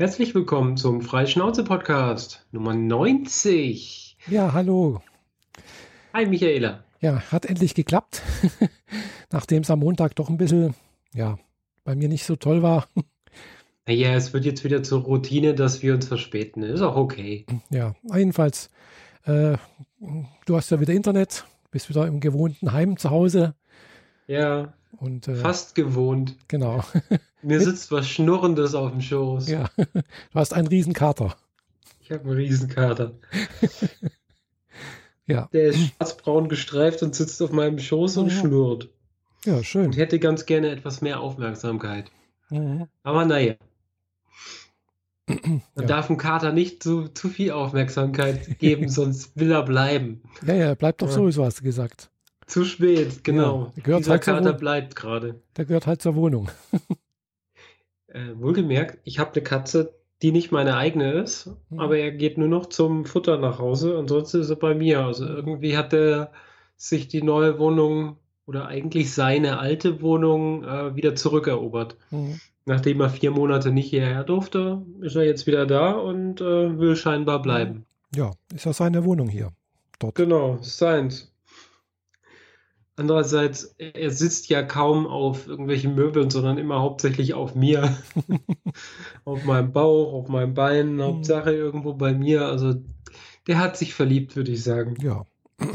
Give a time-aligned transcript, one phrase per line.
[0.00, 4.16] Herzlich willkommen zum Freischnauze-Podcast Nummer 90.
[4.28, 5.02] Ja, hallo.
[6.14, 6.84] Hi, Michaela.
[7.02, 8.22] Ja, hat endlich geklappt,
[9.30, 10.74] nachdem es am Montag doch ein bisschen,
[11.12, 11.38] ja,
[11.84, 12.88] bei mir nicht so toll war.
[13.86, 16.62] Naja, es wird jetzt wieder zur Routine, dass wir uns verspäten.
[16.62, 17.44] Ist auch okay.
[17.68, 18.70] Ja, jedenfalls,
[19.24, 19.58] äh,
[20.46, 23.54] du hast ja wieder Internet, bist wieder im gewohnten Heim zu Hause.
[24.28, 24.72] Ja.
[24.96, 26.36] Und, äh, fast gewohnt.
[26.48, 26.84] Genau.
[27.42, 29.48] Mir sitzt was Schnurrendes auf dem Schoß.
[29.48, 30.02] Ja, du
[30.34, 31.36] hast einen Riesenkater.
[32.00, 33.12] Ich habe einen Riesenkater.
[35.26, 35.48] ja.
[35.52, 38.40] Der ist schwarzbraun gestreift und sitzt auf meinem Schoß und Ja.
[38.40, 38.88] schnurrt.
[39.44, 39.86] Ja, schön.
[39.86, 42.10] Und hätte ganz gerne etwas mehr Aufmerksamkeit.
[42.50, 42.88] Mhm.
[43.04, 43.54] Aber naja.
[45.28, 45.84] Man Ja.
[45.86, 50.22] darf dem Kater nicht zu, zu viel Aufmerksamkeit geben, sonst will er bleiben.
[50.46, 51.14] Ja, ja, bleibt doch Ja.
[51.14, 52.10] sowieso, hast du gesagt.
[52.46, 53.70] Zu spät, genau.
[53.76, 55.40] der gehört Dieser halt Kater bleibt gerade.
[55.56, 56.50] Der gehört halt zur Wohnung.
[58.12, 61.80] Äh, wohlgemerkt, ich habe eine Katze, die nicht meine eigene ist, Mhm.
[61.80, 63.96] aber er geht nur noch zum Futter nach Hause.
[63.98, 65.00] Ansonsten ist er bei mir.
[65.04, 66.30] Also irgendwie hat er
[66.76, 68.16] sich die neue Wohnung
[68.46, 71.96] oder eigentlich seine alte Wohnung äh, wieder zurückerobert.
[72.10, 72.40] Mhm.
[72.66, 76.96] Nachdem er vier Monate nicht hierher durfte, ist er jetzt wieder da und äh, will
[76.96, 77.86] scheinbar bleiben.
[78.14, 79.50] Ja, ist ja seine Wohnung hier.
[79.98, 80.16] Dort.
[80.16, 81.29] Genau, seins.
[83.00, 87.96] Andererseits, er sitzt ja kaum auf irgendwelchen Möbeln, sondern immer hauptsächlich auf mir.
[89.24, 92.44] auf meinem Bauch, auf meinem Bein, Hauptsache irgendwo bei mir.
[92.44, 92.74] Also
[93.46, 94.96] der hat sich verliebt, würde ich sagen.
[95.02, 95.26] Ja.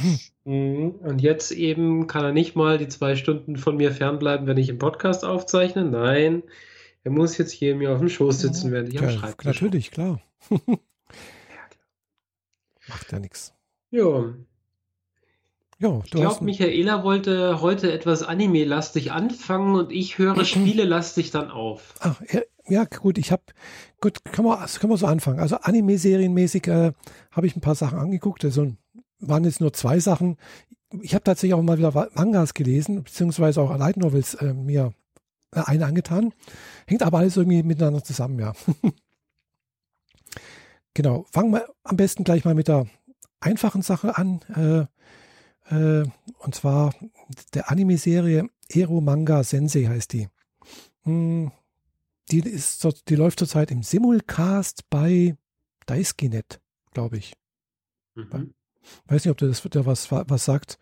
[0.47, 0.91] Mhm.
[1.01, 4.69] Und jetzt eben kann er nicht mal die zwei Stunden von mir fernbleiben, wenn ich
[4.69, 5.83] einen Podcast aufzeichne.
[5.85, 6.43] Nein,
[7.03, 9.89] er muss jetzt hier mir auf dem Schoß sitzen, während ich am ja Schreibtisch natürlich,
[9.89, 10.21] klar.
[12.87, 13.55] Macht ja nichts.
[13.89, 14.35] Ja,
[15.77, 21.95] Ja, ich glaube, Michaela wollte heute etwas Anime-lastig anfangen und ich höre Spiele-lastig dann auf.
[21.99, 22.21] Ach,
[22.67, 23.43] ja, gut, ich habe,
[23.99, 25.39] gut, können wir, also können wir so anfangen.
[25.39, 26.93] Also Anime-Serienmäßig äh,
[27.31, 28.45] habe ich ein paar Sachen angeguckt.
[28.45, 28.71] Also
[29.19, 30.37] waren jetzt nur zwei Sachen.
[31.01, 34.93] Ich habe tatsächlich auch mal wieder Mangas gelesen, beziehungsweise auch Light Novels äh, mir
[35.51, 36.33] äh, eine angetan.
[36.87, 38.53] Hängt aber alles irgendwie miteinander zusammen, ja.
[40.93, 42.87] genau, fangen wir am besten gleich mal mit der
[43.41, 44.87] einfachen Sache an.
[45.69, 46.03] Äh,
[46.39, 46.93] und zwar
[47.53, 50.27] der Anime-Serie Ero Manga Sensei heißt die.
[51.03, 51.51] Hm,
[52.31, 55.35] die, ist, die läuft zurzeit im Simulcast bei
[55.85, 56.59] Daisuke.net,
[56.93, 57.33] glaube ich.
[58.15, 58.53] Mhm.
[59.07, 60.77] Weiß nicht, ob das der was, was sagt.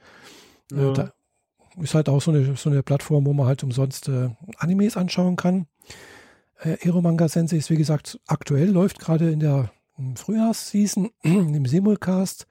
[0.71, 0.91] Ja.
[0.91, 1.13] Äh, da
[1.81, 5.35] ist halt auch so eine, so eine Plattform, wo man halt umsonst äh, Animes anschauen
[5.35, 5.67] kann.
[6.59, 11.65] Äh, Ero Manga Sensei ist, wie gesagt, aktuell, läuft gerade in der ähm, Frühjahrsseason im
[11.65, 12.47] Simulcast.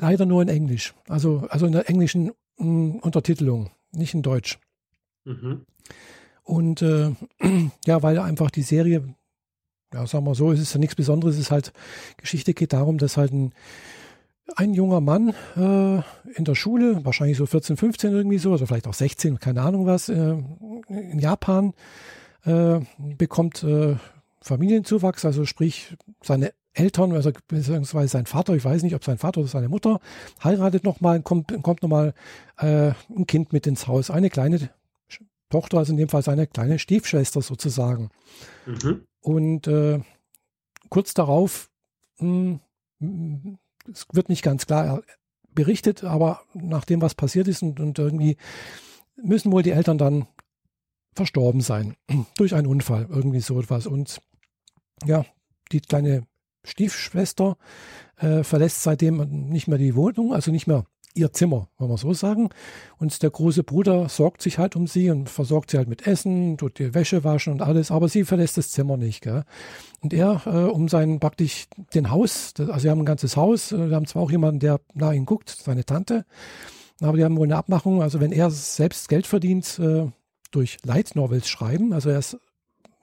[0.00, 0.94] Leider nur in Englisch.
[1.08, 4.58] Also, also in der englischen mh, Untertitelung, nicht in Deutsch.
[5.24, 5.66] Mhm.
[6.42, 7.12] Und äh,
[7.86, 9.14] ja, weil einfach die Serie,
[9.92, 11.72] ja, sagen wir so, es ist ja nichts Besonderes, es ist halt,
[12.16, 13.52] Geschichte geht darum, dass halt ein,
[14.56, 18.86] ein junger Mann äh, in der Schule, wahrscheinlich so 14, 15 irgendwie so, oder vielleicht
[18.86, 20.36] auch 16, keine Ahnung was, äh,
[20.88, 21.74] in Japan,
[22.44, 23.96] äh, bekommt äh,
[24.40, 29.40] Familienzuwachs, also sprich seine Eltern, also beziehungsweise sein Vater, ich weiß nicht, ob sein Vater
[29.40, 30.00] oder seine Mutter,
[30.42, 32.14] heiratet nochmal, kommt, kommt nochmal
[32.58, 34.70] äh, ein Kind mit ins Haus, eine kleine
[35.50, 38.10] Tochter, also in dem Fall seine kleine Stiefschwester sozusagen.
[38.66, 39.02] Mhm.
[39.20, 40.00] Und äh,
[40.88, 41.70] kurz darauf,
[42.18, 42.60] mh,
[43.00, 43.58] mh,
[43.90, 45.02] es wird nicht ganz klar
[45.54, 48.36] berichtet, aber nach dem, was passiert ist und, und irgendwie
[49.16, 50.26] müssen wohl die Eltern dann
[51.14, 51.96] verstorben sein
[52.36, 53.86] durch einen Unfall, irgendwie so etwas.
[53.86, 54.20] Und
[55.04, 55.24] ja,
[55.72, 56.26] die kleine
[56.68, 57.56] Stiefschwester
[58.18, 60.84] äh, verlässt seitdem nicht mehr die Wohnung, also nicht mehr
[61.14, 62.48] ihr Zimmer, wollen wir so sagen.
[62.98, 66.56] Und der große Bruder sorgt sich halt um sie und versorgt sie halt mit Essen,
[66.56, 69.22] tut die Wäsche waschen und alles, aber sie verlässt das Zimmer nicht.
[69.22, 69.44] Gell?
[70.00, 73.88] Und er, äh, um sein praktisch den Haus, also sie haben ein ganzes Haus, äh,
[73.90, 76.24] wir haben zwar auch jemanden, der nach ihnen guckt, seine Tante,
[77.00, 80.06] aber die haben wohl eine Abmachung, also wenn er selbst Geld verdient äh,
[80.50, 82.38] durch Light Novels schreiben, also er ist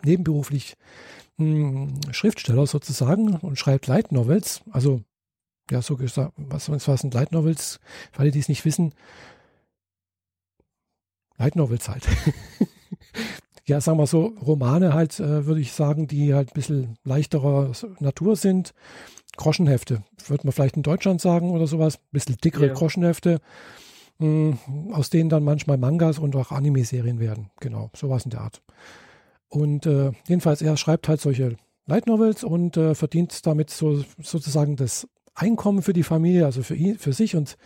[0.04, 0.76] nebenberuflich
[1.38, 5.02] mh, Schriftsteller sozusagen und schreibt Light Novels, also
[5.72, 7.80] ja, so gesagt, was, was sind Light Novels?
[8.12, 8.94] Für alle, die es nicht wissen,
[11.38, 12.08] Light Novels halt.
[13.66, 17.72] ja, sagen wir so, Romane halt, äh, würde ich sagen, die halt ein bisschen leichterer
[18.00, 18.74] Natur sind.
[19.38, 21.98] Groschenhefte, würde man vielleicht in Deutschland sagen oder sowas.
[21.98, 22.74] Ein bisschen dickere Ja.
[22.74, 23.42] Groschenhefte,
[24.20, 24.58] mh,
[24.94, 27.50] aus denen dann manchmal Mangas und auch Anime-Serien werden.
[27.60, 28.62] Genau, sowas in der Art.
[29.56, 31.56] Und äh, jedenfalls, er schreibt halt solche
[31.86, 36.76] Light Novels und äh, verdient damit so, sozusagen das Einkommen für die Familie, also für
[36.76, 37.58] ihn, für sich und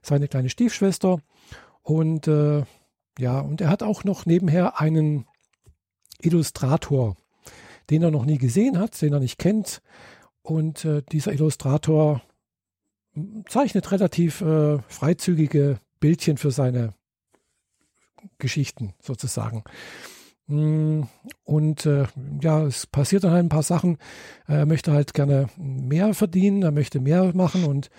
[0.00, 1.20] seine kleine Stiefschwester.
[1.82, 2.62] Und äh,
[3.18, 5.26] ja, und er hat auch noch nebenher einen
[6.22, 7.14] Illustrator,
[7.90, 9.82] den er noch nie gesehen hat, den er nicht kennt.
[10.40, 12.22] Und äh, dieser Illustrator
[13.48, 16.94] zeichnet relativ äh, freizügige Bildchen für seine
[18.38, 19.62] Geschichten sozusagen.
[20.46, 21.02] Mm,
[21.44, 22.04] und äh,
[22.42, 23.98] ja, es passiert dann halt ein paar Sachen.
[24.46, 27.90] Er möchte halt gerne mehr verdienen, er möchte mehr machen und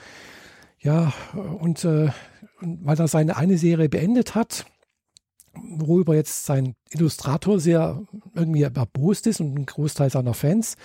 [0.80, 2.10] ja, und äh,
[2.62, 4.66] weil er seine eine Serie beendet hat,
[5.54, 8.02] worüber jetzt sein Illustrator sehr
[8.36, 10.76] irgendwie erbost ist und ein Großteil seiner Fans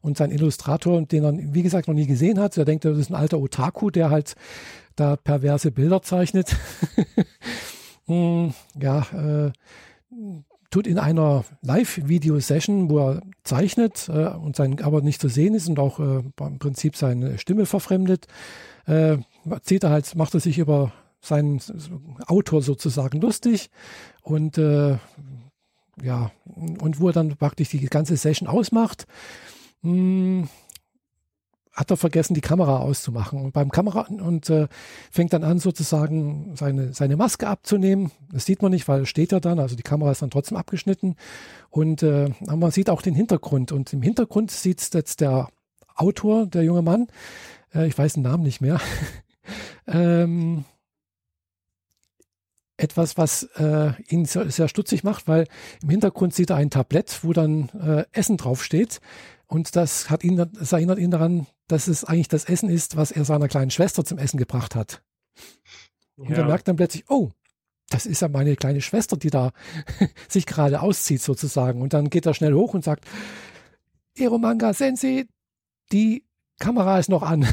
[0.00, 3.10] und sein Illustrator, den er wie gesagt noch nie gesehen hat, der denkt, das ist
[3.10, 4.34] ein alter Otaku, der halt
[4.96, 6.56] da perverse Bilder zeichnet.
[8.06, 9.52] Hm, ja, äh,
[10.70, 15.68] tut in einer Live-Video-Session, wo er zeichnet äh, und sein aber nicht zu sehen ist
[15.68, 18.26] und auch äh, im Prinzip seine Stimme verfremdet,
[18.86, 19.18] äh,
[19.62, 21.60] zieht er halt, macht er sich über seinen
[22.26, 23.70] Autor sozusagen lustig
[24.22, 24.96] und äh,
[26.02, 29.06] ja, und wo er dann praktisch die ganze Session ausmacht,
[29.82, 30.48] mh, hm,
[31.72, 33.40] hat er vergessen, die Kamera auszumachen.
[33.40, 34.68] Und beim Kamera und äh,
[35.10, 38.10] fängt dann an, sozusagen seine, seine Maske abzunehmen.
[38.32, 41.16] Das sieht man nicht, weil steht er dann, also die Kamera ist dann trotzdem abgeschnitten.
[41.70, 43.72] Und äh, man sieht auch den Hintergrund.
[43.72, 45.48] Und im Hintergrund sieht jetzt der
[45.94, 47.06] Autor, der junge Mann,
[47.74, 48.80] äh, ich weiß den Namen nicht mehr,
[49.86, 50.64] ähm,
[52.76, 55.46] etwas, was äh, ihn sehr, sehr, stutzig macht, weil
[55.82, 59.00] im Hintergrund sieht er ein Tablett, wo dann äh, Essen draufsteht.
[59.46, 63.10] Und das hat ihn, das erinnert ihn daran, dass es eigentlich das Essen ist, was
[63.10, 65.02] er seiner kleinen Schwester zum Essen gebracht hat.
[66.16, 66.38] Und ja.
[66.38, 67.30] er merkt dann plötzlich, oh,
[67.88, 69.52] das ist ja meine kleine Schwester, die da
[70.28, 71.82] sich gerade auszieht sozusagen.
[71.82, 73.04] Und dann geht er schnell hoch und sagt,
[74.16, 75.26] Eromanga Sensei,
[75.92, 76.24] die
[76.58, 77.46] Kamera ist noch an.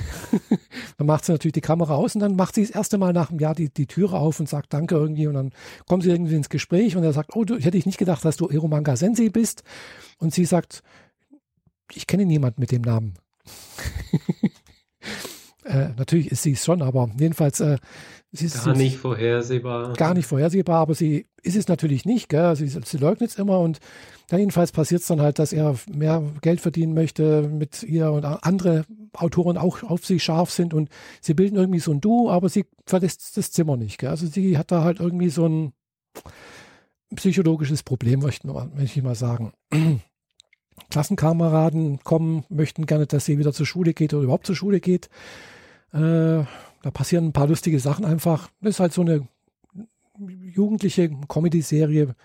[0.98, 3.30] dann macht sie natürlich die Kamera aus und dann macht sie das erste Mal nach
[3.30, 5.54] einem Jahr die, die Türe auf und sagt Danke irgendwie und dann
[5.88, 8.38] kommen sie irgendwie ins Gespräch und er sagt, oh, du, hätte ich nicht gedacht, dass
[8.38, 9.63] du Eromanga Sensei bist.
[10.20, 10.84] Und sie sagt,
[11.94, 13.13] ich kenne niemanden mit dem Namen.
[15.66, 17.78] äh, natürlich ist sie es schon, aber jedenfalls äh,
[18.32, 19.94] sie ist gar nicht vorhersehbar.
[19.94, 22.30] Gar nicht vorhersehbar, aber sie ist es natürlich nicht.
[22.30, 22.56] Gell?
[22.56, 23.80] Sie, sie leugnet es immer und
[24.30, 28.26] ja, jedenfalls passiert es dann halt, dass er mehr Geld verdienen möchte mit ihr und
[28.26, 30.90] andere Autoren auch auf sie scharf sind und
[31.22, 33.98] sie bilden irgendwie so ein Duo, aber sie verlässt das Zimmer nicht.
[33.98, 34.10] Gell?
[34.10, 35.74] Also sie hat da halt irgendwie so ein
[37.16, 38.50] psychologisches Problem, möchte
[38.84, 39.54] ich mal sagen.
[40.89, 45.09] Klassenkameraden kommen, möchten gerne, dass sie wieder zur Schule geht oder überhaupt zur Schule geht.
[45.91, 46.44] Äh,
[46.81, 48.50] da passieren ein paar lustige Sachen einfach.
[48.62, 49.27] Das ist halt so eine
[50.18, 52.15] jugendliche Comedy-Serie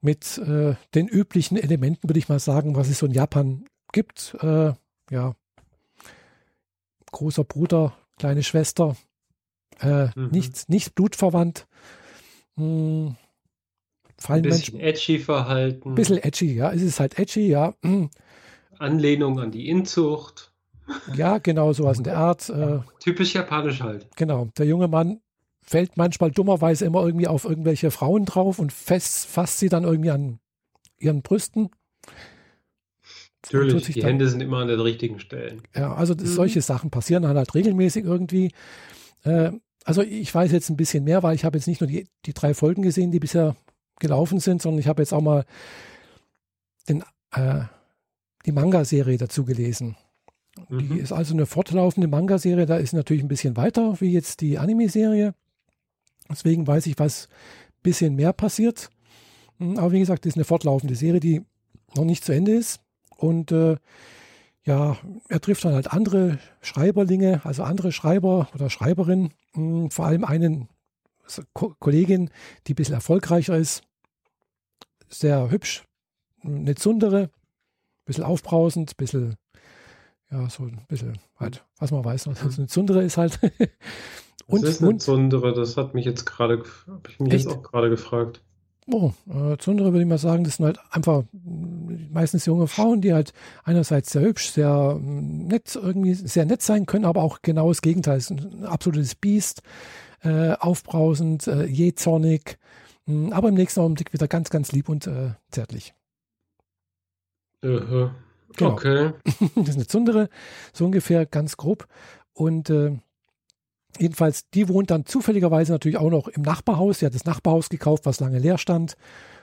[0.00, 4.36] mit äh, den üblichen Elementen, würde ich mal sagen, was es so in Japan gibt.
[4.40, 4.72] Äh,
[5.10, 5.34] ja,
[7.12, 8.96] großer Bruder, kleine Schwester,
[9.80, 10.28] äh, mhm.
[10.30, 11.66] nicht, nicht blutverwandt.
[12.56, 13.16] Hm,
[14.22, 15.90] fallen ein bisschen Menschen, edgy verhalten.
[15.90, 16.72] Ein bisschen edgy, ja.
[16.72, 17.74] Es ist halt edgy, ja.
[17.84, 18.10] Hm.
[18.78, 20.52] Anlehnung an die Inzucht.
[21.14, 22.48] Ja, genau, sowas in der Art.
[22.48, 24.08] Äh, Typisch japanisch halt.
[24.16, 24.48] Genau.
[24.58, 25.20] Der junge Mann
[25.60, 30.10] fällt manchmal dummerweise immer irgendwie auf irgendwelche Frauen drauf und fest, fasst sie dann irgendwie
[30.10, 30.40] an
[30.98, 31.70] ihren Brüsten.
[33.44, 35.62] Natürlich, die dann, Hände sind immer an den richtigen Stellen.
[35.74, 36.26] Ja, also mhm.
[36.26, 38.52] solche Sachen passieren dann halt regelmäßig irgendwie.
[39.24, 39.52] Äh,
[39.84, 42.34] also ich weiß jetzt ein bisschen mehr, weil ich habe jetzt nicht nur die, die
[42.34, 43.56] drei Folgen gesehen, die bisher
[44.02, 45.46] gelaufen sind, sondern ich habe jetzt auch mal
[46.88, 47.62] den, äh,
[48.44, 49.96] die Manga-Serie dazu gelesen.
[50.68, 50.88] Mhm.
[50.90, 54.58] Die ist also eine fortlaufende Manga-Serie, da ist natürlich ein bisschen weiter wie jetzt die
[54.58, 55.34] Anime-Serie.
[56.28, 58.90] Deswegen weiß ich, was ein bisschen mehr passiert.
[59.58, 61.42] Hm, aber wie gesagt, das ist eine fortlaufende Serie, die
[61.94, 62.80] noch nicht zu Ende ist.
[63.16, 63.76] Und äh,
[64.64, 64.96] ja,
[65.28, 70.68] er trifft dann halt andere Schreiberlinge, also andere Schreiber oder Schreiberinnen, hm, vor allem einen
[71.54, 72.30] Ko Kollegin,
[72.66, 73.82] die ein bisschen erfolgreicher ist,
[75.12, 75.84] sehr hübsch,
[76.42, 79.36] eine Zundere, ein bisschen aufbrausend, ein bisschen,
[80.30, 83.38] ja, so ein bisschen halt, was man weiß, was eine Zundere ist halt.
[84.46, 87.44] Und, das ist eine Zundere, das hat mich jetzt gerade, habe ich mich echt?
[87.44, 88.42] jetzt auch gerade gefragt.
[88.90, 91.22] Oh, äh, Zundere würde ich mal sagen, das sind halt einfach
[92.10, 96.86] meistens junge Frauen, die halt einerseits sehr hübsch, sehr mm, nett, irgendwie sehr nett sein
[96.86, 98.18] können, aber auch genau das Gegenteil.
[98.18, 99.62] Es ist ein absolutes Biest,
[100.24, 105.32] äh, aufbrausend, äh, jähzornig, mm, aber im nächsten Augenblick wieder ganz, ganz lieb und äh,
[105.50, 105.94] zärtlich.
[107.64, 108.10] Uh
[108.54, 108.72] Genau.
[108.72, 109.12] Okay.
[109.54, 110.28] das ist eine Zundere,
[110.74, 111.88] so ungefähr ganz grob.
[112.34, 112.98] Und äh,
[113.98, 117.00] Jedenfalls, die wohnt dann zufälligerweise natürlich auch noch im Nachbarhaus.
[117.00, 118.96] Sie hat das Nachbarhaus gekauft, was lange leer stand.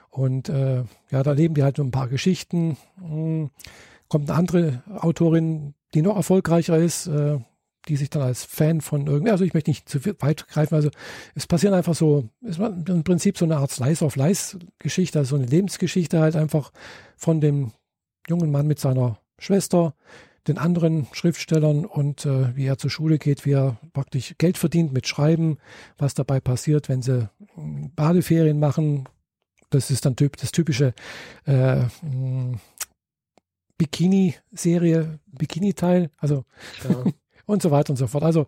[0.08, 2.76] Und äh, ja, da leben die halt nur ein paar Geschichten.
[3.00, 3.50] Hm,
[4.08, 7.38] kommt eine andere Autorin, die noch erfolgreicher ist, äh,
[7.88, 10.90] die sich dann als Fan von irgendwie, also ich möchte nicht zu weit greifen, also
[11.34, 15.18] es passieren einfach so, es war im Prinzip so eine Art Slice of Life Geschichte,
[15.18, 16.72] also so eine Lebensgeschichte halt einfach
[17.16, 17.72] von dem
[18.28, 19.94] jungen Mann mit seiner Schwester,
[20.46, 24.92] den anderen Schriftstellern und äh, wie er zur Schule geht, wie er praktisch Geld verdient
[24.92, 25.58] mit Schreiben,
[25.98, 29.08] was dabei passiert, wenn sie hm, Badeferien machen.
[29.70, 30.94] Das ist dann typ, das typische
[31.44, 32.58] äh, hm,
[33.78, 36.44] Bikini-Serie, Bikini-Teil, also
[36.88, 37.04] ja.
[37.50, 38.24] Und so weiter und so fort.
[38.24, 38.46] Also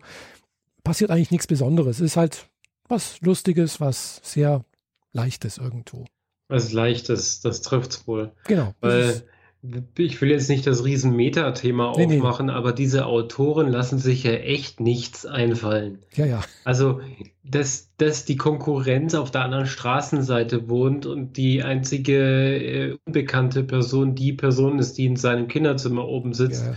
[0.83, 1.97] passiert eigentlich nichts Besonderes.
[1.97, 2.47] Es ist halt
[2.87, 4.65] was Lustiges, was sehr
[5.13, 6.05] Leichtes irgendwo.
[6.49, 8.31] Was Leichtes, das trifft es wohl.
[8.45, 8.73] Genau.
[8.81, 9.23] Weil
[9.97, 12.51] ich will jetzt nicht das riesen Meta-Thema aufmachen, nee.
[12.51, 15.99] aber diese Autoren lassen sich ja echt nichts einfallen.
[16.15, 16.41] Ja, ja.
[16.65, 16.99] Also,
[17.43, 24.15] dass, dass die Konkurrenz auf der anderen Straßenseite wohnt und die einzige äh, unbekannte Person
[24.15, 26.65] die Person ist, die in seinem Kinderzimmer oben sitzt.
[26.65, 26.75] Ja.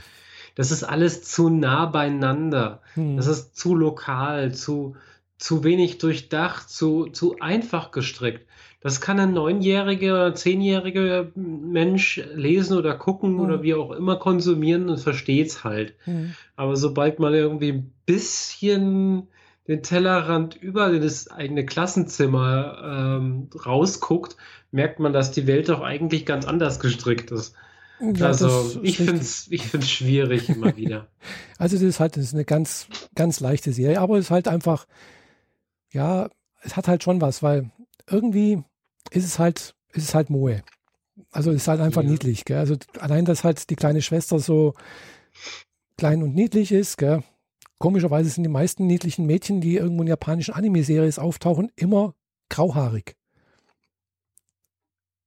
[0.56, 2.80] Das ist alles zu nah beieinander.
[2.94, 3.16] Hm.
[3.16, 4.96] Das ist zu lokal, zu,
[5.38, 8.46] zu wenig durchdacht, zu, zu einfach gestrickt.
[8.80, 13.40] Das kann ein neunjähriger oder zehnjähriger Mensch lesen oder gucken mhm.
[13.40, 15.94] oder wie auch immer konsumieren und versteht es halt.
[16.06, 16.34] Mhm.
[16.56, 19.28] Aber sobald man irgendwie ein bisschen
[19.68, 24.36] den Tellerrand über das eigene Klassenzimmer ähm, rausguckt,
[24.70, 27.54] merkt man, dass die Welt doch eigentlich ganz anders gestrickt ist.
[28.00, 31.08] Ja, also ich finde es ich find's schwierig immer wieder.
[31.58, 34.46] Also das ist halt das ist eine ganz, ganz leichte Serie, aber es ist halt
[34.46, 34.86] einfach,
[35.90, 36.28] ja,
[36.60, 37.70] es hat halt schon was, weil
[38.10, 38.62] irgendwie
[39.10, 40.62] ist es halt, ist es halt Moe.
[41.30, 42.10] Also ist halt einfach ja.
[42.10, 42.44] niedlich.
[42.44, 42.58] Gell?
[42.58, 44.74] Also allein, dass halt die kleine Schwester so
[45.96, 46.98] klein und niedlich ist.
[46.98, 47.22] Gell?
[47.78, 52.14] Komischerweise sind die meisten niedlichen Mädchen, die irgendwo in japanischen Anime-Series auftauchen, immer
[52.48, 53.16] grauhaarig.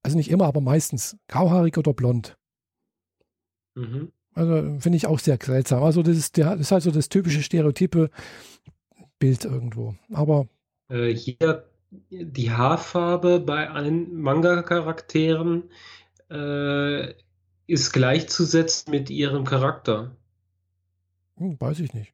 [0.02, 2.38] Also nicht immer, aber meistens grauhaarig oder blond.
[3.80, 4.12] Mhm.
[4.34, 5.84] Also finde ich auch sehr seltsam.
[5.84, 8.10] Also das ist, der, das ist halt so das typische stereotype
[9.20, 9.96] Bild irgendwo.
[10.14, 10.48] Aber
[10.90, 11.66] äh, hier
[12.10, 15.64] die Haarfarbe bei allen Manga-Charakteren
[16.30, 17.14] äh,
[17.68, 20.16] ist gleichzusetzen mit ihrem Charakter.
[21.38, 22.14] Hm, weiß ich nicht.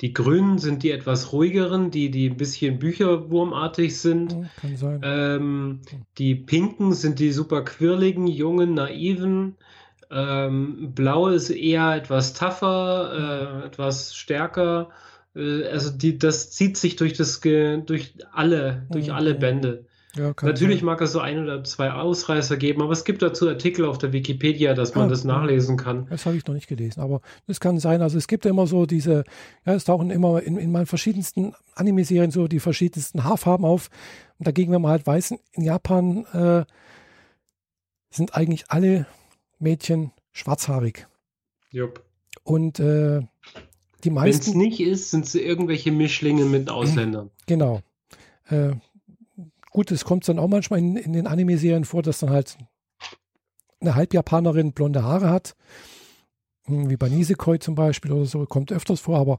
[0.00, 4.32] Die Grünen sind die etwas ruhigeren, die, die ein bisschen bücherwurmartig sind.
[4.32, 5.00] Hm, kann sein.
[5.04, 6.02] Ähm, hm.
[6.18, 9.56] Die Pinken sind die super quirligen, jungen, naiven.
[10.12, 14.90] Ähm, Blau ist eher etwas tougher, äh, etwas stärker.
[15.34, 19.14] Äh, also die, das zieht sich durch das durch alle, durch mhm.
[19.14, 19.86] alle Bände.
[20.14, 20.86] Ja, Natürlich sein.
[20.86, 24.12] mag es so ein oder zwei Ausreißer geben, aber es gibt dazu Artikel auf der
[24.12, 26.06] Wikipedia, dass man ja, das nachlesen kann.
[26.10, 28.02] Das habe ich noch nicht gelesen, aber das kann sein.
[28.02, 29.24] Also es gibt immer so diese,
[29.64, 33.88] ja, es tauchen immer in, in meinen verschiedensten Anime-Serien so die verschiedensten Haarfarben auf.
[34.38, 36.64] Und dagegen, wenn man halt weiß, in Japan äh,
[38.10, 39.06] sind eigentlich alle
[39.62, 41.06] Mädchen schwarzhaarig.
[41.70, 42.04] Jupp.
[42.44, 43.22] Und äh,
[44.04, 44.46] die meisten.
[44.46, 47.30] Wenn es nicht ist, sind es irgendwelche Mischlinge mit Ausländern.
[47.46, 47.80] Genau.
[48.48, 48.72] Äh,
[49.70, 52.58] gut, es kommt dann auch manchmal in, in den Anime-Serien vor, dass dann halt
[53.80, 55.54] eine Halbjapanerin blonde Haare hat.
[56.64, 59.38] Hm, wie bei Nisekoi zum Beispiel oder so, kommt öfters vor, aber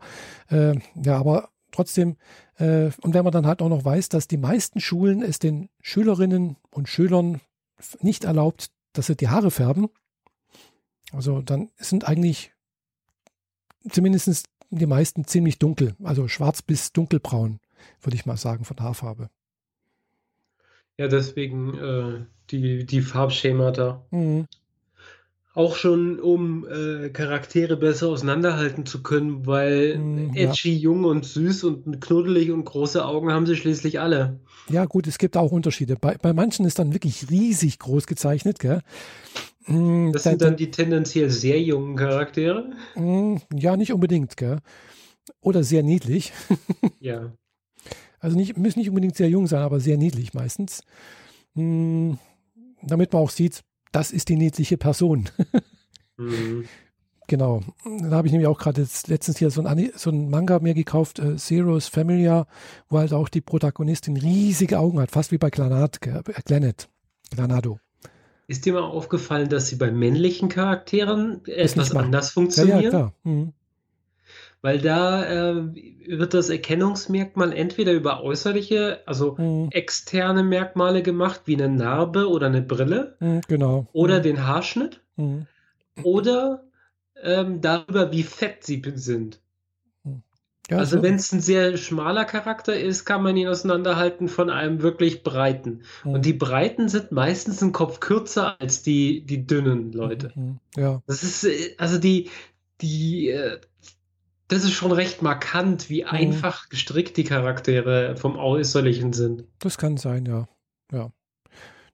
[0.49, 2.17] äh, ja, aber trotzdem,
[2.57, 5.69] äh, und wenn man dann halt auch noch weiß, dass die meisten Schulen es den
[5.81, 7.41] Schülerinnen und Schülern
[8.01, 9.87] nicht erlaubt, dass sie die Haare färben,
[11.13, 12.51] also dann sind eigentlich
[13.89, 17.59] zumindest die meisten ziemlich dunkel, also schwarz bis dunkelbraun,
[18.01, 19.29] würde ich mal sagen, von Haarfarbe.
[20.97, 24.05] Ja, deswegen äh, die, die Farbschemata.
[24.11, 24.47] Mhm.
[25.55, 30.79] Auch schon, um äh, Charaktere besser auseinanderhalten zu können, weil mhm, edgy, ja.
[30.79, 34.39] jung und süß und knuddelig und große Augen haben sie schließlich alle.
[34.69, 35.95] Ja, gut, es gibt auch Unterschiede.
[35.95, 38.81] Bei, bei manchen ist dann wirklich riesig groß gezeichnet, gell?
[39.67, 42.71] Mm, das sind dann die tendenziell sehr jungen Charaktere?
[42.95, 44.57] Mm, ja, nicht unbedingt, gell?
[45.39, 46.33] Oder sehr niedlich.
[46.99, 47.31] ja.
[48.19, 50.81] Also nicht, müssen nicht unbedingt sehr jung sein, aber sehr niedlich meistens.
[51.53, 52.13] Mm,
[52.81, 53.61] damit man auch sieht,
[53.93, 55.29] das ist die niedliche Person.
[56.17, 56.65] mhm.
[57.27, 57.61] Genau.
[57.85, 61.37] Da habe ich nämlich auch gerade letztens hier so ein, so Manga mir gekauft, äh,
[61.37, 62.47] Zero's Familia,
[62.89, 66.89] wo halt auch die Protagonistin riesige Augen hat, fast wie bei Glanat, äh, Glanet,
[67.31, 67.79] Glanado.
[68.47, 72.77] Ist dir mal aufgefallen, dass sie bei männlichen Charakteren etwas anders funktionieren?
[72.79, 73.13] Ja, ja klar.
[73.23, 73.53] Mhm.
[74.63, 75.55] Weil da äh,
[76.07, 79.67] wird das Erkennungsmerkmal entweder über äußerliche, also mhm.
[79.71, 83.17] externe Merkmale gemacht, wie eine Narbe oder eine Brille.
[83.19, 83.87] Mhm, genau.
[83.91, 84.23] Oder mhm.
[84.23, 85.01] den Haarschnitt.
[85.17, 85.47] Mhm.
[86.01, 86.63] Oder
[87.21, 89.41] ähm, darüber, wie fett sie sind.
[90.69, 91.03] Ja, also so.
[91.03, 95.81] wenn es ein sehr schmaler Charakter ist, kann man ihn auseinanderhalten von einem wirklich breiten.
[96.05, 96.11] Mhm.
[96.13, 100.31] Und die breiten sind meistens ein Kopf kürzer als die, die dünnen Leute.
[100.35, 100.59] Mhm.
[100.77, 101.01] Ja.
[101.05, 102.29] Das ist, äh, also die,
[102.79, 103.59] die, äh,
[104.53, 106.09] das ist schon recht markant, wie mhm.
[106.09, 109.45] einfach gestrickt die Charaktere vom Äußerlichen sind.
[109.59, 110.47] Das kann sein, ja.
[110.91, 111.11] Ja.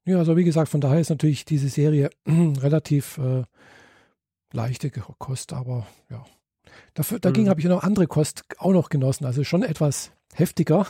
[0.05, 3.43] Ja, also wie gesagt, von daher ist natürlich diese Serie relativ äh,
[4.51, 6.25] leichte Kost, aber ja.
[6.93, 7.49] Dafür, dagegen mhm.
[7.49, 10.85] habe ich noch andere Kost auch noch genossen, also schon etwas heftiger.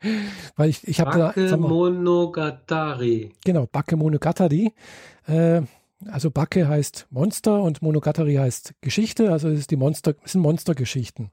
[0.56, 1.56] Weil ich, ich habe da.
[1.56, 3.32] Monogatari.
[3.44, 4.72] Genau, Backe Monogatari.
[5.26, 5.62] Äh,
[6.06, 9.32] also Backe heißt Monster und Monogatari heißt Geschichte.
[9.32, 11.30] Also es ist die Monster, es sind Monstergeschichten.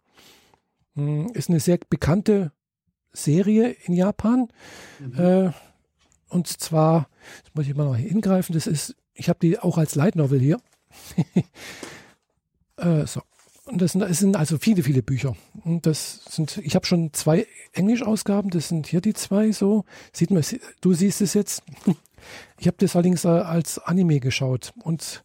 [0.96, 2.52] Hm, ist eine sehr bekannte
[3.14, 4.48] Serie in Japan.
[5.00, 5.20] Mhm.
[5.20, 5.52] Äh,
[6.30, 7.08] und zwar,
[7.38, 10.40] jetzt muss ich mal noch hingreifen, das ist, ich habe die auch als Light Novel
[10.40, 10.60] hier.
[12.78, 13.22] äh, so.
[13.66, 15.36] Und das sind, das sind, also viele, viele Bücher.
[15.64, 19.86] Und das sind, ich habe schon zwei Englischausgaben, das sind hier die zwei so.
[20.14, 20.44] Sieht man,
[20.82, 21.64] du siehst es jetzt.
[22.60, 24.74] Ich habe das allerdings äh, als Anime geschaut.
[24.84, 25.24] Und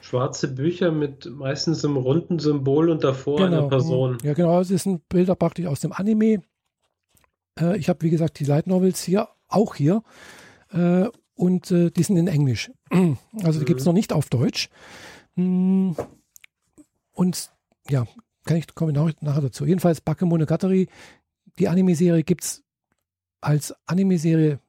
[0.00, 4.18] schwarze Bücher mit meistens einem runden Symbol und davor genau, einer Person.
[4.22, 6.42] Ja, genau, das sind Bilder praktisch aus dem Anime.
[7.58, 10.02] Äh, ich habe, wie gesagt, die Light Novels hier, auch hier.
[10.72, 12.70] Äh, und äh, die sind in Englisch.
[13.42, 13.66] Also die mhm.
[13.66, 14.68] gibt es noch nicht auf Deutsch.
[15.34, 15.92] Mm,
[17.12, 17.50] und
[17.88, 18.06] ja,
[18.44, 19.64] kann ich, komme ich nachher dazu.
[19.64, 20.88] Jedenfalls Bakemonogatari,
[21.58, 22.62] die Anime-Serie gibt es
[23.40, 24.60] als Anime-Serie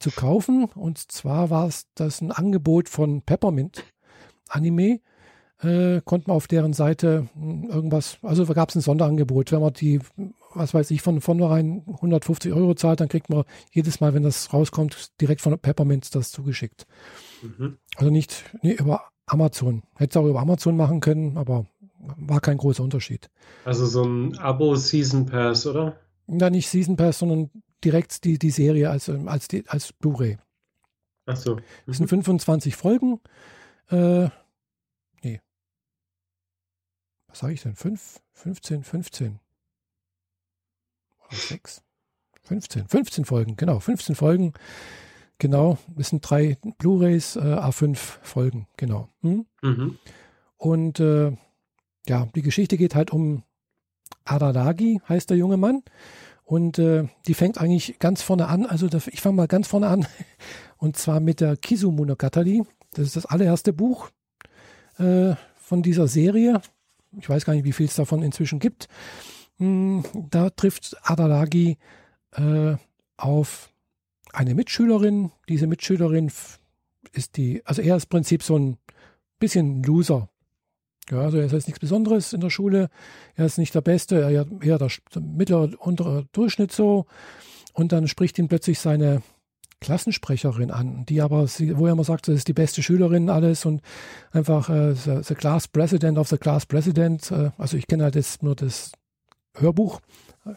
[0.00, 0.64] zu kaufen.
[0.64, 3.84] Und zwar war es das ein Angebot von Peppermint
[4.48, 5.00] Anime.
[5.62, 9.52] Äh, konnte man auf deren Seite hm, irgendwas, also gab es ein Sonderangebot.
[9.52, 10.00] Wenn man die,
[10.54, 14.52] was weiß ich, von vornherein 150 Euro zahlt, dann kriegt man jedes Mal, wenn das
[14.54, 16.86] rauskommt, direkt von Peppermint das zugeschickt.
[17.42, 17.76] Mhm.
[17.96, 19.82] Also nicht, nicht über Amazon.
[19.96, 21.66] Hätte es auch über Amazon machen können, aber
[22.16, 23.28] war kein großer Unterschied.
[23.66, 25.96] Also so ein Abo-Season Pass, oder?
[26.26, 27.50] Ja, nicht Season Pass, sondern
[27.84, 30.38] direkt die, die Serie als, als, als Blu-ray.
[31.26, 31.56] Ach so.
[31.56, 31.62] Mhm.
[31.86, 33.20] Es sind 25 Folgen.
[33.88, 34.28] Äh,
[35.22, 35.40] nee.
[37.28, 37.74] Was sage ich denn?
[37.74, 39.40] 5, 15, 15.
[41.26, 41.82] Oder 6?
[42.42, 42.88] 15.
[42.88, 43.78] 15 Folgen, genau.
[43.78, 44.54] 15 Folgen.
[45.38, 45.78] Genau.
[45.96, 49.08] Es sind drei Blu-rays, äh, A5 Folgen, genau.
[49.22, 49.46] Hm?
[49.62, 49.98] Mhm.
[50.56, 51.36] Und äh,
[52.06, 53.44] ja, die Geschichte geht halt um
[54.24, 55.82] Araragi, heißt der junge Mann.
[56.50, 58.66] Und äh, die fängt eigentlich ganz vorne an.
[58.66, 60.04] Also ich fange mal ganz vorne an.
[60.78, 62.64] Und zwar mit der Kisu Monogatari.
[62.90, 64.10] Das ist das allererste Buch
[64.98, 66.60] äh, von dieser Serie.
[67.20, 68.88] Ich weiß gar nicht, wie viel es davon inzwischen gibt.
[69.58, 71.78] Hm, da trifft Araragi
[72.32, 72.74] äh,
[73.16, 73.70] auf
[74.32, 75.30] eine Mitschülerin.
[75.48, 76.32] Diese Mitschülerin
[77.12, 78.76] ist die, also er ist im Prinzip so ein
[79.38, 80.28] bisschen Loser,
[81.10, 82.88] ja, also er ist jetzt nichts Besonderes in der Schule.
[83.34, 87.06] Er ist nicht der Beste, er ist eher der, mittlere, untere Durchschnitt so.
[87.72, 89.22] Und dann spricht ihn plötzlich seine
[89.80, 93.80] Klassensprecherin an, die aber, wo er immer sagt, das ist die beste Schülerin alles und
[94.30, 97.30] einfach äh, the, the, Class President of the Class President.
[97.30, 98.92] Äh, also ich kenne halt jetzt nur das
[99.56, 100.00] Hörbuch.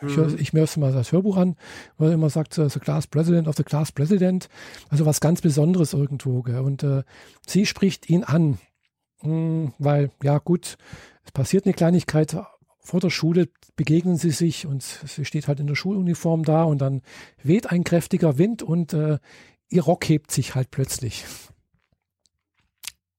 [0.05, 0.35] Ich, mhm.
[0.39, 1.55] ich mir mal das Hörbuch an,
[1.97, 4.49] wo er immer sagt, the Class President of the Class President.
[4.89, 6.41] Also was ganz Besonderes irgendwo.
[6.41, 6.59] Gell?
[6.59, 7.03] Und äh,
[7.47, 8.57] sie spricht ihn an
[9.23, 10.77] weil, ja gut,
[11.25, 12.35] es passiert eine Kleinigkeit,
[12.79, 16.79] vor der Schule begegnen sie sich und sie steht halt in der Schuluniform da und
[16.79, 17.01] dann
[17.41, 19.19] weht ein kräftiger Wind und äh,
[19.69, 21.25] ihr Rock hebt sich halt plötzlich.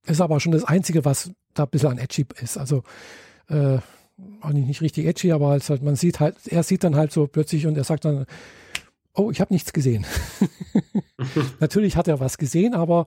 [0.07, 2.59] Ist aber schon das Einzige, was da ein bisschen an edgy ist.
[2.59, 2.83] Also
[3.49, 3.79] äh,
[4.43, 7.67] eigentlich nicht richtig edgy, aber halt, man sieht halt, er sieht dann halt so plötzlich
[7.67, 8.27] und er sagt dann,
[9.15, 10.05] oh, ich habe nichts gesehen.
[11.61, 13.07] Natürlich hat er was gesehen, aber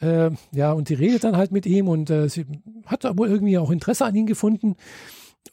[0.00, 2.46] äh, ja, und die redet dann halt mit ihm und äh, sie
[2.86, 4.76] hat aber irgendwie auch Interesse an ihn gefunden.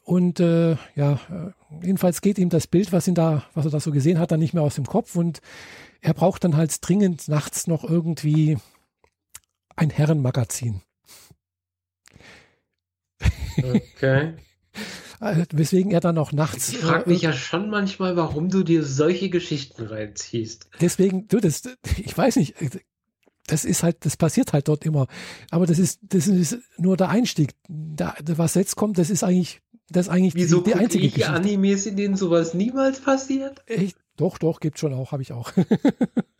[0.02, 3.80] Und äh, ja, äh, jedenfalls geht ihm das Bild, was ihn da, was er da
[3.80, 5.40] so gesehen hat, dann nicht mehr aus dem Kopf und
[6.00, 8.58] er braucht dann halt dringend nachts noch irgendwie
[9.74, 10.82] ein Herrenmagazin.
[13.58, 14.34] Okay.
[15.20, 16.70] Äh, weswegen er dann auch nachts.
[16.70, 20.68] Ich frage mich äh, ja schon manchmal, warum du dir solche Geschichten reinziehst.
[20.80, 21.62] Deswegen, du, das,
[21.96, 22.54] ich weiß nicht,
[23.46, 25.06] das ist halt, das passiert halt dort immer.
[25.50, 27.54] Aber das ist, das ist nur der Einstieg.
[27.68, 31.14] Da, was jetzt kommt, das ist eigentlich, das ist eigentlich Wieso die, die einzige ich
[31.14, 31.32] Geschichte.
[31.32, 33.62] Animes, in denen sowas niemals passiert?
[33.66, 33.96] Echt?
[34.16, 35.52] Doch, doch, gibt schon auch, habe ich auch.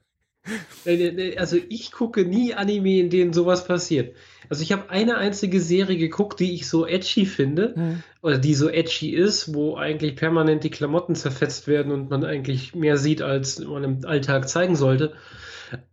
[1.37, 4.15] also ich gucke nie Anime, in denen sowas passiert.
[4.49, 8.03] Also ich habe eine einzige Serie geguckt, die ich so edgy finde, mhm.
[8.23, 12.75] oder die so edgy ist, wo eigentlich permanent die Klamotten zerfetzt werden und man eigentlich
[12.75, 15.15] mehr sieht, als man im Alltag zeigen sollte.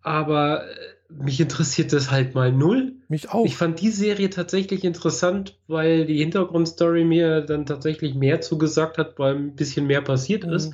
[0.01, 0.73] Aber äh,
[1.09, 2.93] mich interessiert das halt mal null.
[3.07, 3.45] Mich auch.
[3.45, 9.19] Ich fand die Serie tatsächlich interessant, weil die Hintergrundstory mir dann tatsächlich mehr zugesagt hat,
[9.19, 10.53] weil ein bisschen mehr passiert mhm.
[10.53, 10.73] ist.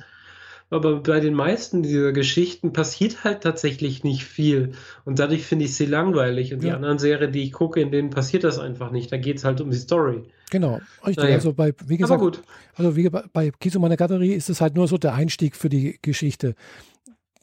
[0.72, 4.72] Aber bei den meisten dieser Geschichten passiert halt tatsächlich nicht viel.
[5.04, 6.54] Und dadurch finde ich sie langweilig.
[6.54, 6.70] Und ja.
[6.70, 9.10] die anderen Serien, die ich gucke, in denen passiert das einfach nicht.
[9.10, 10.22] Da geht es halt um die Story.
[10.50, 11.24] Genau, richtig.
[11.24, 11.34] Naja.
[11.34, 12.42] Also bei, wie gesagt, Aber gut.
[12.76, 16.54] also wie bei Kisumane Gatterie ist es halt nur so der Einstieg für die Geschichte.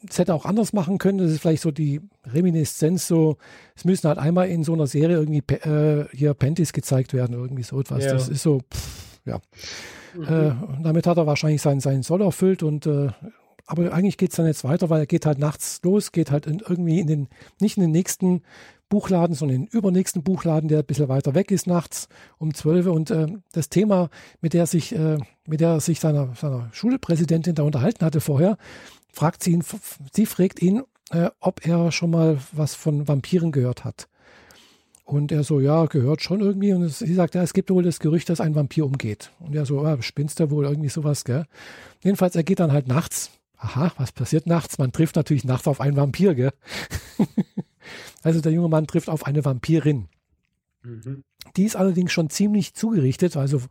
[0.08, 1.18] es hätte auch anders machen können.
[1.18, 3.38] Das ist vielleicht so die Reminiszenz, so,
[3.76, 7.63] es müssen halt einmal in so einer Serie irgendwie äh, hier Panties gezeigt werden, irgendwie
[7.63, 8.06] so etwas.
[8.06, 8.13] Ja.
[8.13, 9.42] Das ist so, pff, ja.
[10.17, 10.25] Mhm.
[10.25, 13.10] Äh, damit hat er wahrscheinlich seinen, seinen Soll erfüllt und äh,
[13.69, 16.47] aber eigentlich geht es dann jetzt weiter, weil er geht halt nachts los, geht halt
[16.47, 17.27] in, irgendwie in den,
[17.60, 18.41] nicht in den nächsten
[18.88, 22.88] Buchladen, sondern in den übernächsten Buchladen, der ein bisschen weiter weg ist, nachts um 12
[22.88, 27.63] Und äh, das Thema, mit der sich, äh, mit der sich seiner, seiner Schulpräsidentin da
[27.63, 28.58] unterhalten hatte vorher,
[29.12, 29.63] fragt sie ihn,
[30.13, 34.08] sie fragt ihn, äh, ob er schon mal was von Vampiren gehört hat.
[35.08, 36.74] Und er so, ja, gehört schon irgendwie.
[36.74, 39.32] Und sie sagt, ja, es gibt wohl das Gerücht, dass ein Vampir umgeht.
[39.39, 41.46] Und er so, ja, spinnst du wohl irgendwie sowas, gell?
[42.04, 43.32] Jedenfalls, er geht dann halt nachts.
[43.58, 44.78] Aha, was passiert nachts?
[44.80, 46.52] Man trifft natürlich nachts auf einen Vampir, gell?
[48.22, 50.10] also der junge Mann trifft auf eine Vampirin.
[50.84, 51.24] Mhm.
[51.56, 53.38] Die ist allerdings schon ziemlich zugerichtet.
[53.38, 53.62] Also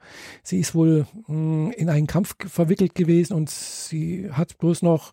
[0.43, 5.13] sie ist wohl mh, hm, in einen Kampf verwickelt gewesen und sie hat bloß noch,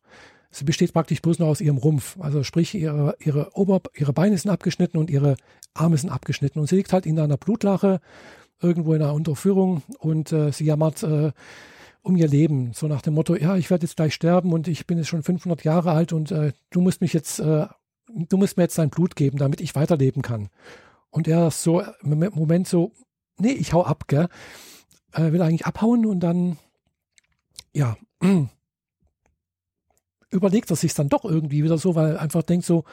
[0.51, 2.17] sie besteht praktisch bloß noch aus ihrem Rumpf.
[2.21, 5.35] Also sprich, ihre, ihre, Ober, ihre Beine sind abgeschnitten und ihre
[5.73, 6.59] Arme sind abgeschnitten.
[6.59, 7.99] Und sie liegt halt in einer Blutlache
[8.61, 11.31] irgendwo in einer Unterführung und äh, sie jammert äh,
[12.01, 12.73] um ihr Leben.
[12.73, 15.23] So nach dem Motto, ja, ich werde jetzt gleich sterben und ich bin jetzt schon
[15.23, 17.67] 500 Jahre alt und äh, du musst mich jetzt, äh,
[18.07, 20.49] du musst mir jetzt dein Blut geben, damit ich weiterleben kann.
[21.09, 22.91] Und er ist so im Moment so,
[23.37, 24.27] nee, ich hau ab, gell?
[25.11, 26.57] Äh, will eigentlich abhauen und dann,
[27.73, 27.97] ja,
[30.29, 32.83] überlegt er sich dann doch irgendwie wieder so, weil er einfach denkt so,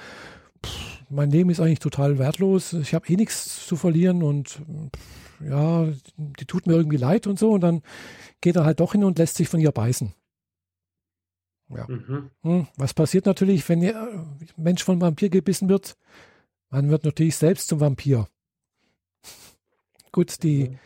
[0.64, 5.40] pff, mein Leben ist eigentlich total wertlos, ich habe eh nichts zu verlieren und pff,
[5.46, 7.82] ja, die tut mir irgendwie leid und so und dann
[8.40, 10.12] geht er halt doch hin und lässt sich von ihr beißen.
[11.68, 11.86] Ja.
[11.88, 12.30] Mhm.
[12.42, 15.96] Hm, was passiert natürlich, wenn ein Mensch von Vampir gebissen wird?
[16.68, 18.28] Man wird natürlich selbst zum Vampir.
[20.12, 20.78] Gut, die okay.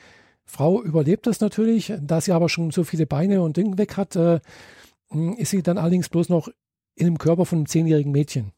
[0.44, 4.14] Frau überlebt das natürlich, da sie aber schon so viele Beine und Dinge weg hat,
[4.14, 4.40] äh,
[5.36, 6.48] ist sie dann allerdings bloß noch
[6.94, 8.52] in dem Körper von einem zehnjährigen Mädchen,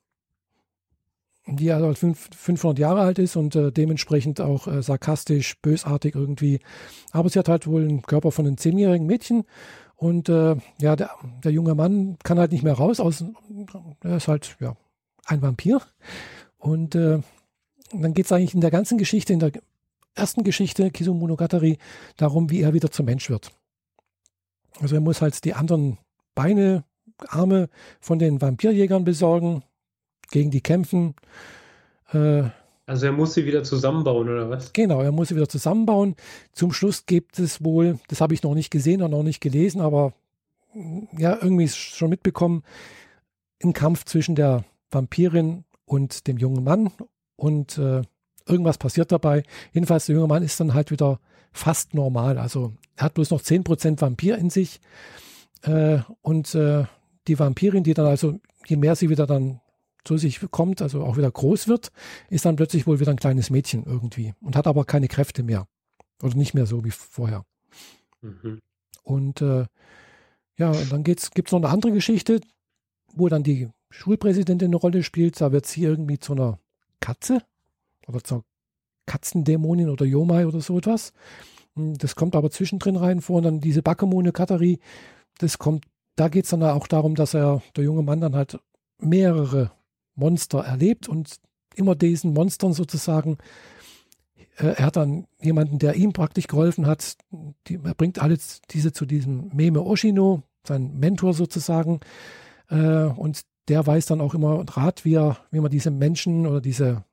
[1.46, 6.59] die also 500 Jahre alt ist und äh, dementsprechend auch äh, sarkastisch, bösartig irgendwie.
[7.12, 9.44] Aber sie hat halt wohl einen Körper von einem zehnjährigen Mädchen
[9.94, 11.11] und äh, ja, der,
[11.44, 13.24] der, junge Mann kann halt nicht mehr raus, aus,
[14.02, 14.76] er ist halt ja
[15.24, 15.80] ein Vampir
[16.59, 17.20] und äh,
[17.92, 19.52] dann geht es eigentlich in der ganzen Geschichte, in der
[20.14, 21.78] ersten Geschichte, Kisumonogatari,
[22.16, 23.52] darum, wie er wieder zum Mensch wird.
[24.80, 25.98] Also er muss halt die anderen
[26.35, 26.85] Beine,
[27.28, 27.68] Arme
[28.00, 29.62] von den Vampirjägern besorgen,
[30.31, 31.15] gegen die kämpfen.
[32.12, 32.45] Äh,
[32.87, 34.73] also er muss sie wieder zusammenbauen, oder was?
[34.73, 36.15] Genau, er muss sie wieder zusammenbauen.
[36.53, 39.81] Zum Schluss gibt es wohl, das habe ich noch nicht gesehen und noch nicht gelesen,
[39.81, 40.12] aber
[41.17, 42.62] ja, irgendwie schon mitbekommen,
[43.62, 46.91] einen Kampf zwischen der Vampirin und dem jungen Mann
[47.37, 48.03] und äh,
[48.47, 49.43] irgendwas passiert dabei.
[49.73, 51.19] Jedenfalls, der junge Mann ist dann halt wieder
[51.53, 52.39] fast normal.
[52.39, 54.81] Also er hat bloß noch 10% Vampir in sich.
[55.62, 56.85] Äh, und äh,
[57.27, 59.61] die Vampirin, die dann also, je mehr sie wieder dann
[60.07, 61.90] zu sich kommt, also auch wieder groß wird,
[62.31, 65.66] ist dann plötzlich wohl wieder ein kleines Mädchen irgendwie und hat aber keine Kräfte mehr.
[66.23, 67.45] Oder nicht mehr so wie vorher.
[68.23, 68.61] Mhm.
[69.03, 69.66] Und äh,
[70.59, 72.40] ja, und dann gibt es noch eine andere Geschichte,
[73.14, 75.40] wo dann die Schulpräsidentin eine Rolle spielt.
[75.40, 76.59] Da wird sie irgendwie zu einer
[77.01, 77.42] Katze
[78.07, 78.45] oder zur
[79.07, 81.12] Katzendämonin oder Yomai oder so etwas.
[81.75, 83.38] Hm, das kommt aber zwischendrin rein vor.
[83.38, 84.81] Und dann diese Bakamone Katari,
[85.38, 85.85] das kommt,
[86.16, 88.59] da geht es dann auch darum, dass er, der junge Mann dann halt
[88.99, 89.71] mehrere
[90.16, 91.37] Monster erlebt und
[91.74, 93.38] immer diesen Monstern sozusagen,
[94.59, 97.16] äh, er hat dann jemanden, der ihm praktisch geholfen hat,
[97.68, 98.38] die, er bringt alle
[98.70, 102.00] diese zu diesem Meme Oshino, sein Mentor sozusagen,
[102.68, 106.61] äh, und der weiß dann auch immer Rat, wie, er, wie man diese Menschen oder
[106.61, 107.05] diese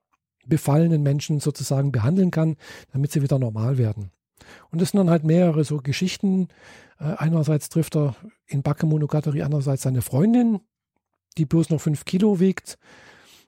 [0.46, 2.58] befallenen Menschen sozusagen behandeln kann,
[2.92, 4.12] damit sie wieder normal werden.
[4.72, 6.50] Und das sind dann halt mehrere so Geschichten.
[7.00, 10.60] Äh, einerseits trifft er in Bakemonogatari andererseits seine Freundin,
[11.38, 12.78] die bloß noch fünf Kilo wiegt,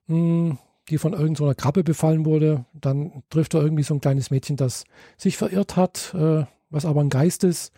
[0.07, 0.57] mh, hm,
[0.89, 2.65] die von irgendeiner so Krabbe befallen wurde.
[2.73, 4.85] Dann trifft er irgendwie so ein kleines Mädchen, das
[5.17, 7.73] sich verirrt hat, äh, was aber ein Geist ist.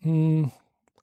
[0.00, 0.52] Mh, hm,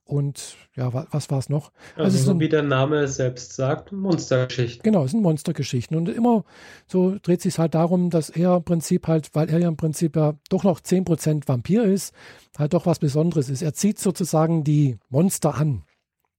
[0.04, 1.72] und ja, was, was war es noch?
[1.96, 4.82] Also, also so ein, wie der Name selbst sagt, Monstergeschichten.
[4.82, 5.96] Genau, es sind Monstergeschichten.
[5.96, 6.44] Und immer
[6.86, 10.16] so dreht sich halt darum, dass er im Prinzip halt, weil er ja im Prinzip
[10.16, 12.14] ja doch noch 10% Vampir ist,
[12.58, 13.62] halt doch was Besonderes ist.
[13.62, 15.84] Er zieht sozusagen die Monster an.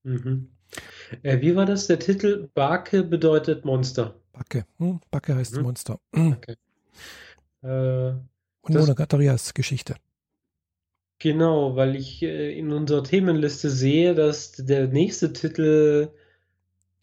[0.04, 0.53] Mhm.
[1.22, 1.86] Äh, wie war das?
[1.86, 4.14] Der Titel Bake bedeutet Monster.
[4.32, 4.66] Bake.
[4.78, 5.00] Hm?
[5.10, 5.62] Bake heißt mhm.
[5.62, 6.00] Monster.
[6.12, 6.56] Okay.
[7.62, 8.14] Äh,
[8.62, 9.96] Und Monogatari heißt Geschichte.
[11.18, 16.10] Genau, weil ich äh, in unserer Themenliste sehe, dass der nächste Titel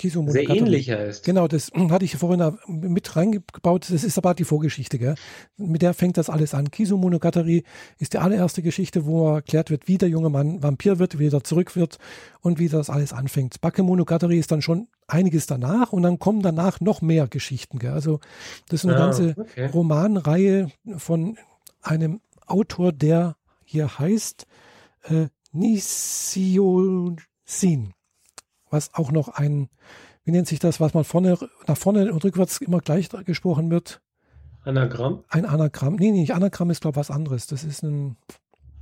[0.10, 1.24] sehr ähnlicher ist.
[1.24, 3.88] Genau, das hatte ich vorhin mit reingebaut.
[3.90, 5.16] Das ist aber die Vorgeschichte, gell?
[5.58, 6.72] Mit der fängt das alles an.
[6.72, 7.64] Kisu Monogatari
[8.00, 11.44] ist die allererste Geschichte, wo erklärt wird, wie der junge Mann Vampir wird, wie er
[11.44, 11.98] zurück wird
[12.42, 13.62] und wie das alles anfängt.
[13.62, 17.80] Bakemonogatari ist dann schon einiges danach und dann kommen danach noch mehr Geschichten.
[17.80, 17.92] Gell?
[17.92, 18.20] Also
[18.70, 19.66] das ist eine Ah, ganze okay.
[19.68, 21.38] Romanreihe von
[21.82, 24.46] einem Autor, der hier heißt
[25.04, 27.94] äh, Nishio Sin,
[28.72, 29.70] was auch noch ein,
[30.24, 34.02] wie nennt sich das, was man vorne, nach vorne und rückwärts immer gleich gesprochen wird?
[34.64, 35.24] Anagramm?
[35.30, 35.96] Ein Anagramm.
[35.96, 37.48] Nee, nicht Anagramm ist, glaube ich, was anderes.
[37.48, 38.18] Das ist ein,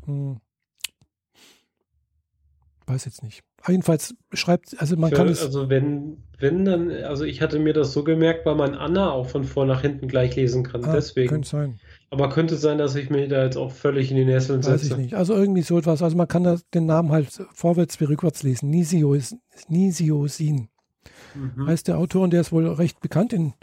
[0.06, 0.40] hm,
[2.86, 3.44] weiß jetzt nicht.
[3.68, 7.74] Jedenfalls schreibt, also man Für, kann es, also wenn, wenn dann, also ich hatte mir
[7.74, 10.84] das so gemerkt, weil man Anna auch von vor nach hinten gleich lesen kann.
[10.84, 11.30] ah, Deswegen.
[11.30, 11.80] könnte sein.
[12.12, 14.90] Aber könnte sein, dass ich mich da jetzt auch völlig in die Nesseln Weiß ich
[14.90, 15.00] setze.
[15.02, 15.14] nicht.
[15.14, 16.02] Also irgendwie so etwas.
[16.02, 18.70] Also man kann da den Namen halt vorwärts wie rückwärts lesen.
[18.72, 19.36] Nisio ist
[19.68, 20.70] Nisio Sin.
[21.36, 21.68] Mhm.
[21.68, 23.54] heißt der Autor und der ist wohl recht bekannt in,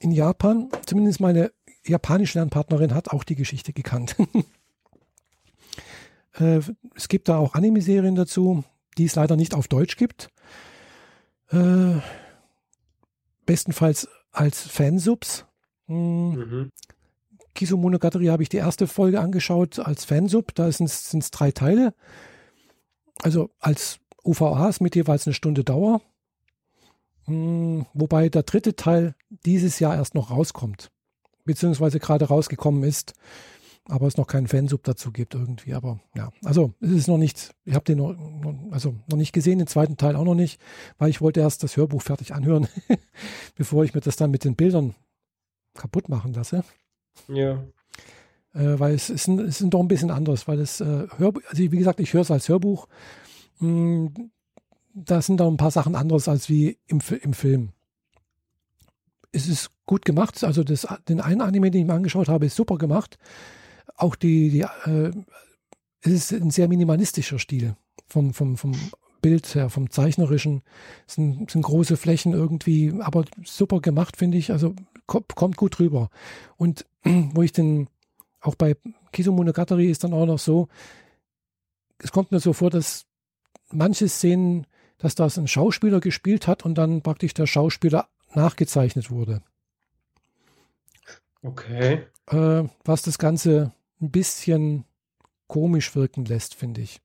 [0.00, 0.70] in Japan.
[0.86, 1.52] Zumindest meine
[1.86, 4.16] japanische Lernpartnerin hat auch die Geschichte gekannt.
[6.38, 6.60] äh,
[6.94, 8.64] es gibt da auch Anime-Serien dazu,
[8.96, 10.28] die es leider nicht auf Deutsch gibt.
[11.50, 11.96] Äh,
[13.46, 15.44] bestenfalls als Fansubs.
[15.86, 16.72] Hm, Mhm.
[17.54, 20.54] Kizumonogatari habe ich die erste Folge angeschaut als Fansub.
[20.54, 21.94] Da sind es drei Teile.
[23.22, 26.00] Also als UVAs mit jeweils eine Stunde Dauer.
[27.26, 29.14] Hm, Wobei der dritte Teil
[29.44, 30.90] dieses Jahr erst noch rauskommt.
[31.44, 33.14] Beziehungsweise gerade rausgekommen ist.
[33.86, 35.74] Aber es noch keinen Fansub dazu gibt irgendwie.
[35.74, 38.16] Aber ja, also es ist noch nicht, ich habe den noch-
[38.72, 40.58] also noch nicht gesehen, den zweiten Teil auch noch nicht,
[40.96, 42.66] weil ich wollte erst das Hörbuch fertig anhören,
[43.56, 44.94] bevor ich mir das dann mit den Bildern
[45.74, 46.64] kaputt machen lasse
[47.28, 47.64] Ja.
[48.54, 51.42] äh, weil es ist, ein, es ist doch ein bisschen anders, weil es äh, Hörbuch,
[51.48, 52.88] also wie gesagt, ich höre es als Hörbuch.
[53.58, 54.10] Mh,
[54.94, 57.70] da sind da ein paar Sachen anderes als wie im, im Film.
[59.32, 62.54] Es ist gut gemacht, also das, den einen Anime, den ich mir angeschaut habe, ist
[62.54, 63.18] super gemacht.
[63.96, 65.10] Auch die, die äh,
[66.02, 68.72] es ist ein sehr minimalistischer Stil vom, vom, vom
[69.22, 70.62] Bild her, vom zeichnerischen.
[71.08, 74.52] Es sind, sind große Flächen irgendwie, aber super gemacht, finde ich.
[74.52, 74.74] Also
[75.06, 76.10] kommt gut rüber.
[76.56, 77.88] Und wo ich den,
[78.40, 78.76] auch bei
[79.12, 80.68] Kizumonogatari ist dann auch noch so,
[81.98, 83.06] es kommt mir so vor, dass
[83.70, 84.66] manche Szenen,
[84.98, 89.42] dass das ein Schauspieler gespielt hat und dann praktisch der Schauspieler nachgezeichnet wurde.
[91.42, 92.06] Okay.
[92.26, 94.84] Äh, was das Ganze ein bisschen
[95.46, 97.00] komisch wirken lässt, finde ich.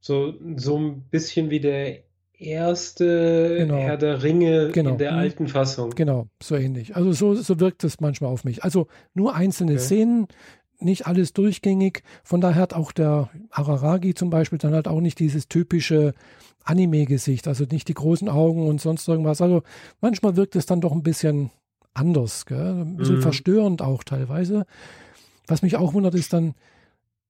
[0.00, 2.05] So, so ein bisschen wie der
[2.38, 3.76] erste Genau.
[3.76, 4.90] Herr der Ringe Genau.
[4.92, 5.18] in der Mhm.
[5.18, 5.90] alten Fassung.
[5.90, 6.96] Genau, so ähnlich.
[6.96, 8.64] Also so, so wirkt es manchmal auf mich.
[8.64, 9.80] Also nur einzelne Okay.
[9.80, 10.26] Szenen,
[10.78, 12.02] nicht alles durchgängig.
[12.22, 16.12] Von daher hat auch der Araragi zum Beispiel dann halt auch nicht dieses typische
[16.64, 19.40] Anime-Gesicht, also nicht die großen Augen und sonst irgendwas.
[19.40, 19.62] Also
[20.00, 21.50] manchmal wirkt es dann doch ein bisschen
[21.94, 22.82] anders, gell?
[22.82, 23.22] ein bisschen Mhm.
[23.22, 24.66] verstörend auch teilweise.
[25.46, 26.54] Was mich auch wundert, ist dann,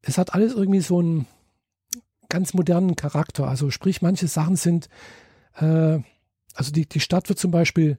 [0.03, 1.27] es hat alles irgendwie so einen
[2.29, 3.49] ganz modernen Charakter.
[3.49, 4.89] Also sprich, manche Sachen sind,
[5.55, 5.99] äh,
[6.55, 7.99] also die, die Stadt wird zum Beispiel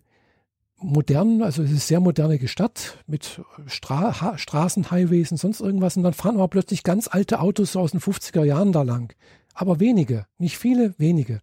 [0.80, 6.04] modern, also es ist sehr moderne Stadt mit Stra ha Straßenhighways und sonst irgendwas und
[6.04, 9.14] dann fahren aber plötzlich ganz alte Autos aus den 50er Jahren da lang.
[9.54, 11.42] Aber wenige, nicht viele, wenige.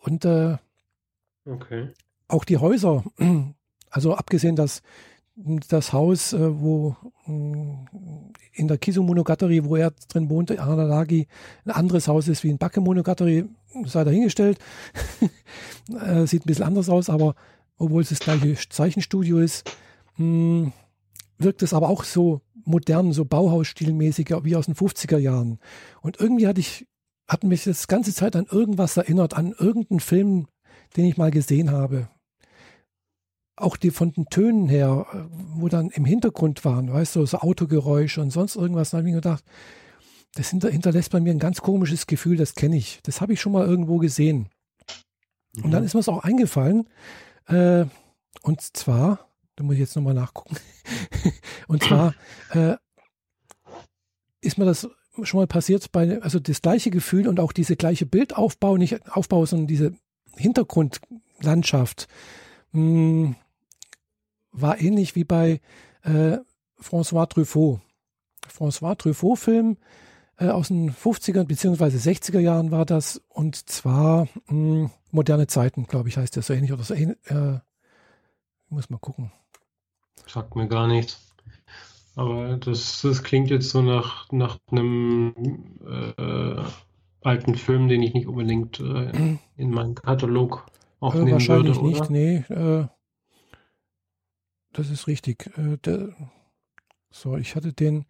[0.00, 0.56] Und äh,
[1.46, 1.90] Okay.
[2.28, 3.04] auch die Häuser,
[3.90, 4.82] also abgesehen, dass
[5.36, 7.86] das Haus, äh, wo mh,
[8.52, 11.26] in der Kisu-Monogatari, wo er drin wohnt, Araragi,
[11.64, 13.44] ein anderes Haus ist wie in Backe-Monogatari,
[13.84, 14.58] sei dahingestellt.
[16.00, 17.34] äh, sieht ein bisschen anders aus, aber
[17.76, 19.68] obwohl es das gleiche Zeichenstudio ist,
[20.16, 20.72] mh,
[21.38, 25.58] wirkt es aber auch so modern, so Bauhausstilmäßig wie aus den 50er Jahren.
[26.00, 26.86] Und irgendwie hatte ich,
[27.28, 30.46] hat mich das ganze Zeit an irgendwas erinnert, an irgendeinen Film,
[30.96, 32.08] den ich mal gesehen habe.
[33.56, 35.16] Auch die von den Tönen her, äh,
[35.54, 39.14] wo dann im Hintergrund waren, weißt du, so Autogeräusche und sonst irgendwas, da habe ich
[39.14, 39.44] mir gedacht,
[40.34, 42.98] das hinter, hinterlässt bei mir ein ganz komisches Gefühl, das kenne ich.
[43.04, 44.48] Das habe ich schon mal irgendwo gesehen.
[45.62, 45.86] Und dann Mhm.
[45.86, 46.88] ist mir es auch eingefallen,
[47.46, 47.84] äh,
[48.42, 50.56] und zwar, da muss ich jetzt nochmal nachgucken,
[51.68, 52.14] und zwar
[52.50, 52.74] äh,
[54.40, 54.88] ist mir das
[55.22, 59.46] schon mal passiert bei, also das gleiche Gefühl und auch diese gleiche Bildaufbau, nicht Aufbau,
[59.46, 59.94] sondern diese
[60.36, 62.08] Hintergrundlandschaft,
[62.72, 63.36] mh,
[64.54, 65.60] war ähnlich wie bei
[66.04, 66.38] äh,
[66.80, 67.80] François Truffaut.
[68.48, 69.76] François Truffaut-Film
[70.38, 71.84] äh, aus den 50er bzw.
[71.96, 76.72] 60er Jahren war das und zwar mh, moderne Zeiten, glaube ich, heißt der so ähnlich
[76.72, 77.18] oder so ähnlich.
[77.26, 79.32] Äh, ich muss mal gucken.
[80.26, 81.20] Sagt mir gar nichts.
[82.16, 85.34] Aber das, das klingt jetzt so nach, nach einem
[85.86, 86.62] äh,
[87.22, 89.12] alten Film, den ich nicht unbedingt äh,
[89.56, 90.66] in meinen Katalog
[91.12, 92.10] Äh, aufnehmen wahrscheinlich würde, nicht, oder?
[92.10, 92.44] nee.
[94.74, 95.46] Das ist richtig.
[95.56, 96.14] Äh, der,
[97.10, 98.04] so, ich hatte den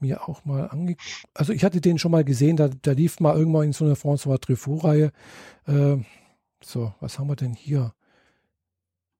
[0.00, 0.96] mir auch mal ange...
[1.34, 3.94] Also ich hatte den schon mal gesehen, da, da lief mal irgendwann in so einer
[3.94, 5.12] François Truffaut-Reihe.
[5.66, 5.98] Äh,
[6.62, 7.94] So, was haben wir denn hier?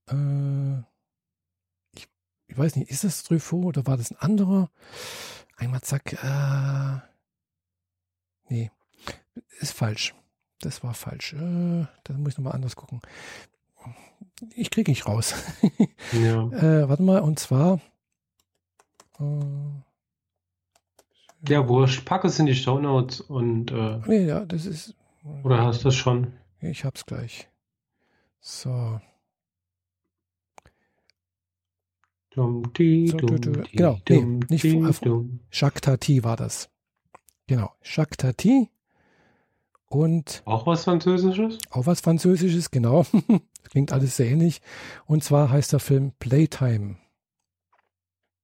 [0.08, 0.78] Äh,
[1.94, 2.08] ich,
[2.48, 4.70] ich weiß nicht, ist das Truffaut oder war das ein anderer?
[5.56, 6.12] Einmal zack.
[6.14, 7.00] Äh,
[8.48, 8.70] nee,
[9.60, 10.14] ist falsch.
[10.60, 11.34] Das war falsch.
[11.34, 13.00] Äh, da muss ich nochmal anders gucken.
[14.54, 15.34] Ich kriege nicht raus.
[16.12, 16.48] ja.
[16.52, 17.80] äh, warte mal, und zwar.
[19.18, 19.24] Äh,
[21.48, 22.04] ja, wurscht.
[22.04, 23.70] Pack es in die Shownotes und.
[23.70, 24.94] Äh, nee, ja, das ist.
[25.42, 26.32] Oder hast du es schon?
[26.60, 27.48] Ich hab's gleich.
[28.40, 29.00] So.
[32.30, 35.40] Dum, die, so dum, die, genau, dum, nee, nicht dum.
[35.48, 36.68] Shaktati war das.
[37.46, 38.68] Genau, Shaktati.
[39.88, 41.58] Und Auch was Französisches?
[41.70, 43.06] auch was Französisches, genau.
[43.66, 44.60] Das Klingt alles sehr ähnlich.
[45.06, 46.98] Und zwar heißt der Film Playtime.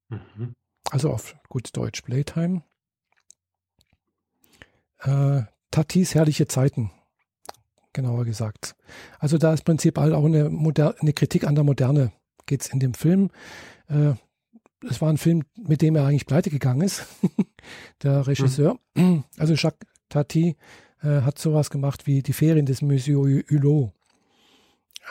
[0.08, 0.56] Mhm.
[0.90, 2.64] Also auf gut Deutsch Playtime.
[4.98, 6.90] Äh, Tatis herrliche Zeiten,
[7.92, 8.74] genauer gesagt.
[9.20, 12.10] Also da ist prinzipiell auch eine, Moder eine Kritik an der Moderne,
[12.46, 13.30] geht es in dem Film.
[13.86, 14.14] Äh,
[14.90, 17.06] es war ein Film, mit dem er eigentlich pleite gegangen ist,
[18.02, 18.76] der Regisseur.
[19.38, 20.56] Also Jacques Tati
[21.00, 23.92] äh, hat sowas gemacht wie Die Ferien des Monsieur Hulot.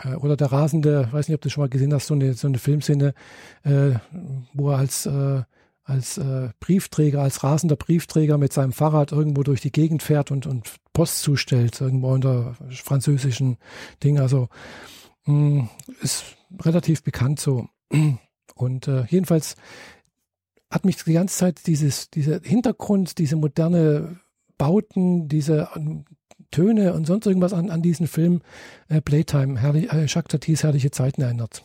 [0.04, 2.48] Äh, oder Der Rasende, weiß nicht, ob du schon mal gesehen hast, so eine, so
[2.48, 3.14] eine Filmszene,
[3.64, 3.92] äh,
[4.54, 5.44] wo er als, äh,
[5.84, 10.46] als äh, Briefträger, als rasender Briefträger mit seinem Fahrrad irgendwo durch die Gegend fährt und,
[10.48, 13.58] und Post zustellt, irgendwo unter französischen
[14.04, 14.20] Ding.
[14.20, 14.50] Also
[15.26, 15.70] mh,
[16.02, 16.24] ist
[16.60, 17.68] relativ bekannt so.
[18.56, 19.56] Und äh, jedenfalls
[20.70, 24.20] hat mich die ganze Zeit dieses, dieser Hintergrund, diese moderne
[24.58, 25.70] Bauten, diese
[26.52, 28.42] Töne und sonst irgendwas an, an diesen Film
[28.90, 31.64] äh, Playtime, herrlich, äh, Jacques Tatis herrliche Zeiten erinnert.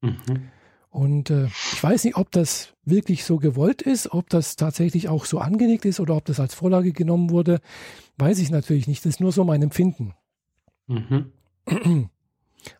[0.00, 0.50] Mhm.
[0.90, 5.24] Und äh, ich weiß nicht, ob das wirklich so gewollt ist, ob das tatsächlich auch
[5.24, 7.60] so angelegt ist oder ob das als Vorlage genommen wurde,
[8.18, 9.04] weiß ich natürlich nicht.
[9.04, 10.14] Das ist nur so mein Empfinden.
[10.86, 11.32] Mhm.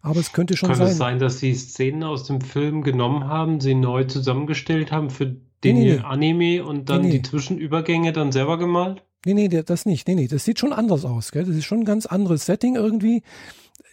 [0.00, 0.88] Aber es könnte schon Kann sein.
[0.88, 5.26] es sein, dass sie Szenen aus dem Film genommen haben, sie neu zusammengestellt haben für
[5.64, 5.98] den Nee, nee.
[5.98, 7.12] Anime und dann nee.
[7.12, 9.04] die Zwischenübergänge dann selber gemalt?
[9.24, 10.08] Nee, nee, das nicht.
[10.08, 11.30] Nee, nee, das sieht schon anders aus.
[11.32, 11.44] Gell?
[11.44, 13.22] Das ist schon ein ganz anderes Setting irgendwie.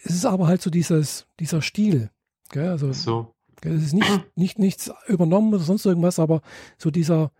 [0.02, 2.10] Es ist aber halt so dieses, dieser Stil.
[2.50, 2.68] Gell?
[2.68, 3.34] Also, So.
[3.60, 3.74] gell?
[3.76, 6.40] Es ist nicht, nicht nichts übernommen oder sonst irgendwas, aber
[6.78, 7.30] so dieser,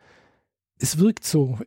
[0.78, 1.58] es wirkt so,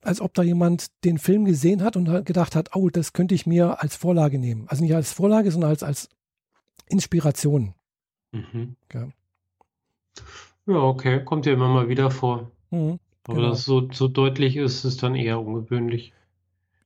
[0.00, 3.34] als ob da jemand den Film gesehen hat und hat gedacht hat, oh, das könnte
[3.34, 4.66] ich mir als Vorlage nehmen.
[4.68, 6.08] Also nicht als Vorlage, sondern als, als
[6.88, 7.74] Inspiration.
[8.32, 8.76] Mhm.
[8.92, 9.08] Ja.
[10.66, 11.24] Ja, okay.
[11.24, 12.50] Kommt ja immer mal wieder vor.
[12.70, 12.98] Mhm.
[13.26, 13.50] Aber Genau.
[13.50, 16.12] dass so, so deutlich ist, ist dann eher ungewöhnlich.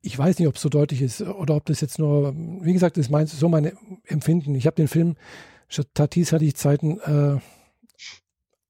[0.02, 2.96] Ich weiß nicht, ob es so deutlich ist oder ob das jetzt nur, wie gesagt,
[2.96, 3.72] das ist mein, so mein
[4.06, 4.54] Empfinden.
[4.54, 5.16] Ich habe den Film
[5.94, 7.38] Tatis hatte ich Zeiten äh,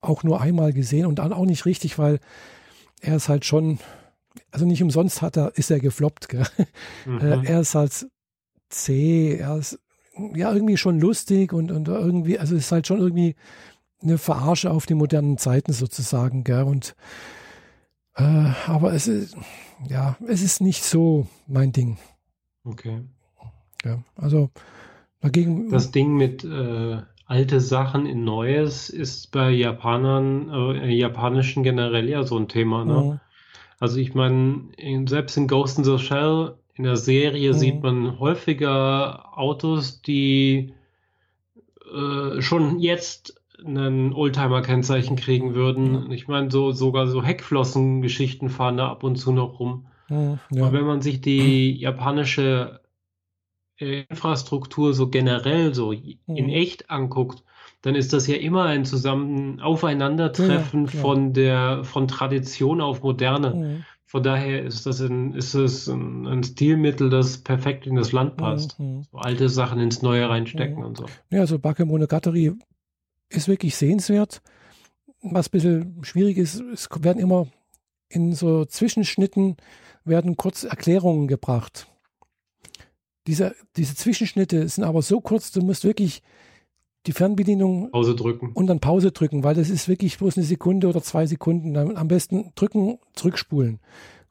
[0.01, 2.19] auch nur einmal gesehen und dann auch nicht richtig, weil
[3.01, 3.79] er ist halt schon,
[4.51, 6.29] also nicht umsonst hat er, ist er gefloppt.
[6.29, 6.47] Gell?
[7.07, 7.19] Mhm.
[7.21, 8.07] Äh, er ist halt
[8.69, 9.79] zäh, er ist
[10.35, 13.37] ja irgendwie schon lustig und, und irgendwie, also es ist halt schon irgendwie
[14.03, 16.63] eine Verarsche auf die modernen Zeiten sozusagen, gell?
[16.65, 16.95] Und
[18.19, 19.37] äh, aber es ist,
[19.89, 21.99] ja, es ist nicht so mein Ding.
[22.65, 23.03] Okay.
[23.85, 24.51] Ja, also
[25.21, 25.71] dagegen.
[25.71, 32.25] Das Ding mit äh, alte Sachen in Neues ist bei Japanern, äh, Japanischen generell ja
[32.25, 32.95] so ein Thema, ne?
[33.03, 33.21] Mhm.
[33.81, 37.59] Also ich meine, in- selbst in Ghost in the Shell, in der Serie Mhm.
[37.59, 40.75] sieht man häufiger Autos, die
[41.95, 46.11] äh, schon jetzt ein Oldtimer-Kennzeichen kriegen würden.
[46.13, 49.87] Ich meine, so sogar so Heckflossengeschichten fahren da ab und zu noch rum.
[50.11, 50.73] Mhm, Und ja.
[50.73, 52.81] wenn man sich die japanische
[53.79, 56.49] äh, Infrastruktur so generell so in Mhm.
[56.49, 57.43] echt anguckt,
[57.83, 63.03] dann ist das ja immer ein zusammen Aufeinandertreffen Ja, ja, von der von Tradition auf
[63.03, 63.55] Moderne.
[63.55, 68.13] Mhm, Von daher ist das ein, ist es ein, ein Stilmittel, das perfekt in das
[68.13, 68.79] Land passt.
[68.79, 69.03] mhm.
[69.13, 70.87] So alte Sachen ins Neue reinstecken Mhm.
[70.87, 71.07] und so.
[71.31, 72.53] Ja, also Bakemonogatari
[73.29, 74.43] ist wirklich sehenswert.
[75.21, 77.49] Was ein bisschen schwierig ist, es werden immer
[78.09, 79.57] in so Zwischenschnitten
[80.05, 81.89] werden kurz Erklärungen gebracht.
[83.27, 86.23] Diese, diese Zwischenschnitte sind aber so kurz, du musst wirklich
[87.07, 88.53] die Fernbedienung Pause drücken.
[88.53, 91.75] und dann Pause drücken, weil das ist wirklich bloß eine Sekunde oder zwei Sekunden.
[91.75, 93.81] Dann am besten drücken, zurückspulen,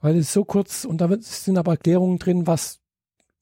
[0.02, 2.80] weil es ist so kurz und da sind aber Erklärungen drin, was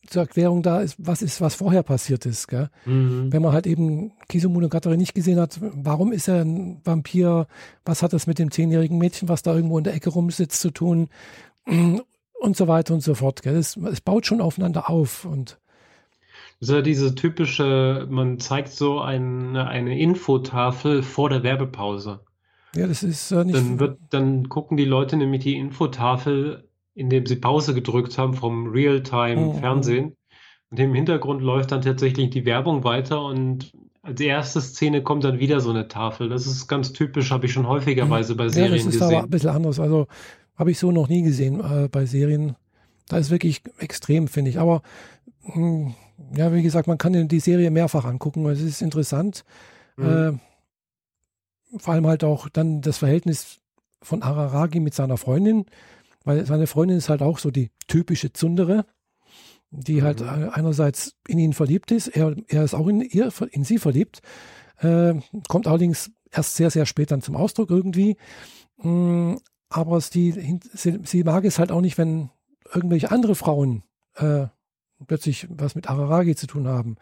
[0.08, 2.48] zur Erklärung da ist, was ist, was vorher passiert ist.
[2.48, 2.70] Gell?
[2.86, 3.32] Mhm.
[3.32, 7.48] Wenn man halt eben Kisumonogatari nicht gesehen hat, warum ist er ein Vampir?
[7.86, 10.72] Was hat das mit dem zehnjährigen Mädchen, was da irgendwo in der Ecke rumsitzt, zu
[10.72, 11.10] tun?
[12.42, 13.42] Und so weiter und so fort.
[13.42, 13.56] Gell?
[13.56, 15.58] Es, es baut schon aufeinander auf und
[16.60, 22.20] Das ist ja diese typische, man zeigt so eine, eine Infotafel vor der Werbepause.
[22.76, 23.56] ja, das ist äh, nicht.
[23.56, 26.65] Dann wird, dann gucken die Leute nämlich die Infotafel,
[26.96, 28.72] indem sie Pause gedrückt haben vom Mhm.
[28.72, 30.16] Realtime-Fernsehen.
[30.72, 33.72] Und im Hintergrund läuft dann tatsächlich die Werbung weiter und
[34.02, 36.30] als erste Szene kommt dann wieder so eine Tafel.
[36.30, 38.86] Das ist ganz typisch, habe ich schon häufigerweise bei Serien gesehen.
[38.86, 39.18] Das ist gesehen.
[39.18, 39.80] aber ein bisschen anders.
[39.80, 40.08] Also
[40.56, 42.56] habe ich so noch nie gesehen äh, bei Serien.
[43.08, 44.60] Da ist wirklich extrem, finde ich.
[44.60, 44.82] Aber
[45.44, 45.96] mh, hm,
[46.36, 48.46] ja, wie gesagt, man kann die Serie mehrfach angucken.
[48.46, 49.44] Es ist interessant.
[49.98, 50.06] Mhm.
[50.06, 53.60] Äh, vor allem halt auch dann das Verhältnis
[54.02, 55.66] von Araragi mit seiner Freundin,
[56.26, 58.86] weil seine Freundin ist halt auch so die typische Zundere,
[59.72, 60.30] die halt mhm.
[60.30, 62.08] halt einerseits in ihn verliebt ist.
[62.08, 64.22] Er, er ist auch in, ihr, in sie verliebt,
[64.80, 65.14] äh,
[65.48, 68.18] kommt allerdings erst sehr, sehr spät dann zum Ausdruck irgendwie.
[68.78, 69.36] Mm,
[69.70, 72.30] aber sie, sie, sie, mag es halt auch nicht, wenn
[72.74, 73.84] irgendwelche andere Frauen
[74.16, 74.48] äh,
[75.08, 76.96] plötzlich was mit Araragi zu tun haben.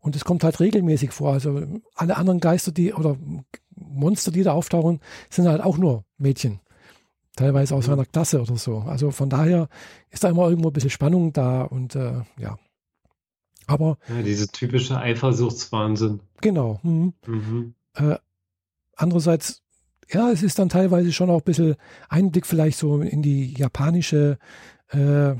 [0.00, 1.32] Und es kommt halt regelmäßig vor.
[1.32, 3.16] Also alle anderen Geister, die oder
[3.74, 5.00] Monster, die da auftauchen,
[5.30, 6.60] sind halt auch nur Mädchen.
[7.36, 7.92] Teilweise aus mhm.
[7.92, 8.78] seiner Klasse oder so.
[8.78, 9.68] Also von daher
[10.10, 12.56] ist da immer irgendwo ein bisschen Spannung da und äh, ja.
[13.66, 13.98] Aber.
[14.08, 16.20] Ja, diese typische Eifersuchtswahnsinn.
[16.40, 16.80] Genau.
[16.82, 17.14] Mhm.
[17.26, 17.74] Mhm.
[17.94, 18.16] Äh,
[18.94, 19.62] andererseits,
[20.10, 21.76] ja, es ist dann teilweise schon auch ein bisschen
[22.08, 24.38] Einblick vielleicht so in die japanische
[24.88, 25.34] äh,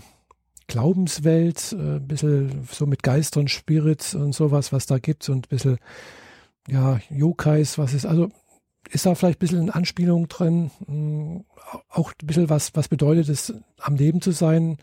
[0.67, 5.49] Glaubenswelt, äh, ein bisschen so mit Geistern, Spirits und sowas, was da gibt und ein
[5.49, 5.79] bisschen,
[6.67, 8.31] ja, Yokais, was ist, also
[8.91, 11.45] ist da vielleicht ein bisschen eine Anspielung drin, hm,
[11.89, 14.79] auch ein bisschen was, was bedeutet es, am Leben zu sein,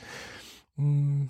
[0.75, 1.29] hm,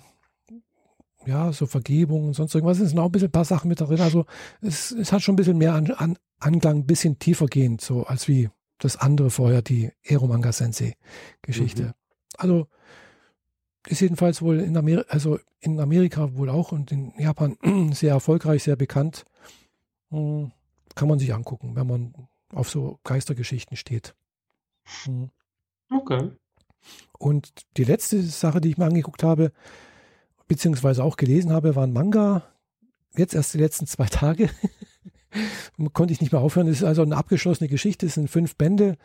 [1.24, 3.80] ja, so Vergebung und sonst irgendwas, es sind auch ein bisschen ein paar Sachen mit
[3.80, 4.26] drin, also
[4.60, 8.04] es, es hat schon ein bisschen mehr an, an Anklang, ein bisschen tiefer gehend, so
[8.04, 10.96] als wie das andere vorher, die Eromanga Sensei
[11.40, 11.82] Geschichte.
[11.82, 11.92] Mhm.
[12.36, 12.66] Also,
[13.86, 17.56] ist jedenfalls wohl in Amerika, also in Amerika wohl auch und in Japan
[17.92, 19.24] sehr erfolgreich, sehr bekannt.
[20.10, 20.52] Hm,
[20.94, 22.14] kann man sich angucken, wenn man
[22.52, 24.14] auf so Geistergeschichten steht.
[25.04, 25.30] Hm.
[25.90, 26.30] Okay.
[27.18, 29.52] Und die letzte Sache, die ich mir angeguckt habe,
[30.48, 32.42] beziehungsweise auch gelesen habe, war ein Manga.
[33.16, 34.50] Jetzt erst die letzten zwei Tage.
[35.92, 36.68] Konnte ich nicht mehr aufhören.
[36.68, 38.06] Es ist also eine abgeschlossene Geschichte.
[38.06, 38.96] Es sind fünf Bände.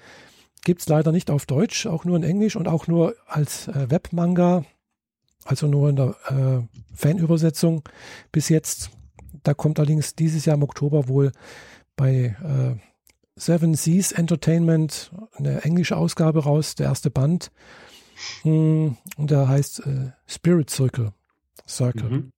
[0.64, 3.89] Gibt es leider nicht auf Deutsch, auch nur in Englisch und auch nur als äh,
[3.89, 4.66] Webmanga,
[5.45, 7.84] also nur in der äh, Fanübersetzung
[8.32, 8.89] bis jetzt.
[9.43, 11.32] Da kommt allerdings dieses Jahr im Oktober wohl
[11.95, 12.87] bei äh,
[13.38, 17.52] Seven Seas Entertainment eine englische Ausgabe raus, der erste Band.
[18.42, 21.14] Hm, und der heißt äh, Spirit Circle.
[21.68, 22.10] Circle.
[22.10, 22.32] Mhm.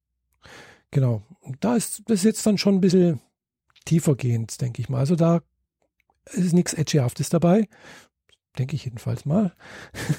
[0.91, 1.23] Genau.
[1.61, 3.21] Da ist das jetzt dann schon ein bisschen
[3.85, 4.99] tiefergehend, denke ich mal.
[4.99, 5.41] Also da
[6.31, 7.67] ist nichts Edgyhaftes dabei.
[8.57, 9.53] Denke ich jedenfalls mal.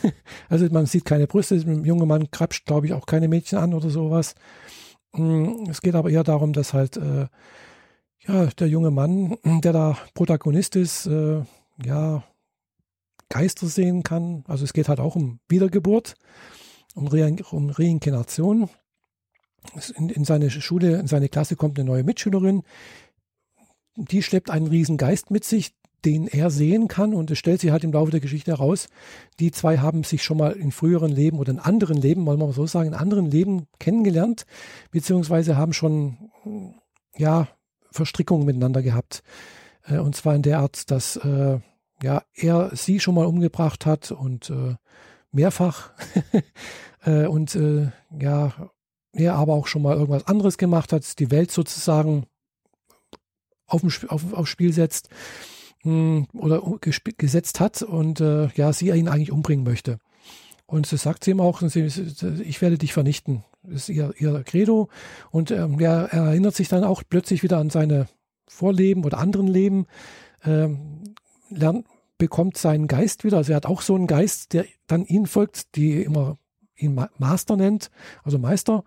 [0.48, 3.74] also man sieht keine Brüste, ein junger Mann krapscht, glaube ich, auch keine Mädchen an
[3.74, 4.34] oder sowas.
[5.14, 7.26] Hm, es geht aber eher darum, dass halt äh,
[8.26, 11.42] ja, der junge Mann, der da Protagonist ist, äh,
[11.84, 12.22] ja,
[13.28, 14.44] Geister sehen kann.
[14.46, 16.14] Also es geht halt auch um Wiedergeburt,
[16.94, 18.68] um, Re um Reinkarnation.
[19.96, 22.62] In, in, seine Schule, in seine Klasse kommt eine neue Mitschülerin.
[23.96, 27.70] Die schleppt einen riesen Geist mit sich, den er sehen kann und es stellt sich
[27.70, 28.88] halt im Laufe der Geschichte heraus,
[29.38, 32.46] die zwei haben sich schon mal in früheren Leben oder in anderen Leben, wollen wir
[32.46, 34.46] mal so sagen, in anderen Leben kennengelernt,
[34.90, 36.30] beziehungsweise haben schon,
[37.16, 37.48] ja,
[37.90, 39.22] Verstrickungen miteinander gehabt.
[39.86, 41.58] Äh, und zwar in der Art, dass äh,
[42.02, 44.76] ja, er sie schon mal umgebracht hat und äh,
[45.32, 45.90] mehrfach
[47.04, 48.70] äh, und äh, ja,
[49.12, 52.26] er aber auch schon mal irgendwas anderes gemacht hat, die Welt sozusagen
[53.66, 55.08] auf, dem, auf, aufs Spiel setzt
[55.84, 59.98] mh, hm, oder gesetzt hat und ja, sie ihn eigentlich umbringen möchte.
[60.66, 63.44] Und so sagt sie ihm auch, ich werde dich vernichten.
[63.68, 64.88] Ist ihr, ihr Credo.
[65.30, 68.06] Und ähm, er, er, erinnert sich dann auch plötzlich wieder an seine
[68.48, 69.86] Vorleben oder anderen Leben,
[70.44, 71.14] ähm,
[71.50, 71.86] lernt,
[72.18, 73.36] bekommt seinen Geist wieder.
[73.36, 76.38] Also er hat auch so einen Geist, der dann ihn folgt, die immer
[76.76, 77.90] ihn Master nennt,
[78.24, 78.84] also Meister.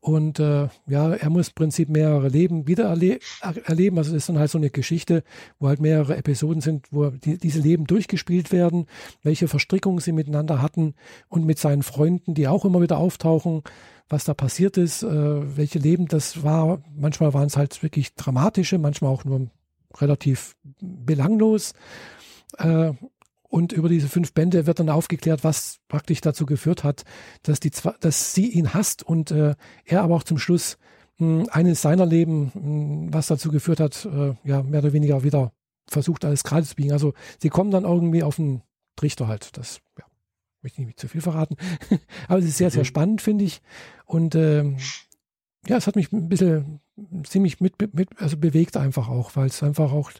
[0.00, 3.18] Und äh, ja, er muss im Prinzip mehrere Leben wieder erle
[3.64, 3.98] erleben.
[3.98, 5.24] Also das ist dann halt so eine Geschichte,
[5.58, 8.86] wo halt mehrere Episoden sind, wo die, diese Leben durchgespielt werden,
[9.22, 10.94] welche Verstrickungen sie miteinander hatten
[11.28, 13.62] und mit seinen Freunden, die auch immer wieder auftauchen,
[14.08, 16.82] was da passiert ist, äh, welche Leben das war.
[16.96, 19.48] Manchmal waren es halt wirklich dramatische, manchmal auch nur
[19.96, 21.74] relativ belanglos.
[22.58, 22.92] Äh,
[23.48, 27.04] und über diese fünf Bände wird dann aufgeklärt, was praktisch dazu geführt hat,
[27.42, 27.70] dass, die,
[28.00, 30.76] dass sie ihn hasst und äh, er aber auch zum Schluss
[31.16, 34.92] mh, hm, eines seiner Leben, mh, hm, was dazu geführt hat, äh, ja, mehr oder
[34.92, 35.52] weniger wieder
[35.86, 36.92] versucht, alles gerade zu biegen.
[36.92, 38.62] Also sie kommen dann irgendwie auf einen
[38.96, 39.56] Trichter halt.
[39.56, 40.04] Das ja,
[40.60, 41.56] möchte ich nicht zu viel verraten.
[42.28, 42.86] aber es ist sehr, sehr mhm.
[42.86, 43.62] spannend, finde ich.
[44.04, 44.76] Und ähm,
[45.66, 46.80] ja, es hat mich ein bisschen
[47.24, 50.10] ziemlich mit, mit also bewegt einfach auch, weil es einfach auch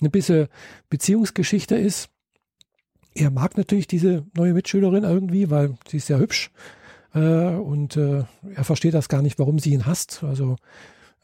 [0.00, 0.46] eine bisschen
[0.88, 2.10] Beziehungsgeschichte ist
[3.16, 6.50] er mag natürlich diese neue Mitschülerin irgendwie, weil sie ist sehr hübsch.
[7.14, 10.22] äh, und äh, er versteht das gar nicht, warum sie ihn hasst.
[10.22, 10.56] Also,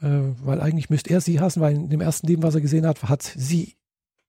[0.01, 0.09] äh,
[0.43, 3.03] weil eigentlich müsste er sie hassen, weil in dem ersten Leben, was er gesehen hat,
[3.05, 3.75] hat sie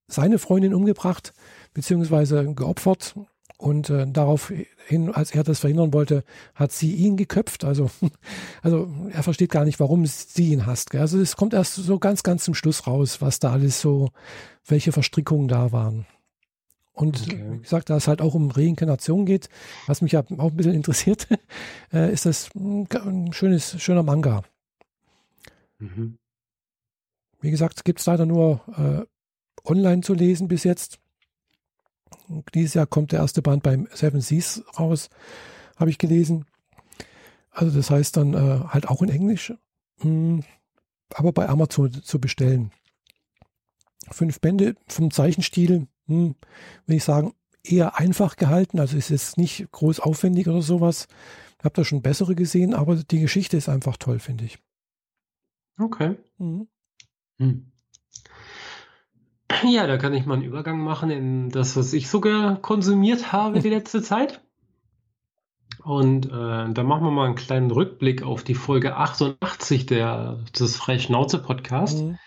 [0.06, 1.32] seine Freundin umgebracht,
[1.72, 3.14] beziehungsweise geopfert.
[3.56, 7.64] Und äh, daraufhin, als er das verhindern wollte, hat sie ihn geköpft.
[7.64, 7.90] Also,
[8.62, 10.90] also er versteht gar nicht, warum sie ihn hasst.
[10.90, 11.00] Gell?
[11.00, 14.10] Also es kommt erst so ganz, ganz zum Schluss raus, was da alles so,
[14.66, 16.04] welche Verstrickungen da waren.
[16.94, 17.44] Und okay.
[17.50, 19.48] wie gesagt, da es halt auch um Reinkarnation geht,
[19.86, 21.28] was mich ja auch ein bisschen interessiert,
[21.92, 24.44] äh, ist das ein schönes, schöner Manga.
[25.78, 26.18] Mhm.
[27.40, 31.00] Wie gesagt, gibt es leider nur äh, online zu lesen bis jetzt.
[32.54, 35.10] Dieses Jahr kommt der erste Band beim Seven Seas raus,
[35.76, 36.46] habe ich gelesen.
[37.50, 39.52] Also das heißt dann äh, halt auch in Englisch,
[39.98, 40.44] mh, hm,
[41.12, 42.70] aber bei Amazon zu bestellen.
[44.10, 46.34] Fünf Bände vom Zeichenstil hm,
[46.86, 48.78] würde ich sagen, eher einfach gehalten.
[48.78, 51.08] Also ist jetzt nicht groß aufwendig oder sowas.
[51.58, 54.58] Ich habe da schon bessere gesehen, aber die Geschichte ist einfach toll, finde ich.
[55.78, 56.16] Okay.
[56.38, 56.68] Mhm.
[57.38, 57.72] Hm.
[59.62, 63.60] Ja, da kann ich mal einen Übergang machen in das, was ich sogar konsumiert habe
[63.60, 64.40] die letzte Zeit.
[65.82, 66.30] Und äh,
[66.72, 72.02] da machen wir mal einen kleinen Rückblick auf die Folge 88 der, des Freischnauze-Podcasts.
[72.02, 72.18] Mhm.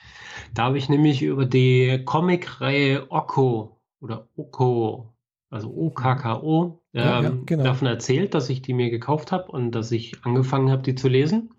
[0.54, 5.14] Da habe ich nämlich über die Comic-Reihe Oko oder Oko,
[5.50, 7.64] also OKKO, ähm, ja, ja, genau.
[7.64, 11.08] davon erzählt, dass ich die mir gekauft habe und dass ich angefangen habe, die zu
[11.08, 11.52] lesen.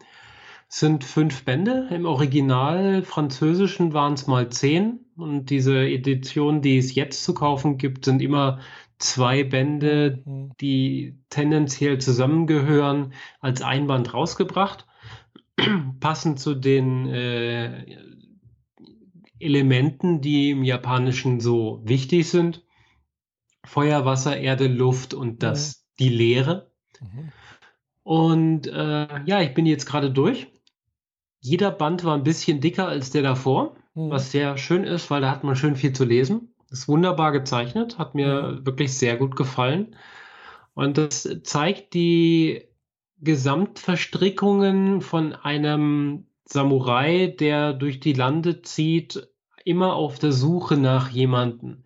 [0.68, 1.88] Es sind fünf Bände.
[1.90, 5.00] Im Original französischen waren es mal zehn.
[5.16, 8.60] Und diese Edition, die es jetzt zu kaufen gibt, sind immer
[8.98, 10.52] zwei Bände, mhm.
[10.60, 14.86] die tendenziell zusammengehören, als Einband rausgebracht.
[16.00, 17.86] Passend zu den äh,
[19.40, 22.64] Elementen, die im Japanischen so wichtig sind.
[23.64, 25.94] Feuer, Wasser, Erde, Luft und das, mhm.
[25.98, 26.70] die Leere.
[27.00, 27.32] Mhm.
[28.02, 30.46] Und äh, ja, ich bin jetzt gerade durch.
[31.40, 34.10] Jeder Band war ein bisschen dicker als der davor, mhm.
[34.10, 36.54] was sehr schön ist, weil da hat man schön viel zu lesen.
[36.70, 38.66] Ist wunderbar gezeichnet, hat mir mhm.
[38.66, 39.96] wirklich sehr gut gefallen.
[40.74, 42.68] Und das zeigt die
[43.20, 49.28] Gesamtverstrickungen von einem Samurai, der durch die Lande zieht,
[49.64, 51.84] immer auf der Suche nach jemanden.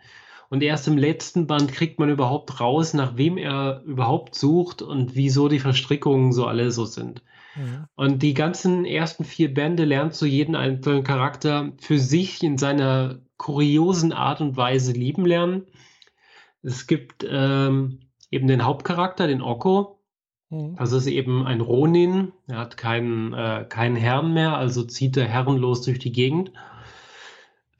[0.50, 5.16] Und erst im letzten Band kriegt man überhaupt raus, nach wem er überhaupt sucht und
[5.16, 7.22] wieso die Verstrickungen so alle so sind.
[7.56, 7.86] Mhm.
[7.96, 13.20] Und die ganzen ersten vier Bände lernst du jeden einzelnen Charakter für sich in seiner
[13.36, 15.66] kuriosen Art und Weise lieben lernen.
[16.62, 18.00] Es gibt ähm,
[18.30, 20.01] eben den Hauptcharakter, den Oko,
[20.52, 20.76] Mhm.
[20.76, 22.32] Das ist eben ein Ronin.
[22.46, 26.52] Er hat keinen, äh, keinen Herrn mehr, also zieht er herrenlos durch die Gegend.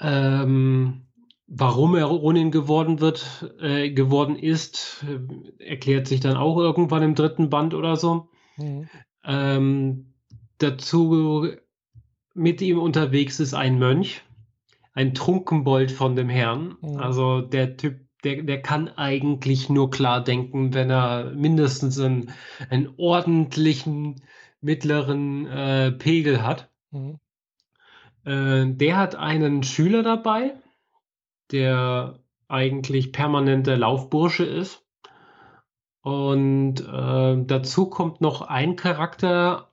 [0.01, 1.03] Ähm,
[1.47, 7.15] warum er Ronin geworden wird, äh, geworden ist, äh, erklärt sich dann auch irgendwann im
[7.15, 8.31] dritten Band oder so.
[8.57, 8.89] Mhm.
[9.25, 10.15] Ähm,
[10.57, 11.47] dazu
[12.35, 14.23] mit ihm unterwegs ist ein Mönch,
[14.95, 16.77] ein Trunkenbold von dem Herrn.
[16.81, 16.97] Mhm.
[16.97, 22.33] Also der Typ der, der kann eigentlich nur klar denken, wenn er mindestens einen,
[22.71, 24.23] einen ordentlichen
[24.61, 26.71] mittleren äh, Pegel hat.
[26.91, 27.19] Mhm.
[28.25, 30.55] Äh, der hat einen Schüler dabei,
[31.51, 34.85] der eigentlich permanenter Laufbursche ist.
[36.03, 39.73] Und äh, dazu kommt noch ein Charakter,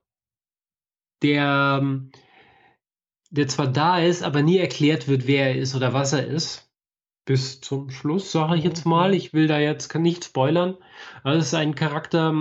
[1.22, 1.84] der,
[3.30, 6.69] der zwar da ist, aber nie erklärt wird, wer er ist oder was er ist
[7.30, 9.14] bis zum Schluss, sage ich jetzt mal.
[9.14, 10.78] Ich will da jetzt nicht spoilern.
[11.24, 12.34] Das ist ein Charakter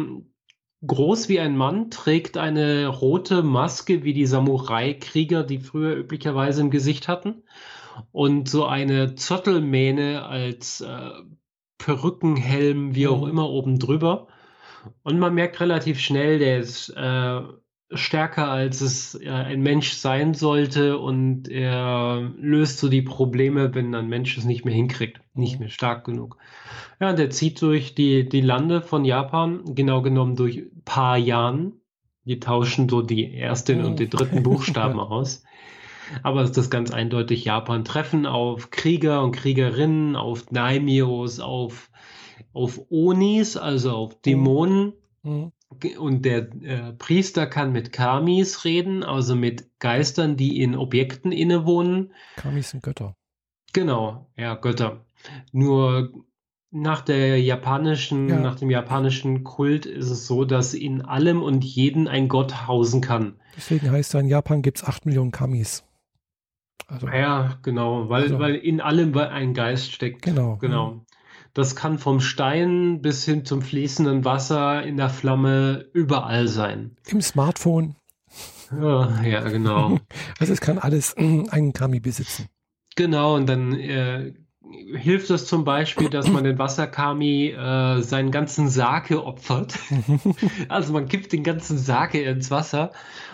[0.86, 6.70] groß wie ein Mann, trägt eine rote Maske wie die Samurai-Krieger, die früher üblicherweise im
[6.70, 7.42] Gesicht hatten.
[8.12, 11.10] Und so eine Zottelmähne als äh,
[11.76, 13.28] Perückenhelm, wie auch mhm.
[13.28, 14.28] immer, oben drüber.
[15.02, 17.40] Und man merkt relativ schnell, der ist äh,
[17.92, 23.94] stärker, als es äh, ein Mensch sein sollte und er löst so die Probleme, wenn
[23.94, 25.60] ein Mensch es nicht mehr hinkriegt, nicht mhm.
[25.60, 26.36] mehr stark genug.
[27.00, 31.80] Ja, und er zieht durch die, die Lande von Japan, genau genommen durch paar Jahren.
[32.24, 35.44] Die tauschen so die ersten und die dritten Buchstaben aus.
[36.22, 37.84] Aber es ist das ganz eindeutig Japan.
[37.84, 41.90] Treffen auf Krieger und Kriegerinnen, auf Daimios, auf,
[42.52, 44.22] auf Onis, also auf mhm.
[44.26, 44.92] Dämonen.
[45.22, 45.52] Mhm
[45.98, 52.12] und der äh, Priester kann mit Kamis reden, also mit Geistern, die in Objekten innewohnen.
[52.36, 53.14] Kamis sind Götter.
[53.72, 55.04] Genau, ja, Götter.
[55.52, 56.12] Nur
[56.70, 58.40] nach der japanischen, ja.
[58.40, 63.00] nach dem japanischen Kult ist es so, dass in allem und jeden ein Gott hausen
[63.00, 63.38] kann.
[63.56, 65.84] Deswegen heißt es, in Japan gibt es 8 Millionen Kamis.
[66.86, 70.22] Also, ja, genau, weil, also, weil in allem ein Geist steckt.
[70.22, 70.56] Genau.
[70.56, 71.04] Genau.
[71.54, 76.96] Das kann vom Stein bis hin zum fließenden Wasser in der Flamme überall sein.
[77.06, 77.96] Im Smartphone.
[78.70, 79.98] Ja, ja genau.
[80.38, 82.48] Also es kann alles einen Kami besitzen.
[82.96, 84.34] Genau, und dann äh,
[84.94, 89.78] hilft es zum Beispiel, dass man den Wasserkami äh, seinen ganzen Sake opfert.
[90.68, 92.92] also man kippt den ganzen Sake ins Wasser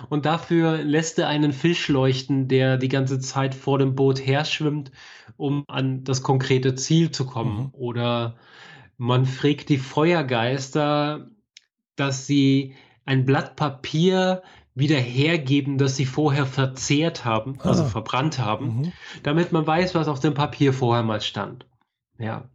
[0.08, 4.44] und dafür lässt er einen Fisch leuchten, der die ganze Zeit vor dem Boot her
[4.44, 4.90] schwimmt,
[5.36, 7.56] um an das konkrete Ziel zu kommen.
[7.56, 7.70] Mhm.
[7.72, 8.36] Oder
[8.96, 11.30] man fragt die Feuergeister,
[11.96, 12.74] dass sie
[13.04, 14.42] ein Blatt Papier
[14.74, 17.86] wieder hergeben, das sie vorher verzehrt haben, also ah.
[17.86, 18.92] verbrannt haben, mhm.
[19.22, 21.66] damit man weiß, was auf dem Papier vorher mal stand.
[22.18, 22.48] Ja.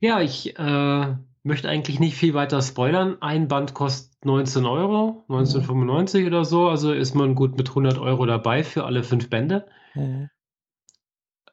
[0.00, 3.16] Ja, ich äh, möchte eigentlich nicht viel weiter spoilern.
[3.20, 6.26] Ein Band kostet 19 Euro, 1995 mhm.
[6.28, 9.66] oder so, also ist man gut mit 100 Euro dabei für alle fünf Bände.
[9.94, 10.30] Mhm.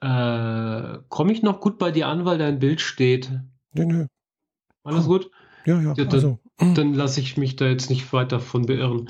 [0.01, 3.31] Äh, Komme ich noch gut bei dir an, weil dein Bild steht?
[3.73, 4.05] Nö, nö.
[4.83, 5.31] Alles gut?
[5.65, 5.93] Ja, ja.
[5.97, 6.39] ja dann, also.
[6.59, 9.09] dann lasse ich mich da jetzt nicht weiter von beirren.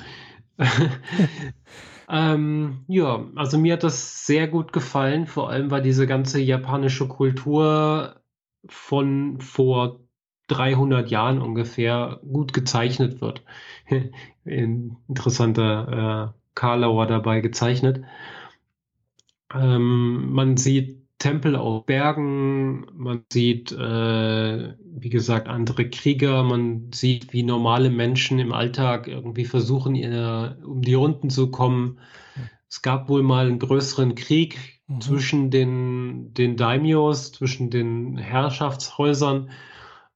[2.08, 7.08] ähm, ja, also mir hat das sehr gut gefallen, vor allem weil diese ganze japanische
[7.08, 8.20] Kultur
[8.68, 10.00] von vor
[10.48, 13.42] 300 Jahren ungefähr gut gezeichnet wird.
[14.44, 18.04] Interessanter äh, Karlauer dabei gezeichnet.
[19.52, 27.32] Ähm, man sieht Tempel auf Bergen, man sieht, äh, wie gesagt, andere Krieger, man sieht,
[27.32, 31.98] wie normale Menschen im Alltag irgendwie versuchen, ihr, um die Runden zu kommen.
[32.68, 34.58] Es gab wohl mal einen größeren Krieg
[34.88, 35.00] mhm.
[35.00, 39.50] zwischen den, den Daimios, zwischen den Herrschaftshäusern.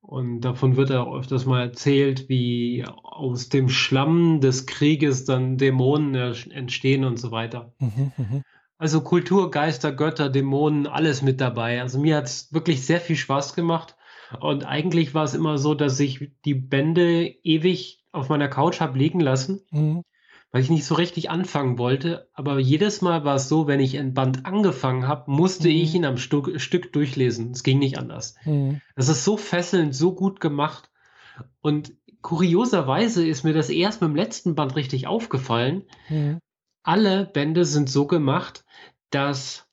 [0.02, 6.14] Und davon wird auch öfters mal erzählt, wie aus dem Schlamm des Krieges dann Dämonen
[6.14, 7.72] entstehen und so weiter.
[7.78, 8.42] Mhm, mh.
[8.80, 11.82] Also Kultur, Geister, Götter, Dämonen, alles mit dabei.
[11.82, 13.94] Also mir hat es wirklich sehr viel Spaß gemacht.
[14.40, 18.96] Und eigentlich war es immer so, dass ich die Bände ewig auf meiner Couch habe
[18.96, 20.02] liegen lassen, mhm.
[20.50, 22.30] weil ich nicht so richtig anfangen wollte.
[22.32, 25.74] Aber jedes Mal war es so, wenn ich ein Band angefangen habe, musste mhm.
[25.74, 27.50] ich ihn am Stück, Stück durchlesen.
[27.50, 28.36] Es ging nicht anders.
[28.46, 28.80] Mhm.
[28.96, 30.90] Das ist so fesselnd, so gut gemacht.
[31.60, 35.84] Und kurioserweise ist mir das erst mit dem letzten Band richtig aufgefallen.
[36.08, 36.38] Mhm.
[36.82, 38.64] Alle Bände sind so gemacht,
[39.10, 39.66] dass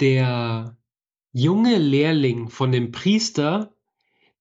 [0.00, 0.76] der
[1.32, 3.72] junge Lehrling von dem Priester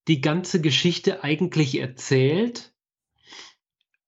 [0.07, 2.73] die ganze Geschichte eigentlich erzählt,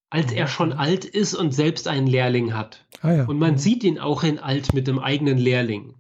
[0.09, 2.85] als er schon alt ist und selbst einen Lehrling hat.
[3.01, 3.25] Ah, ja.
[3.25, 3.57] Und man mhm.
[3.57, 5.95] sieht ihn auch in alt mit dem eigenen Lehrling.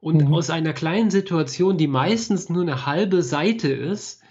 [0.00, 0.34] Und mhm.
[0.34, 4.22] aus einer kleinen Situation, die meistens nur eine halbe Seite ist,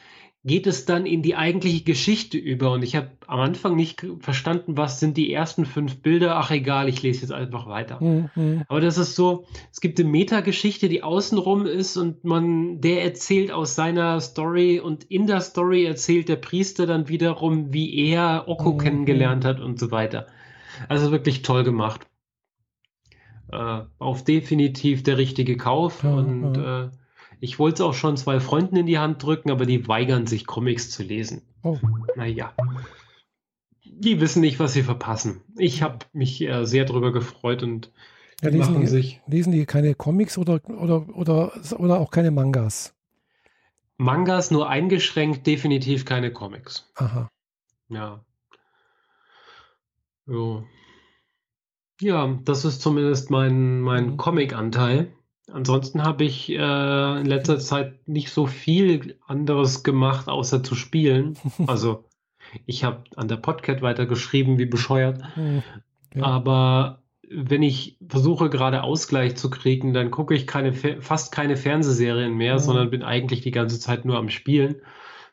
[0.46, 2.72] geht es dann in die eigentliche Geschichte über.
[2.72, 6.38] Und ich habe am Anfang nicht verstanden, was sind die ersten fünf Bilder.
[6.38, 8.02] Ach egal, ich lese jetzt einfach weiter.
[8.02, 8.64] Mhm.
[8.68, 13.52] Aber das ist so, es gibt eine Metageschichte, die außenrum ist und man, der erzählt
[13.52, 18.74] aus seiner Story und in der Story erzählt der Priester dann wiederum, wie er Oko
[18.74, 18.78] mhm.
[18.78, 20.28] kennengelernt hat und so weiter.
[20.88, 22.06] Also wirklich toll gemacht.
[23.52, 26.58] Äh, auf definitiv der richtige Kauf ja, und.
[26.58, 26.90] Äh,
[27.40, 30.46] ich wollte es auch schon zwei Freunden in die Hand drücken, aber die weigern sich,
[30.46, 31.42] Comics zu lesen.
[31.64, 31.78] Oh.
[32.16, 32.54] Naja.
[33.84, 35.42] Die wissen nicht, was sie verpassen.
[35.58, 37.92] Ich habe mich äh, sehr darüber gefreut und
[38.42, 39.22] ja, lesen, machen die, sich.
[39.28, 42.94] lesen die keine Comics oder, oder, oder, oder auch keine Mangas?
[43.98, 46.92] Mangas nur eingeschränkt, definitiv keine Comics.
[46.96, 47.30] Aha.
[47.90, 48.26] Ja.
[50.26, 50.66] So.
[52.02, 54.18] Ja, das ist zumindest mein, mein mhm.
[54.18, 55.14] Comic-Anteil.
[55.52, 61.38] Ansonsten habe ich äh, in letzter Zeit nicht so viel anderes gemacht, außer zu spielen.
[61.68, 62.06] Also
[62.66, 65.22] ich habe an der Podcat weitergeschrieben, wie bescheuert.
[65.36, 65.64] Hm,
[66.14, 66.24] ja.
[66.24, 72.34] Aber wenn ich versuche gerade Ausgleich zu kriegen, dann gucke ich keine, fast keine Fernsehserien
[72.34, 72.60] mehr, mhm.
[72.60, 74.76] sondern bin eigentlich die ganze Zeit nur am Spielen,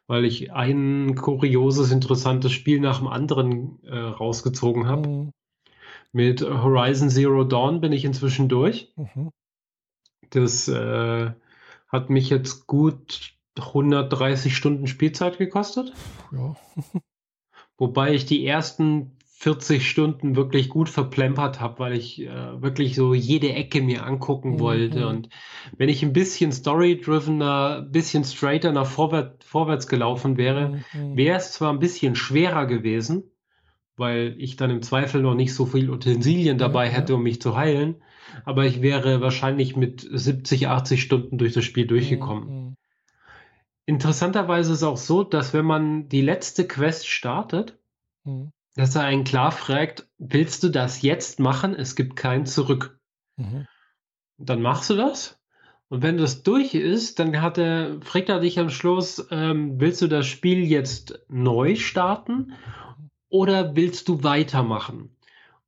[0.06, 5.08] weil ich ein kurioses, interessantes Spiel nach dem anderen äh, rausgezogen habe.
[5.08, 5.32] Mhm.
[6.12, 8.92] Mit Horizon Zero Dawn bin ich inzwischen durch.
[8.96, 9.30] Mhm.
[10.32, 11.30] Das äh,
[11.88, 15.92] hat mich jetzt gut 130 Stunden Spielzeit gekostet.
[16.32, 16.56] Ja.
[17.78, 23.12] Wobei ich die ersten 40 Stunden wirklich gut verplempert habe, weil ich äh, wirklich so
[23.12, 24.60] jede Ecke mir angucken mhm.
[24.60, 25.08] wollte.
[25.08, 25.28] Und
[25.76, 31.16] wenn ich ein bisschen story-drivener, ein bisschen straighter nach vorwärts, vorwärts gelaufen wäre, mhm.
[31.16, 33.24] wäre es zwar ein bisschen schwerer gewesen,
[33.96, 37.42] weil ich dann im Zweifel noch nicht so viel Utensilien dabei ja, hätte, um mich
[37.42, 37.96] zu heilen
[38.44, 42.48] aber ich wäre wahrscheinlich mit 70, 80 Stunden durch das Spiel durchgekommen.
[42.48, 42.76] Mhm.
[43.84, 47.78] Interessanterweise ist es auch so, dass wenn man die letzte Quest startet,
[48.24, 48.52] mhm.
[48.76, 51.74] dass er einen klar fragt, willst du das jetzt machen?
[51.74, 52.98] Es gibt kein Zurück.
[53.36, 53.66] Mhm.
[54.38, 55.38] Dann machst du das
[55.88, 60.00] Und wenn das durch ist, dann hat er, fragt er dich am Schluss, ähm, willst
[60.00, 62.52] du das Spiel jetzt neu starten
[63.28, 65.16] oder willst du weitermachen?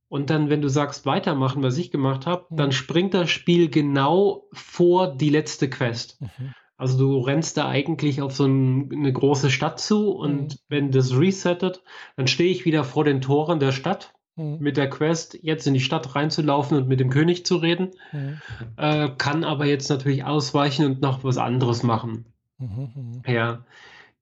[0.08, 2.56] Und dann, wenn du sagst weitermachen, was ich gemacht habe, mhm.
[2.56, 6.20] dann springt das Spiel genau vor die letzte Quest.
[6.20, 6.54] Mhm.
[6.76, 10.58] Also du rennst da eigentlich auf so ein, eine große Stadt zu und mhm.
[10.68, 11.82] wenn das resettet,
[12.16, 14.58] dann stehe ich wieder vor den Toren der Stadt mhm.
[14.60, 17.92] mit der Quest, jetzt in die Stadt reinzulaufen und mit dem König zu reden.
[18.12, 18.40] Mhm.
[18.76, 22.26] Äh, kann aber jetzt natürlich ausweichen und noch was anderes machen.
[22.58, 23.22] Mhm.
[23.26, 23.64] Ja.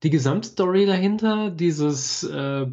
[0.02, 2.66] Die Gesamtstory dahinter, dieses äh,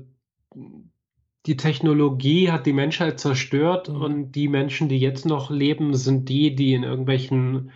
[1.45, 4.01] die Technologie hat die Menschheit zerstört mhm.
[4.01, 7.71] und die Menschen, die jetzt noch leben, sind die, die in irgendwelchen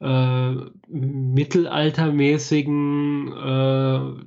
[0.00, 0.54] äh,
[0.88, 4.24] mittelaltermäßigen äh,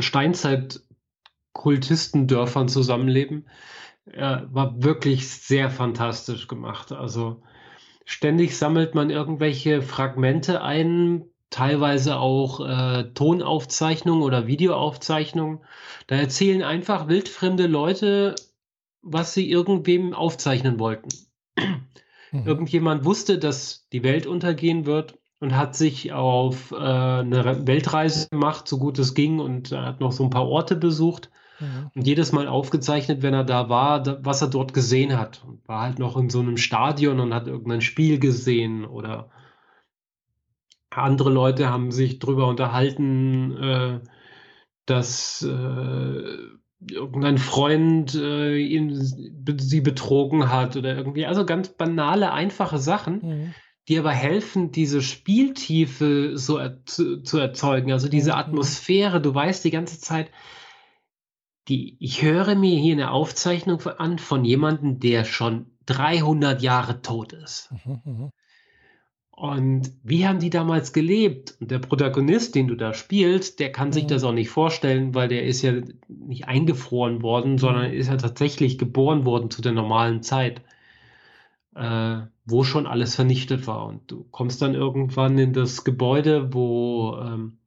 [0.00, 3.48] Steinzeit-Kultistendörfern zusammenleben.
[4.06, 6.92] Er war wirklich sehr fantastisch gemacht.
[6.92, 7.42] Also
[8.04, 11.24] ständig sammelt man irgendwelche Fragmente ein,
[11.54, 15.60] teilweise auch äh, Tonaufzeichnungen oder Videoaufzeichnungen.
[16.08, 18.34] Da erzählen einfach wildfremde Leute,
[19.02, 21.10] was sie irgendwem aufzeichnen wollten.
[22.32, 22.44] Mhm.
[22.44, 28.66] Irgendjemand wusste, dass die Welt untergehen wird und hat sich auf äh, eine Weltreise gemacht,
[28.66, 31.30] so gut es ging, und hat noch so ein paar Orte besucht.
[31.60, 31.92] Mhm.
[31.94, 35.44] Und jedes Mal aufgezeichnet, wenn er da war, da, was er dort gesehen hat.
[35.46, 39.30] Und war halt noch in so einem Stadion und hat irgendein Spiel gesehen oder
[40.96, 44.00] andere Leute haben sich darüber unterhalten, äh,
[44.86, 46.36] dass äh,
[46.90, 48.94] irgendein Freund äh, ihn,
[49.58, 51.26] sie betrogen hat oder irgendwie.
[51.26, 53.54] Also ganz banale, einfache Sachen, mhm.
[53.88, 57.92] die aber helfen, diese Spieltiefe so er, zu, zu, erzeugen.
[57.92, 58.38] Also diese mhm.
[58.38, 60.30] Atmosphäre, du weißt die ganze Zeit,
[61.68, 67.32] die, ich höre mir hier eine Aufzeichnung an von jemandem, der schon 300 Jahre tot
[67.32, 67.72] ist.
[67.84, 68.30] Mhm, mhm.
[69.36, 71.56] Und wie haben die damals gelebt?
[71.60, 74.08] Und der Protagonist, den du da spielst, der kann sich mhm.
[74.08, 75.72] das auch nicht vorstellen, weil der ist ja
[76.08, 77.96] nicht eingefroren worden, sondern mhm.
[77.96, 80.62] ist ja tatsächlich geboren worden zu der normalen Zeit,
[81.74, 83.86] äh, wo schon alles vernichtet war.
[83.86, 87.58] Und du kommst dann irgendwann in das Gebäude, wo ähm,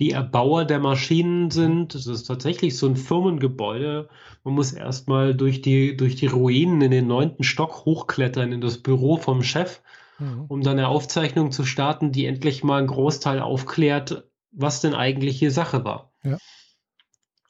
[0.00, 1.50] die Erbauer der Maschinen mhm.
[1.50, 1.94] sind.
[1.94, 4.10] Das ist tatsächlich so ein Firmengebäude.
[4.44, 8.76] Man muss erstmal durch die, durch die Ruinen in den neunten Stock hochklettern in das
[8.76, 9.80] Büro vom Chef
[10.18, 10.44] mhm.
[10.48, 15.38] um dann eine Aufzeichnung zu starten, die endlich mal einen Großteil aufklärt, was denn eigentlich
[15.38, 16.12] hier Sache war.
[16.22, 16.38] Ja.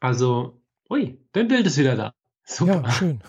[0.00, 0.60] Also,
[0.90, 2.12] ui, dein Bild ist wieder da.
[2.44, 2.82] Super.
[2.84, 3.20] Ja, schön.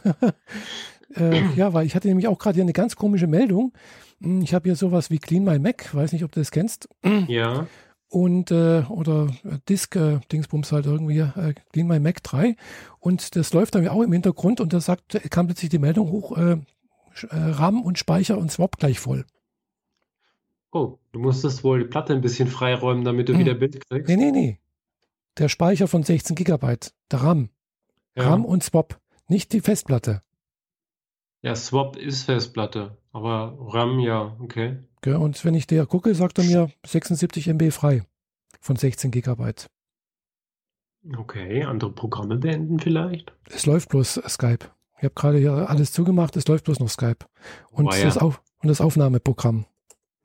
[1.16, 3.74] äh, ja, weil ich hatte nämlich auch gerade hier eine ganz komische Meldung.
[4.22, 6.90] Hm, ich habe hier sowas wie Clean My Mac, weiß nicht, ob du das kennst.
[7.28, 7.68] Ja.
[8.12, 9.28] Und äh, oder
[9.70, 12.56] Disk äh, Dingsbums halt irgendwie äh, Clean My Mac 3
[13.00, 16.36] und das läuft dann auch im Hintergrund und da sagt kam plötzlich die Meldung hoch
[16.36, 16.58] äh, äh,
[17.30, 19.26] RAM und Speicher und Swap gleich voll.
[20.72, 23.39] Oh, du musstest wohl die Platte ein bisschen freiräumen, damit du hm.
[23.39, 24.07] wieder Bild kriegst.
[24.07, 24.60] Nee, nee, nee.
[25.38, 27.49] Der Speicher von 16 Gigabyte, der RAM.
[28.16, 28.30] Ja.
[28.30, 30.22] RAM und Swap, nicht die Festplatte.
[31.41, 34.78] Ja, Swap ist Festplatte, aber RAM ja, okay.
[34.97, 38.03] okay und wenn ich der gucke, sagt er mir 76 MB frei
[38.60, 39.68] von 16 Gigabyte.
[41.18, 43.32] Okay, andere Programme beenden vielleicht?
[43.49, 44.66] Es läuft bloß Skype.
[45.00, 47.26] Ich habe gerade hier alles zugemacht, es läuft bloß noch Skype.
[47.72, 48.04] Und, oh, ja.
[48.04, 49.66] das, Auf und das Aufnahmeprogramm.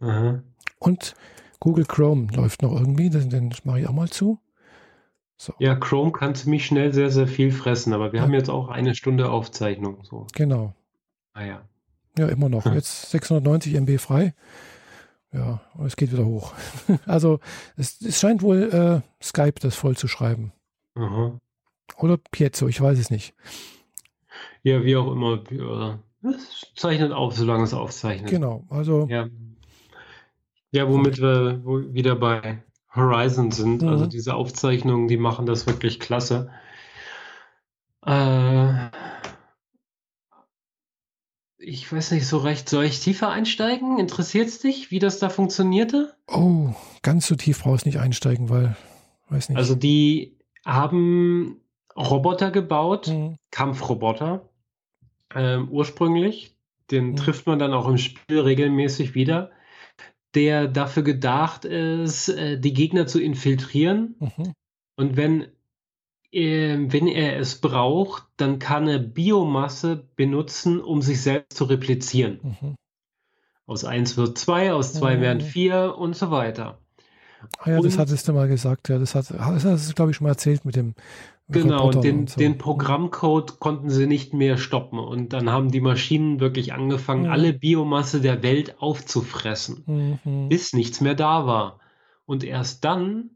[0.01, 0.43] Aha.
[0.81, 1.14] Und
[1.61, 4.41] Google Chrome läuft noch irgendwie, den, den mache ich auch mal zu.
[5.37, 5.55] So.
[5.59, 8.25] Ja, Chrome kann ziemlich schnell sehr, sehr viel fressen, aber wir ja.
[8.25, 10.03] haben jetzt auch eine Stunde Aufzeichnung.
[10.03, 10.27] So.
[10.35, 10.75] Genau.
[11.33, 11.62] Ah ja.
[12.18, 12.64] Ja, immer noch.
[12.64, 12.75] Hm.
[12.75, 14.35] Jetzt 690 MB frei.
[15.33, 16.53] Ja, es geht wieder hoch.
[17.07, 17.41] also
[17.77, 20.53] es, es scheint wohl äh, Skype das voll zu schreiben.
[20.97, 21.41] Aha.
[21.99, 23.35] Oder Piezo, ich weiß es nicht.
[24.65, 25.45] Ja, wie auch immer.
[26.23, 28.31] Es zeichnet auf, solange es aufzeichnet.
[28.31, 29.07] Genau, also.
[29.09, 29.29] Ja,
[30.73, 31.62] ja womit wir
[31.95, 33.83] wieder bei Horizon sind.
[33.83, 33.89] Mhm.
[33.89, 36.51] Also diese Aufzeichnungen, die machen das wirklich klasse.
[38.07, 38.89] Äh,
[41.59, 43.99] ich weiß nicht so recht, soll ich tiefer einsteigen?
[43.99, 46.15] Interessiert es dich, wie das da funktionierte?
[46.27, 46.71] Oh,
[47.03, 48.77] ganz so tief brauchst du nicht einsteigen, weil,
[49.29, 49.59] weiß nicht.
[49.59, 51.61] Also die haben
[51.97, 53.37] Roboter gebaut, mhm.
[53.51, 54.49] Kampfroboter,
[55.35, 56.57] ähm, ursprünglich.
[56.91, 57.16] Den mhm.
[57.16, 59.51] trifft man dann auch im Spiel regelmäßig wieder,
[60.35, 64.16] der dafür gedacht ist, äh, die Gegner zu infiltrieren.
[64.18, 64.53] Mhm.
[64.97, 65.47] Und wenn,
[66.32, 72.41] äh, wenn er es braucht, dann kann er Biomasse benutzen, um sich selbst zu replizieren.
[72.43, 72.74] Mhm.
[73.66, 76.78] Aus 1 wird 2, aus 2 werden 4 und so weiter.
[77.59, 78.99] Ah ja, das hattest du mal gesagt, ja.
[78.99, 80.95] Das, hat, das hast du, glaube ich, schon mal erzählt mit dem.
[81.49, 82.39] Genau, und den, und so.
[82.39, 84.99] den Programmcode konnten sie nicht mehr stoppen.
[84.99, 87.31] Und dann haben die Maschinen wirklich angefangen, mhm.
[87.31, 90.49] alle Biomasse der Welt aufzufressen, mhm.
[90.49, 91.81] bis nichts mehr da war.
[92.25, 93.31] Und erst dann,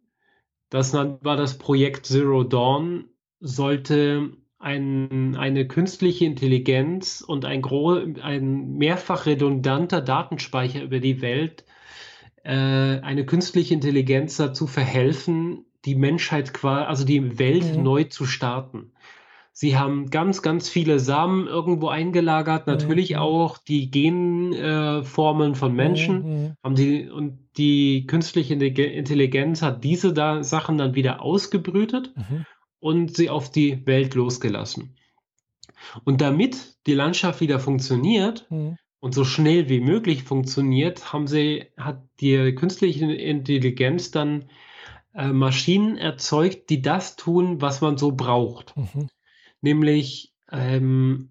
[0.70, 3.04] das war das Projekt Zero Dawn,
[3.40, 7.62] sollte ein, eine künstliche Intelligenz und ein,
[8.22, 11.64] ein mehrfach redundanter Datenspeicher über die Welt
[12.42, 17.82] äh, eine künstliche Intelligenz dazu verhelfen, die Menschheit quasi, also die Welt mhm.
[17.82, 18.92] neu zu starten.
[19.52, 22.72] Sie haben ganz, ganz viele Samen irgendwo eingelagert, mhm.
[22.74, 23.18] natürlich mhm.
[23.18, 26.22] auch die Genformeln äh, von Menschen.
[26.22, 26.54] Mhm.
[26.62, 32.44] Haben die, und die künstliche Intelligenz hat diese da Sachen dann wieder ausgebrütet mhm
[32.80, 34.96] und sie auf die Welt losgelassen.
[36.04, 38.76] Und damit die Landschaft wieder funktioniert mhm.
[39.00, 44.46] und so schnell wie möglich funktioniert, haben sie, hat die künstliche Intelligenz dann
[45.18, 48.76] äh, Maschinen erzeugt, die das tun, was man so braucht.
[48.76, 49.08] Mhm.
[49.60, 51.30] Nämlich ähm,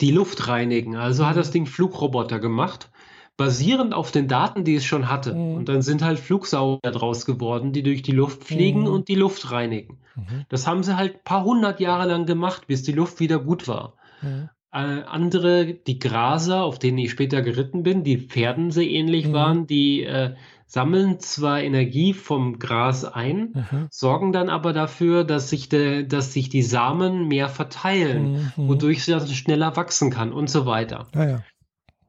[0.00, 0.96] die Luft reinigen.
[0.96, 2.90] Also hat das Ding Flugroboter gemacht
[3.36, 5.34] basierend auf den Daten, die es schon hatte.
[5.34, 5.54] Mhm.
[5.56, 8.86] Und dann sind halt Flugsauger draus geworden, die durch die Luft fliegen mhm.
[8.86, 9.98] und die Luft reinigen.
[10.14, 10.44] Mhm.
[10.48, 13.68] Das haben sie halt ein paar hundert Jahre lang gemacht, bis die Luft wieder gut
[13.68, 13.94] war.
[14.22, 14.48] Mhm.
[14.72, 19.32] Äh, andere, die Graser, auf denen ich später geritten bin, die Pferden sehr ähnlich mhm.
[19.32, 20.34] waren, die äh,
[20.66, 23.86] sammeln zwar Energie vom Gras ein, mhm.
[23.90, 28.68] sorgen dann aber dafür, dass sich, de, dass sich die Samen mehr verteilen, mhm.
[28.68, 31.06] wodurch sie also schneller wachsen kann und so weiter.
[31.14, 31.44] Ah, ja.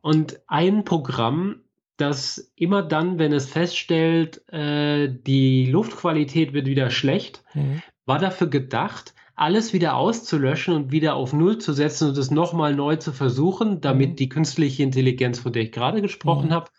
[0.01, 1.61] Und ein Programm,
[1.97, 7.81] das immer dann, wenn es feststellt, äh, die Luftqualität wird wieder schlecht, mhm.
[8.05, 12.73] war dafür gedacht, alles wieder auszulöschen und wieder auf Null zu setzen und es nochmal
[12.73, 14.15] neu zu versuchen, damit mhm.
[14.15, 16.53] die künstliche Intelligenz, von der ich gerade gesprochen mhm.
[16.53, 16.71] habe,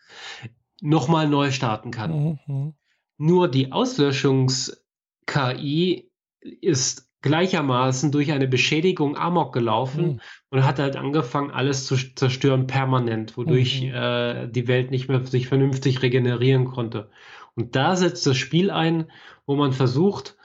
[0.81, 2.39] nochmal neu starten kann.
[2.47, 2.75] Mhm.
[3.17, 10.21] Nur die Auslöschungs-KI ist gleichermaßen durch eine Beschädigung amok gelaufen mhm.
[10.51, 13.93] und hat halt angefangen, alles zu zerstören permanent, wodurch mhm.
[13.93, 17.11] äh, die Welt nicht mehr sich vernünftig regenerieren konnte.
[17.57, 19.11] Und da setzt das Spiel ein,
[19.47, 20.37] wo man versucht,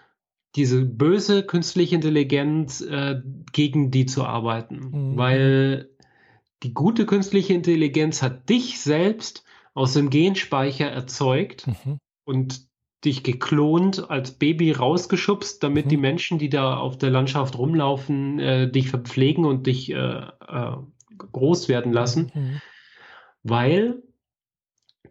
[0.56, 3.22] diese böse künstliche Intelligenz äh,
[3.52, 5.18] gegen die zu arbeiten, mhm.
[5.18, 5.92] weil
[6.64, 9.44] die gute künstliche Intelligenz hat dich selbst
[9.74, 12.00] aus dem Genspeicher erzeugt mhm.
[12.26, 12.68] und
[13.06, 15.90] dich geklont als Baby rausgeschubst, damit mhm.
[15.90, 20.76] die Menschen, die da auf der Landschaft rumlaufen, äh, dich verpflegen und dich äh, äh,
[21.18, 22.62] groß werden lassen, mhm.
[23.44, 24.04] weil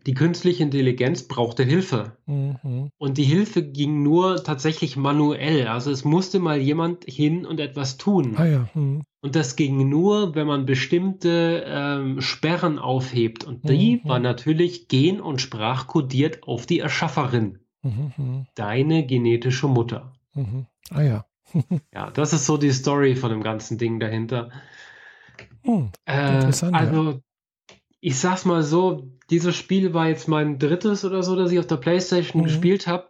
[0.06, 2.16] die künstliche Intelligenz brauchte Hilfe.
[2.26, 2.90] Mhm.
[2.98, 5.68] Und die Hilfe ging nur tatsächlich manuell.
[5.68, 8.34] Also es musste mal jemand hin und etwas tun.
[8.36, 8.68] Ah ja.
[8.74, 9.02] mhm.
[9.20, 13.44] Und das ging nur, wenn man bestimmte ähm, Sperren aufhebt.
[13.44, 14.08] Und die mhm.
[14.08, 17.60] war natürlich gen- und sprachkodiert auf die Erschafferin.
[17.82, 20.12] Mhm, mhm, Deine genetische Mutter.
[20.34, 20.66] Mhm.
[20.90, 21.26] Ah ja.
[21.94, 24.50] ja, das ist so die Story von dem ganzen Ding dahinter.
[25.64, 26.74] Hm, äh, interessant.
[26.74, 27.18] also, ja.
[28.04, 31.68] Ich sag's mal so, dieses Spiel war jetzt mein drittes oder so, das ich auf
[31.68, 32.46] der Playstation mhm.
[32.46, 33.08] gespielt habe.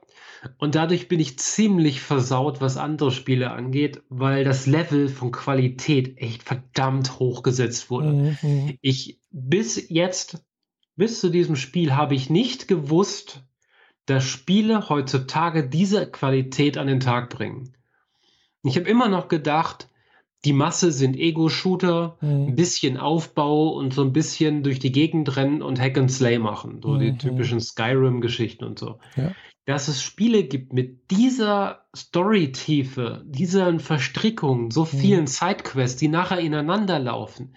[0.59, 6.18] Und dadurch bin ich ziemlich versaut, was andere Spiele angeht, weil das Level von Qualität
[6.18, 8.12] echt verdammt hochgesetzt wurde.
[8.12, 8.36] Mhm.
[8.43, 8.78] mhm.
[8.82, 10.45] Ich bis jetzt,
[10.95, 13.43] bis zu diesem Spiel, habe ich nicht gewusst,
[14.05, 17.74] dass Spiele heutzutage diese Qualität an den Tag bringen.
[18.62, 19.88] Ich habe immer noch gedacht,
[20.45, 22.49] die Masse sind Ego-Shooter, mhm.
[22.49, 26.38] ein bisschen Aufbau und so ein bisschen durch die Gegend rennen und Hack and Slay
[26.38, 26.80] machen.
[26.82, 27.01] So mhm.
[27.01, 28.99] die typischen Skyrim-Geschichten und so.
[29.16, 29.32] Ja.
[29.66, 34.86] Dass es Spiele gibt mit dieser Story-Tiefe, dieser Verstrickung, so mhm.
[34.86, 35.28] vielen mhm.
[35.28, 37.55] Sidequests, die nachher ineinander laufen.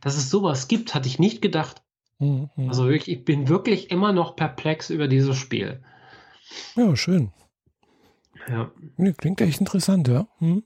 [0.00, 1.82] Dass es sowas gibt, hatte ich nicht gedacht.
[2.20, 2.50] Mhm.
[2.68, 5.82] Also wirklich, ich bin wirklich immer noch perplex über dieses Spiel.
[6.76, 7.32] Ja, schön.
[8.48, 8.70] Ja.
[9.18, 10.28] Klingt echt interessant, ja.
[10.38, 10.62] Hm.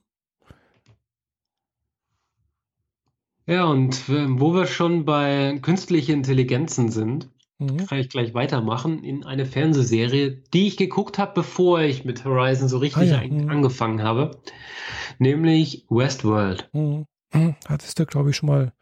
[3.45, 7.29] Ja, und äh, wo wir schon bei künstlichen Intelligenzen sind,
[7.59, 7.85] mhm.
[7.87, 12.69] kann ich gleich weitermachen in eine Fernsehserie, die ich geguckt habe, bevor ich mit Horizon
[12.69, 13.27] so richtig ah, ja.
[13.27, 13.49] mhm.
[13.49, 14.39] angefangen habe,
[15.19, 16.69] nämlich Westworld.
[16.73, 17.05] Mhm.
[17.67, 18.73] Hattest du, glaube ich, schon mal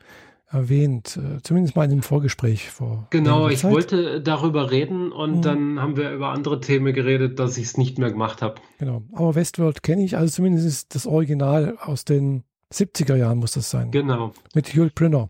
[0.52, 3.08] erwähnt, äh, zumindest mal in dem Vorgespräch vor.
[3.10, 5.42] Genau, ich wollte darüber reden und mhm.
[5.42, 8.56] dann haben wir über andere Themen geredet, dass ich es nicht mehr gemacht habe.
[8.78, 13.54] Genau, aber Westworld kenne ich, also zumindest ist das Original aus den 70er Jahren muss
[13.54, 13.92] das sein.
[13.92, 14.34] Genau.
[14.54, 15.30] Mit Jules Brynner.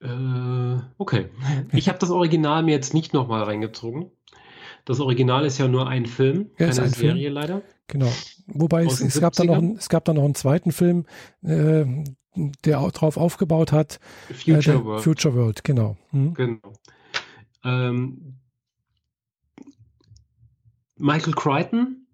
[0.00, 1.30] Äh, okay.
[1.72, 4.10] Ich habe das Original mir jetzt nicht nochmal reingezogen.
[4.84, 7.34] Das Original ist ja nur ein Film, ja, keine ein Serie Film.
[7.34, 7.62] leider.
[7.88, 8.12] Genau.
[8.46, 11.06] Wobei es, es, gab da noch, es gab da noch einen zweiten Film,
[11.42, 11.84] äh,
[12.64, 13.98] der drauf aufgebaut hat.
[14.32, 15.02] Future äh, World.
[15.02, 15.96] Future World, genau.
[16.10, 16.34] Hm?
[16.34, 16.72] Genau.
[17.64, 18.38] Ähm,
[20.96, 22.05] Michael Crichton,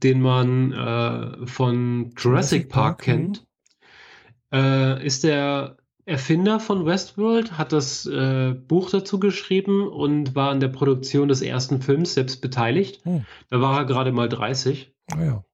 [0.00, 3.46] den man äh, von Jurassic, Park, Park, kennt,
[4.50, 4.58] mhm.
[4.58, 10.60] äh, ist der Erfinder von Westworld, hat das äh, Buch dazu geschrieben und war an
[10.60, 13.04] der Produktion des ersten Films selbst beteiligt.
[13.06, 13.24] Mhm.
[13.48, 14.92] Da war er gerade mal 30.
[15.14, 15.44] Naja,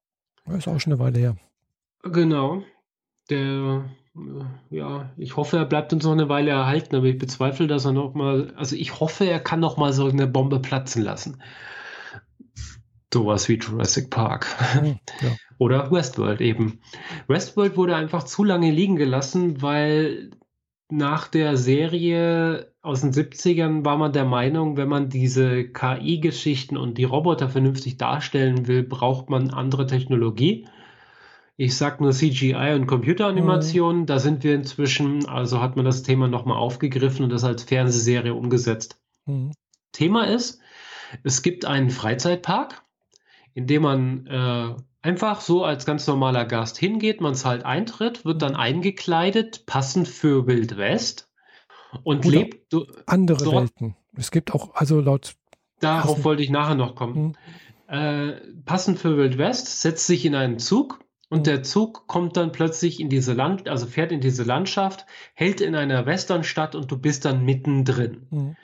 [0.44, 1.36] ah ist auch schon eine Weile her.
[2.02, 2.62] Genau.
[3.28, 3.84] Der
[4.70, 7.92] ja, ich hoffe, er bleibt uns noch eine Weile erhalten, aber ich bezweifle, dass er
[7.92, 11.42] noch mal, also ich hoffe, er kann noch mal so eine Bombe platzen lassen.
[13.12, 14.46] Sowas wie Jurassic Park.
[15.22, 15.28] Ja.
[15.58, 16.80] Oder Westworld eben.
[17.28, 20.30] Westworld wurde einfach zu lange liegen gelassen, weil
[20.90, 26.98] nach der Serie aus den 70ern war man der Meinung, wenn man diese KI-Geschichten und
[26.98, 30.68] die Roboter vernünftig darstellen will, braucht man andere Technologie.
[31.56, 34.06] Ich sag nur CGI und Computeranimationen, mhm.
[34.06, 38.34] da sind wir inzwischen, also hat man das Thema nochmal aufgegriffen und das als Fernsehserie
[38.34, 39.00] umgesetzt.
[39.24, 39.52] Mhm.
[39.92, 40.60] Thema ist,
[41.24, 42.82] es gibt einen Freizeitpark,
[43.56, 48.42] in dem man äh, einfach so als ganz normaler Gast hingeht, man zahlt Eintritt, wird
[48.42, 51.30] dann eingekleidet, passend für Wild West
[52.04, 52.74] und Oder lebt
[53.06, 53.56] andere dort.
[53.56, 53.96] Welten.
[54.14, 55.36] Es gibt auch, also laut.
[55.80, 56.24] Darauf passend.
[56.26, 57.34] wollte ich nachher noch kommen.
[57.88, 57.94] Mhm.
[57.94, 58.32] Äh,
[58.66, 61.00] passend für Wild West, setzt sich in einen Zug
[61.30, 61.44] und mhm.
[61.44, 65.74] der Zug kommt dann plötzlich in diese Land, also fährt in diese Landschaft, hält in
[65.74, 68.26] einer Westernstadt und du bist dann mittendrin.
[68.28, 68.56] Mhm.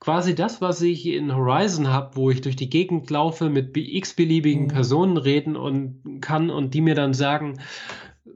[0.00, 4.64] Quasi das, was ich in Horizon habe, wo ich durch die Gegend laufe, mit x-beliebigen
[4.64, 4.68] mhm.
[4.68, 7.60] Personen reden und kann und die mir dann sagen,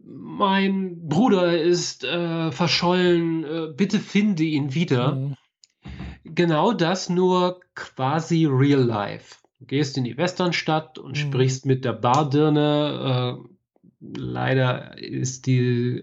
[0.05, 5.15] mein Bruder ist äh, verschollen, äh, bitte finde ihn wieder.
[5.15, 5.37] Mhm.
[6.25, 9.37] Genau das nur quasi real life.
[9.61, 11.17] Du gehst in die Westernstadt und mhm.
[11.17, 16.03] sprichst mit der Bardirne, äh, leider ist die,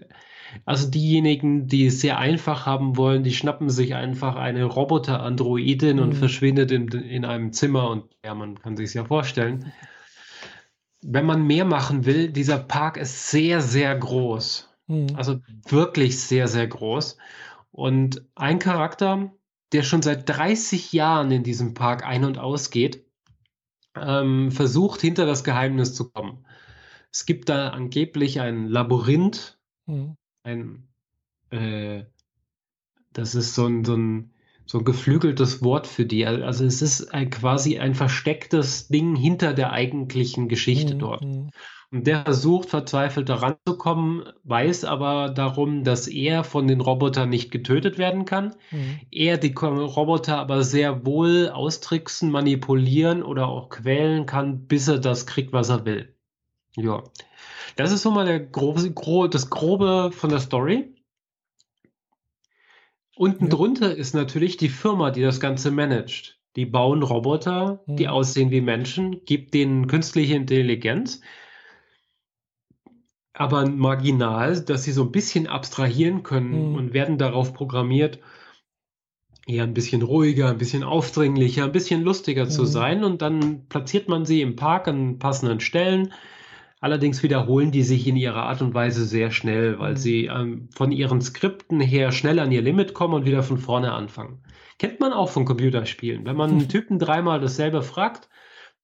[0.64, 6.02] also diejenigen, die es sehr einfach haben wollen, die schnappen sich einfach eine Roboter-Androidin mhm.
[6.02, 9.72] und verschwindet in, in einem Zimmer und ja, man kann sich es ja vorstellen.
[11.02, 14.72] Wenn man mehr machen will, dieser Park ist sehr, sehr groß.
[14.86, 15.08] Mhm.
[15.16, 17.16] Also wirklich sehr, sehr groß.
[17.70, 19.32] Und ein Charakter,
[19.72, 23.04] der schon seit 30 Jahren in diesem Park ein- und ausgeht,
[23.96, 26.44] ähm, versucht hinter das Geheimnis zu kommen.
[27.10, 30.16] Es gibt da angeblich ein Labyrinth, mhm.
[30.42, 30.88] Ein,
[31.50, 32.04] äh,
[33.12, 34.30] das ist so ein, so ein,
[34.66, 36.24] so ein geflügeltes Wort für die.
[36.26, 40.98] Also es ist ein, quasi ein verstecktes Ding hinter der eigentlichen Geschichte mhm.
[40.98, 41.24] dort.
[41.24, 41.50] Mhm.
[41.90, 47.28] Und der versucht verzweifelt daran zu kommen, weiß aber darum, dass er von den Robotern
[47.28, 48.54] nicht getötet werden kann.
[48.70, 49.00] Mhm.
[49.10, 55.26] Er die Roboter aber sehr wohl austricksen, manipulieren oder auch quälen kann, bis er das
[55.26, 56.14] kriegt, was er will.
[56.76, 57.02] Ja.
[57.76, 60.94] Das ist so mal grobe, gro das Grobe von der Story.
[63.16, 63.50] Unten ja.
[63.50, 66.38] drunter ist natürlich die Firma, die das Ganze managt.
[66.56, 67.96] Die bauen Roboter, mhm.
[67.96, 71.20] die aussehen wie Menschen, gibt denen künstliche Intelligenz,
[73.32, 76.74] aber marginal, dass sie so ein bisschen abstrahieren können mhm.
[76.74, 78.18] und werden darauf programmiert,
[79.46, 82.50] eher ein bisschen ruhiger, ein bisschen aufdringlicher, ein bisschen lustiger mhm.
[82.50, 83.04] zu sein.
[83.04, 86.12] Und dann platziert man sie im Park an passenden Stellen
[86.82, 89.96] Allerdings wiederholen die sich in ihrer Art und Weise sehr schnell, weil mhm.
[89.96, 93.92] sie ähm, von ihren Skripten her schnell an ihr Limit kommen und wieder von vorne
[93.92, 94.42] anfangen.
[94.80, 96.26] Kennt man auch von Computerspielen.
[96.26, 98.28] Wenn man einen Typen dreimal dasselbe fragt,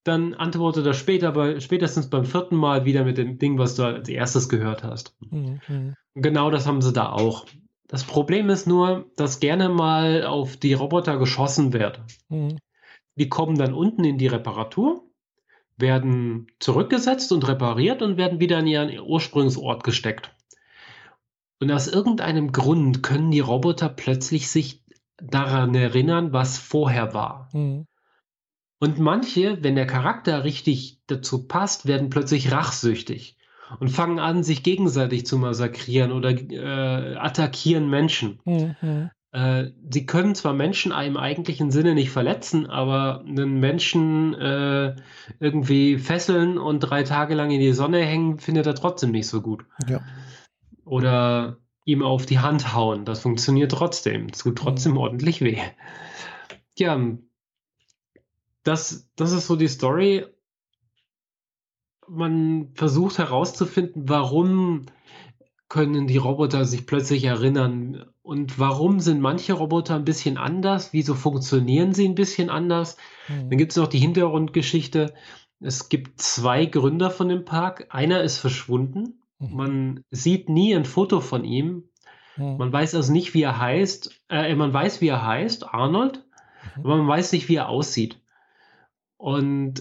[0.05, 3.83] dann antwortet er später, bei, spätestens beim vierten Mal wieder mit dem Ding, was du
[3.83, 5.17] als erstes gehört hast.
[5.33, 5.61] Mhm.
[5.67, 5.95] mhm.
[6.15, 7.47] Genau das haben sie da auch.
[7.89, 12.01] Das Problem ist nur, dass gerne mal auf die Roboter geschossen wird.
[12.29, 12.59] Mhm.
[13.17, 15.08] Die kommen dann unten in die Reparatur
[15.79, 20.35] werden zurückgesetzt und repariert und werden wieder in ihren Ursprungsort gesteckt.
[21.61, 24.85] Und aus irgendeinem Grund können die Roboter plötzlich sich
[25.17, 27.49] daran erinnern, was vorher war.
[27.53, 27.87] Mhm.
[28.81, 33.37] Und manche, wenn der Charakter richtig dazu passt, werden plötzlich rachsüchtig
[33.81, 38.41] und fangen an, sich gegenseitig zu massakrieren oder äh, attackieren Menschen.
[38.45, 39.11] Mhm.
[39.33, 44.97] Äh, sie können zwar Menschen im eigentlichen Sinne nicht verletzen, aber einen Menschen äh,
[45.39, 49.43] irgendwie fesseln und drei Tage lang in die Sonne hängen, findet er trotzdem nicht so
[49.43, 49.65] gut.
[49.87, 50.01] Ja.
[50.85, 54.29] Oder ihm auf die Hand hauen, das funktioniert trotzdem.
[54.33, 54.99] Es tut trotzdem mhm.
[54.99, 55.59] ordentlich weh.
[56.79, 56.99] Ja,
[58.63, 60.27] das, das ist so die Story.
[62.07, 64.87] Man versucht herauszufinden, warum
[65.69, 68.07] können die Roboter sich plötzlich erinnern?
[68.29, 70.93] Und warum sind manche Roboter ein bisschen anders?
[70.93, 72.99] Wieso funktionieren sie ein bisschen anders?
[73.27, 73.49] Mhm.
[73.49, 75.15] Dann gibt es noch die Hintergrundgeschichte.
[75.61, 77.87] Es gibt zwei Gründer von dem Park.
[77.89, 79.23] Einer ist verschwunden.
[79.39, 79.57] Mhm.
[79.57, 81.85] Man sieht nie ein Foto von ihm.
[82.37, 82.59] Mhm.
[82.59, 84.21] Man weiß also nicht, wie er heißt.
[84.29, 86.23] Äh, man weiß, wie er heißt, Arnold,
[86.77, 86.85] mhm.
[86.85, 88.21] aber man weiß nicht, wie er aussieht.
[89.17, 89.81] Und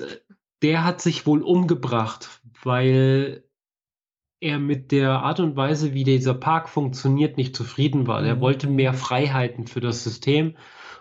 [0.61, 3.43] der hat sich wohl umgebracht, weil
[4.39, 8.23] er mit der Art und Weise, wie dieser Park funktioniert, nicht zufrieden war.
[8.23, 8.41] Er Mhm.
[8.41, 10.55] wollte mehr Freiheiten für das System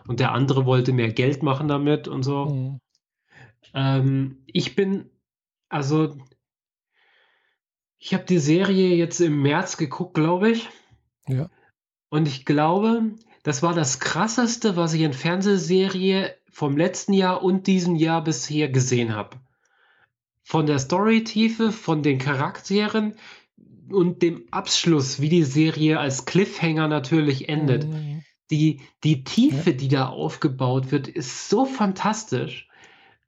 [0.06, 2.46] und der andere wollte mehr Geld machen damit und so.
[2.46, 2.80] Mhm.
[3.74, 5.10] Ähm, ich bin,
[5.68, 6.16] also,
[7.98, 10.68] ich habe die Serie jetzt im März geguckt, glaube ich.
[11.28, 11.50] Ja.
[12.08, 17.66] Und ich glaube, das war das krasseste, was ich in Fernsehserie vom letzten Jahr und
[17.66, 19.36] diesem Jahr bisher gesehen habe.
[20.48, 23.16] Von der Storytiefe, von den Charakteren
[23.90, 27.88] und dem Abschluss, wie die Serie als Cliffhanger natürlich endet.
[27.88, 28.22] Mhm.
[28.52, 32.68] Die, die Tiefe, die da aufgebaut wird, ist so fantastisch.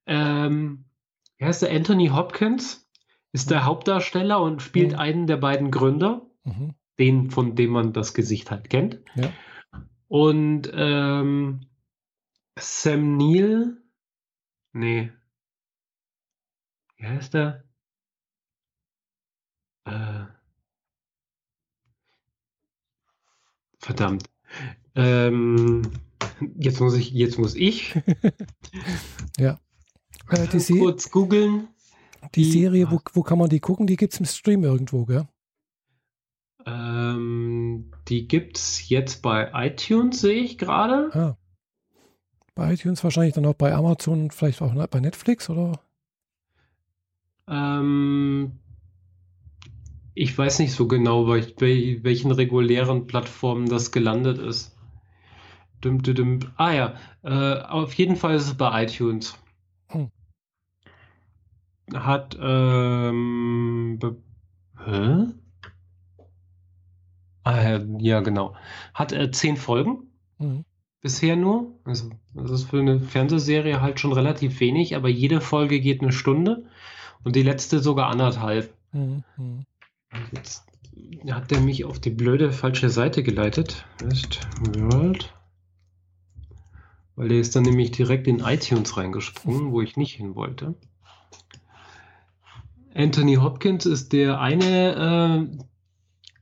[0.07, 0.85] Ähm,
[1.39, 1.73] wie heißt der?
[1.73, 2.89] Anthony Hopkins
[3.33, 4.99] ist der Hauptdarsteller und spielt Mhm.
[4.99, 6.75] einen der beiden Gründer Mhm.
[7.01, 9.01] den, von dem man das Gesicht halt kennt.
[9.17, 9.33] Ja.
[10.07, 11.67] Und ähm,
[12.57, 13.77] Sam Neill,
[14.73, 15.11] nee,
[16.99, 17.65] wie heißt der?
[19.85, 20.27] Äh,
[23.79, 24.25] verdammt.
[24.95, 25.83] Ähm,
[26.57, 27.95] jetzt muss ich, jetzt muss ich
[30.31, 31.69] Äh, die, Se kurz googeln.
[32.35, 33.87] die die- Serie, wo, wo kann man die gucken?
[33.87, 35.27] Die gibt es im Stream irgendwo, gell?
[36.67, 41.11] Ähm, die gibt's jetzt bei iTunes, sehe ich gerade.
[41.15, 41.39] Ah.
[42.55, 45.81] Bei iTunes wahrscheinlich dann auch bei Amazon vielleicht auch bei Netflix, oder?
[47.49, 48.53] Ähm,
[50.15, 54.77] ich weiß nicht so genau, bei wel- welchen regulären Plattformen das gelandet ist.
[55.81, 56.39] Dum, dum, dum.
[56.57, 59.39] Ah ja, äh, auf jeden Fall ist es bei iTunes.
[59.91, 60.11] Hm.
[61.95, 63.99] Hat, ähm,
[64.85, 65.27] hä?
[67.45, 68.55] Ah ja, ja, genau.
[68.95, 70.65] Hat äh, zehn Folgen Mhm.
[71.01, 71.79] bisher nur.
[71.85, 76.13] Also, das ist für eine Fernsehserie halt schon relativ wenig, aber jede Folge geht eine
[76.13, 76.67] Stunde
[77.25, 78.73] und die letzte sogar anderthalb.
[78.93, 79.25] Mhm.
[80.33, 80.65] Jetzt
[81.31, 83.85] hat der mich auf die blöde falsche Seite geleitet.
[84.01, 85.33] Westworld.
[87.17, 90.75] Weil der ist dann nämlich direkt in iTunes reingesprungen, wo ich nicht hin wollte.
[92.95, 95.49] Anthony Hopkins ist der eine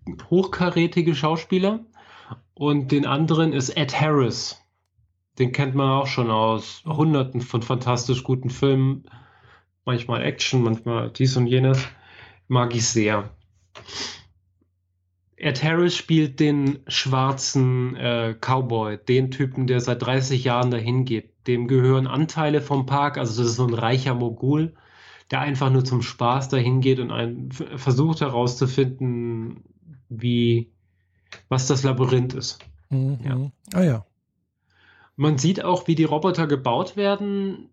[0.07, 1.81] äh, hochkarätige Schauspieler
[2.55, 4.59] und den anderen ist Ed Harris.
[5.39, 9.05] Den kennt man auch schon aus hunderten von fantastisch guten Filmen.
[9.87, 11.79] Manchmal Action, manchmal dies und jenes.
[12.49, 13.31] Mag ich sehr.
[15.37, 21.47] Ed Harris spielt den schwarzen äh, Cowboy, den Typen, der seit 30 Jahren dahin geht.
[21.47, 24.75] Dem gehören Anteile vom Park, also das ist so ein reicher Mogul,
[25.31, 29.63] der einfach nur zum Spaß dahin geht und ein, versucht herauszufinden,
[30.09, 30.73] wie,
[31.49, 32.59] was das Labyrinth ist.
[32.91, 33.19] Mhm.
[33.25, 33.35] Ja.
[33.37, 33.53] Mhm.
[33.73, 34.07] Ah ja.
[35.19, 37.71] Man sieht auch, wie die Roboter gebaut werden.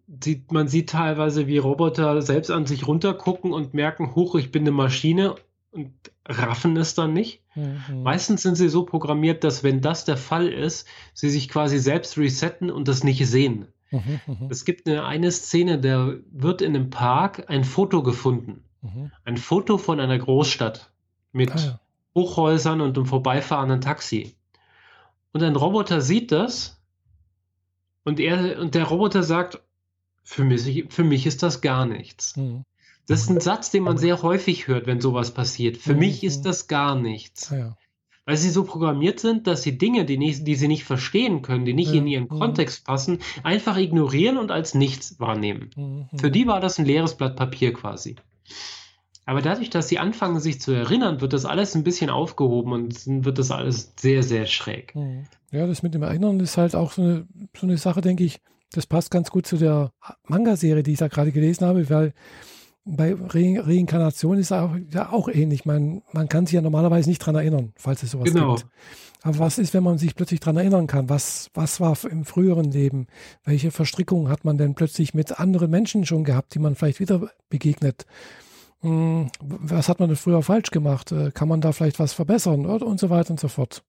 [0.49, 4.71] Man sieht teilweise, wie Roboter selbst an sich runtergucken und merken, hoch, ich bin eine
[4.71, 5.35] Maschine
[5.71, 5.91] und
[6.25, 7.41] raffen es dann nicht.
[7.55, 8.03] Mhm.
[8.03, 12.17] Meistens sind sie so programmiert, dass wenn das der Fall ist, sie sich quasi selbst
[12.17, 13.67] resetten und das nicht sehen.
[13.91, 14.21] Mhm.
[14.49, 18.63] Es gibt eine, eine Szene, da wird in einem Park ein Foto gefunden.
[18.81, 19.11] Mhm.
[19.25, 20.91] Ein Foto von einer Großstadt
[21.33, 21.79] mit Ah ja.
[22.15, 24.35] Hochhäusern und einem vorbeifahrenden Taxi.
[25.33, 26.82] Und ein Roboter sieht das
[28.05, 29.61] und, er, und der Roboter sagt,
[30.23, 32.37] für mich, für mich ist das gar nichts.
[32.37, 32.63] Mhm.
[33.07, 35.77] Das ist ein Satz, den man sehr häufig hört, wenn sowas passiert.
[35.77, 35.99] Für Mhm.
[35.99, 37.49] mich ist das gar nichts.
[37.49, 37.75] Ja.
[38.25, 41.65] Weil sie so programmiert sind, dass sie Dinge, die, nicht, die sie nicht verstehen können,
[41.65, 41.95] die nicht Ja.
[41.99, 42.39] in ihren Mhm.
[42.39, 45.71] Kontext passen, einfach ignorieren und als nichts wahrnehmen.
[45.75, 46.17] Mhm.
[46.17, 48.15] Für die war das ein leeres Blatt Papier quasi.
[49.25, 53.25] Aber dadurch, dass sie anfangen, sich zu erinnern, wird das alles ein bisschen aufgehoben und
[53.25, 54.93] wird das alles sehr, sehr schräg.
[55.51, 57.27] Ja, das mit dem Erinnern ist halt auch so eine,
[57.57, 58.41] so eine Sache, denke ich.
[58.73, 59.91] Das passt ganz gut zu der
[60.27, 62.13] Manga-Serie, die ich da gerade gelesen habe, weil
[62.85, 65.65] bei Re Reinkarnation ist auch, ja auch ähnlich.
[65.65, 68.55] Man, man kann sich ja normalerweise nicht dran erinnern, falls es sowas Genau.
[68.55, 68.67] gibt.
[69.21, 71.07] Aber was ist, wenn man sich plötzlich dran erinnern kann?
[71.07, 73.07] Was, was war im früheren Leben?
[73.45, 77.29] Welche Verstrickungen hat man denn plötzlich mit anderen Menschen schon gehabt, die man vielleicht wieder
[77.49, 78.05] begegnet?
[78.83, 81.11] Hm, Was hat man denn früher falsch gemacht?
[81.11, 82.65] Äh, Kann man da vielleicht was verbessern?
[82.65, 83.83] Und so weiter und so fort.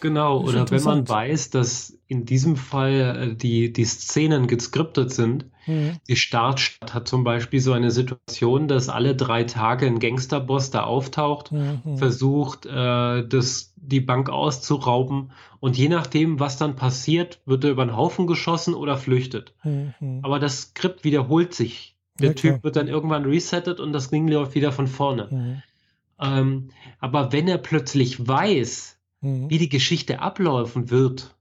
[0.00, 5.46] Genau, oder wenn man weiß, dass in diesem Fall äh, die, die Szenen geskriptet sind,
[5.66, 5.98] Mhm.
[6.08, 10.84] Die Startstadt hat zum Beispiel so eine Situation, dass alle drei Tage ein Gangsterboss da
[10.84, 11.96] auftaucht, Mhm.
[11.96, 17.84] versucht, äh, das, die Bank auszurauben und je nachdem, was dann passiert, wird er über
[17.84, 19.54] den Haufen geschossen oder flüchtet.
[19.64, 20.20] Mhm.
[20.22, 21.89] Aber das Skript wiederholt sich.
[22.20, 22.54] Der klar.
[22.54, 25.28] Typ wird dann irgendwann resettet und das Ding läuft wieder von vorne.
[25.30, 25.62] Mhm.
[26.20, 29.50] Ähm, aber wenn er plötzlich weiß, Mhm.
[29.50, 31.34] wie die Geschichte ablaufen wird,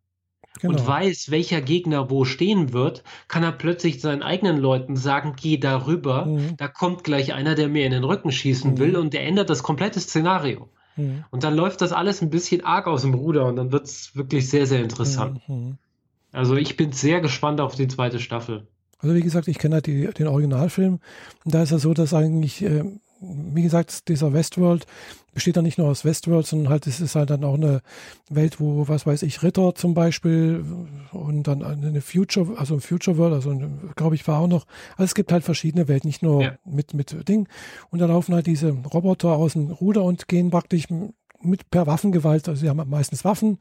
[0.59, 0.73] genau.
[0.73, 5.57] und weiß, welcher Gegner wo stehen wird, kann er plötzlich seinen eigenen Leuten sagen, geh
[5.57, 6.57] darüber, mhm.
[6.57, 8.77] da kommt gleich einer, der mir in den Rücken schießen mhm.
[8.79, 10.69] will und der ändert das komplette Szenario.
[10.97, 11.23] Mhm.
[11.31, 14.15] Und dann läuft das alles ein bisschen arg aus dem Ruder und dann wird es
[14.15, 15.41] wirklich sehr, sehr interessant.
[15.47, 15.77] Mhm.
[16.31, 18.67] Also ich bin sehr gespannt auf die zweite Staffel.
[18.99, 20.99] Also wie gesagt, ich kenne halt die, den Originalfilm
[21.45, 22.83] und da ist es so, dass eigentlich äh,
[23.21, 24.85] wie gesagt, dieser Westworld
[25.33, 27.81] besteht ja nicht nur aus Westworld, sondern halt, es ist halt dann auch eine
[28.29, 30.63] Welt, wo, was weiß ich, Ritter zum Beispiel
[31.11, 33.59] und dann eine Future, also ein Future World, also
[33.95, 36.53] glaube ich, war auch noch, also es gibt halt verschiedene Welten, nicht nur ja.
[36.65, 37.47] mit, mit Ding.
[37.89, 40.87] Und da laufen halt diese Roboter aus dem Ruder und gehen praktisch
[41.41, 43.59] mit per Waffengewalt, also sie haben meistens Waffen,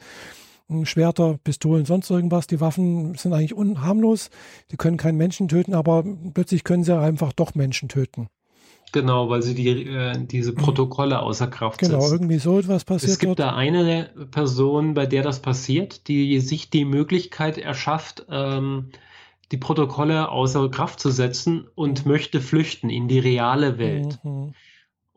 [0.85, 2.47] Schwerter, Pistolen, sonst irgendwas.
[2.47, 4.31] Die Waffen sind eigentlich unharmlos.
[4.71, 6.05] Die können keinen Menschen töten, aber
[6.35, 8.29] plötzlich können sie einfach doch Menschen töten.
[8.93, 12.05] Genau, weil sie die, äh, diese Protokolle außer Kraft genau, setzen.
[12.05, 13.13] Genau, irgendwie so etwas passiert.
[13.13, 13.41] Es gibt dort.
[13.41, 18.91] da eine Person, bei der das passiert, die sich die Möglichkeit erschafft, ähm,
[19.53, 22.13] die Protokolle außer Kraft zu setzen und mhm.
[22.13, 24.19] möchte flüchten in die reale Welt.
[24.23, 24.55] Mhm.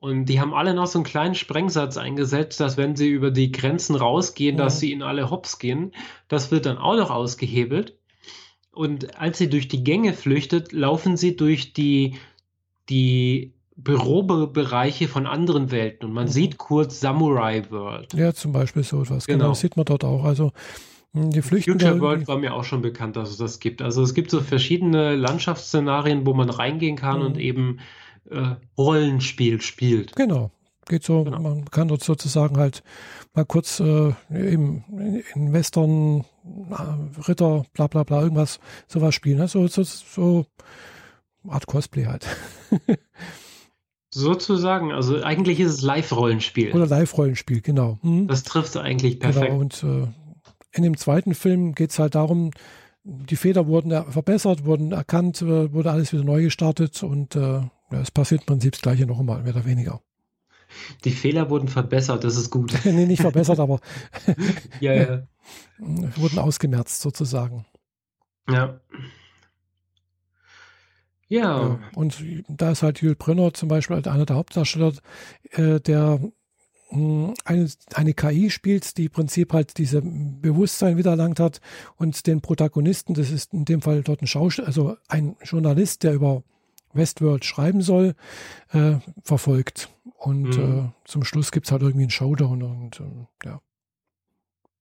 [0.01, 3.51] Und die haben alle noch so einen kleinen Sprengsatz eingesetzt, dass wenn sie über die
[3.51, 4.57] Grenzen rausgehen, mhm.
[4.57, 5.91] dass sie in alle Hops gehen.
[6.27, 7.99] Das wird dann auch noch ausgehebelt.
[8.71, 12.15] Und als sie durch die Gänge flüchtet, laufen sie durch die,
[12.89, 16.31] die Bürobereiche von anderen Welten und man mhm.
[16.31, 18.11] sieht kurz Samurai World.
[18.15, 19.27] Ja, zum Beispiel so etwas.
[19.27, 19.37] Genau.
[19.37, 20.23] genau, das sieht man dort auch.
[20.23, 20.51] Also
[21.13, 23.83] hm, die Flüchten Future World war mir auch schon bekannt, dass es das gibt.
[23.83, 27.25] Also es gibt so verschiedene Landschaftsszenarien, wo man reingehen kann mhm.
[27.27, 27.79] und eben
[28.29, 30.15] äh, Rollenspiel spielt.
[30.15, 30.51] Genau.
[30.87, 31.39] Geht so, genau.
[31.39, 32.83] man kann dort sozusagen halt
[33.33, 34.83] mal kurz äh, eben
[35.35, 36.25] in Western,
[36.71, 39.37] äh, Ritter, bla bla bla, irgendwas, sowas spielen.
[39.37, 39.47] Ne?
[39.47, 40.45] So, so, so
[41.47, 42.27] Art Cosplay halt.
[44.13, 46.73] Sozusagen, also eigentlich ist es Live-Rollenspiel.
[46.73, 47.97] Oder Live-Rollenspiel, genau.
[48.01, 48.27] Mhm.
[48.27, 49.51] Das trifft eigentlich genau, perfekt.
[49.51, 50.07] Genau, und äh,
[50.73, 52.51] in dem zweiten Film geht es halt darum,
[53.03, 57.61] die Fehler wurden verbessert, wurden erkannt, äh, wurde alles wieder neu gestartet und äh,
[57.91, 60.01] ja, es passiert im Prinzip das gleiche noch einmal, mehr oder weniger.
[61.03, 62.73] Die Fehler wurden verbessert, das ist gut.
[62.85, 63.79] nee, nicht verbessert, aber
[64.79, 65.27] ja, ja.
[65.79, 67.65] wurden ausgemerzt sozusagen.
[68.49, 68.79] Ja.
[71.27, 71.39] Ja.
[71.39, 71.79] ja.
[71.95, 74.93] Und da ist halt Jules Brünner zum Beispiel halt einer der Hauptdarsteller,
[75.51, 76.19] äh, der
[76.91, 81.61] mh, hm, eine, eine KI spielt, die im Prinzip halt diese Bewusstsein wiedererlangt hat
[81.95, 86.13] und den Protagonisten, das ist in dem Fall dort ein Schauspieler, also ein Journalist, der
[86.13, 86.43] über
[86.93, 88.15] Westworld schreiben soll,
[88.71, 89.89] äh, verfolgt.
[90.17, 90.79] Und mhm.
[90.79, 93.61] äh, zum Schluss gibt es halt irgendwie einen Showdown und äh, ja.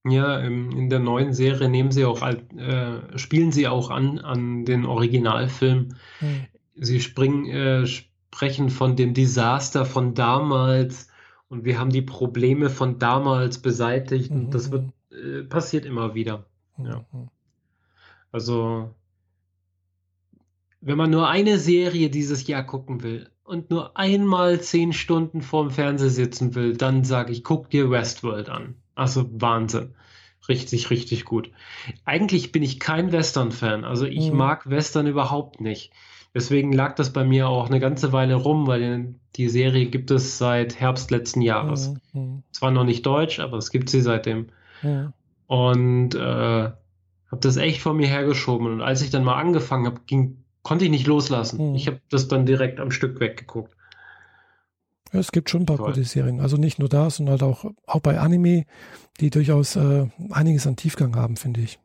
[0.07, 4.87] Ja, in der neuen Serie nehmen sie auch, äh, spielen sie auch an, an den
[4.87, 5.97] Originalfilm.
[6.21, 6.47] Hm.
[6.75, 11.09] Sie springen, äh, sprechen von dem Desaster von damals
[11.49, 15.41] und wir haben die Probleme von damals beseitigt und das wird, mhm.
[15.41, 16.47] äh, passiert immer wieder.
[16.79, 17.05] Ja.
[17.13, 17.29] Mhm.
[18.33, 18.95] Also,
[20.81, 25.71] wenn man nur eine Serie dieses Jahr gucken will und nur einmal zehn Stunden vorm
[25.71, 28.77] Fernseher sitzen will, dann sage ich, guck dir Westworld an.
[28.95, 29.95] Also Wahnsinn.
[30.49, 31.51] Richtig, richtig gut.
[32.05, 33.85] Eigentlich bin ich kein Western-Fan.
[33.85, 34.39] Also ich mhm.
[34.39, 35.93] mag Western überhaupt nicht.
[36.35, 40.39] Deswegen lag das bei mir auch eine ganze Weile rum, weil die Serie gibt es
[40.39, 41.95] seit Herbst letzten Jahres.
[42.13, 42.21] Mhm.
[42.21, 42.43] mhm.
[42.53, 44.49] Zwar noch nicht deutsch, aber es gibt sie seitdem.
[44.83, 45.13] Mhm.
[45.47, 48.67] Und äh, habe das echt vor mir hergeschoben.
[48.67, 50.01] Und als ich dann mal angefangen habe,
[50.63, 51.71] konnte ich nicht loslassen.
[51.71, 51.75] Mhm.
[51.75, 53.75] Ich habe das dann direkt am Stück weggeguckt.
[55.13, 55.89] Ja, es gibt schon ein paar Toll.
[55.89, 56.41] gute Serien.
[56.41, 58.65] Also nicht nur da, sondern halt auch, auch bei Anime,
[59.21, 61.81] die durchaus äh, einiges an Tiefgang haben, finde ich.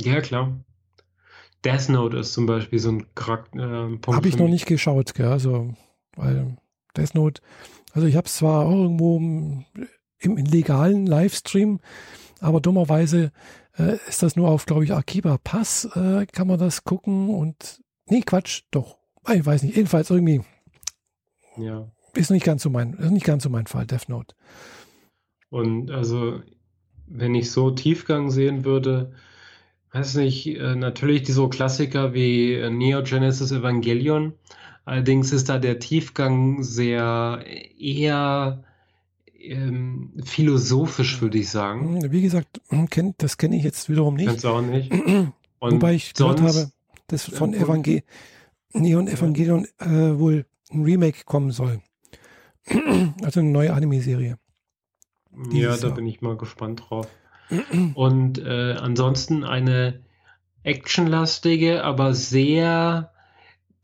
[0.00, 0.52] Ja, klar.
[1.64, 3.90] Death Note ist zum Beispiel so ein Charakter.
[3.90, 5.26] Äh, Habe ich noch nicht geschaut, gell?
[5.26, 5.74] Also,
[6.16, 6.56] weil
[6.96, 7.42] Death Note,
[7.92, 9.64] also ich habe es zwar auch irgendwo im,
[10.20, 11.80] im legalen Livestream,
[12.40, 13.30] aber dummerweise
[13.76, 17.82] äh, ist das nur auf, glaube ich, Akiba Pass, äh, kann man das gucken und,
[18.10, 18.98] nee, Quatsch, doch,
[19.32, 20.42] ich weiß nicht, jedenfalls irgendwie.
[21.56, 24.34] Ja ist nicht ganz so mein, ist nicht ganz so mein Fall, Death Note.
[25.48, 26.40] Und also,
[27.06, 29.12] wenn ich so Tiefgang sehen würde,
[29.92, 34.34] weiß nicht, äh, natürlich die so Klassiker wie äh, Neo Genesis Evangelion.
[34.84, 37.44] Allerdings ist da der Tiefgang sehr
[37.78, 38.64] eher
[39.38, 42.02] ähm, philosophisch, würde ich sagen.
[42.02, 42.60] Hm, wie gesagt,
[43.18, 44.28] das kenne ich jetzt wiederum nicht.
[44.28, 44.92] Kennst du auch nicht.
[45.62, 46.70] Und Wobei ich gehört habe,
[47.10, 48.02] dass von Evangel
[48.72, 51.80] Neon Evangelion äh, wohl ein Remake kommen soll.
[53.22, 54.38] Also eine neue Anime-Serie.
[55.52, 55.94] Ja, da Jahr.
[55.94, 57.08] bin ich mal gespannt drauf.
[57.94, 60.00] Und äh, ansonsten eine
[60.62, 63.12] actionlastige, aber sehr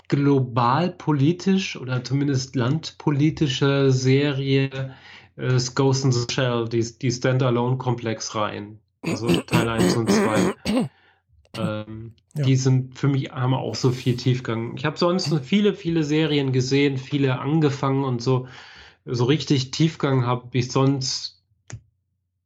[0.08, 4.94] global politisch oder zumindest landpolitische Serie
[5.36, 8.78] äh, Ghost in the Shell, die, die Standalone-Komplex rein.
[9.02, 10.54] also Teil 1 und 2.
[11.58, 12.44] Ähm, ja.
[12.44, 14.76] Die sind für mich, haben auch so viel Tiefgang.
[14.76, 18.48] Ich habe sonst viele, viele Serien gesehen, viele angefangen und so.
[19.04, 21.42] So richtig Tiefgang habe ich sonst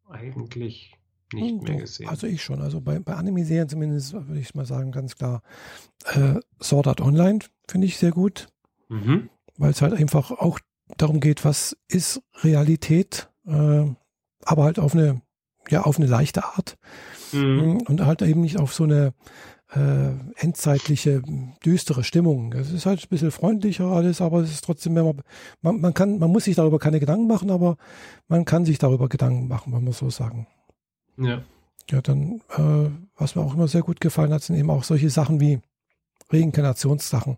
[0.08, 0.96] eigentlich
[1.32, 2.08] nicht hm, mehr gesehen.
[2.08, 2.60] Also ich schon.
[2.60, 5.42] Also bei, bei Anime-Serien zumindest würde ich mal sagen, ganz klar.
[6.04, 8.48] Äh, Sword Art Online finde ich sehr gut.
[8.88, 9.30] Mhm.
[9.56, 10.58] Weil es halt einfach auch
[10.96, 13.84] darum geht, was ist Realität, äh,
[14.44, 15.22] aber halt auf eine,
[15.68, 16.78] ja, auf eine leichte Art.
[17.32, 17.82] Mhm.
[17.86, 19.12] Und halt eben nicht auf so eine
[19.74, 21.22] äh, endzeitliche,
[21.64, 22.52] düstere Stimmung.
[22.52, 25.22] Es ist halt ein bisschen freundlicher alles, aber es ist trotzdem, wenn man,
[25.62, 27.76] man, man kann, man muss sich darüber keine Gedanken machen, aber
[28.28, 30.46] man kann sich darüber Gedanken machen, wenn man so sagen.
[31.16, 31.42] Ja.
[31.90, 35.10] Ja, dann, äh, was mir auch immer sehr gut gefallen hat, sind eben auch solche
[35.10, 35.60] Sachen wie
[36.30, 37.36] Reinkarnationssachen.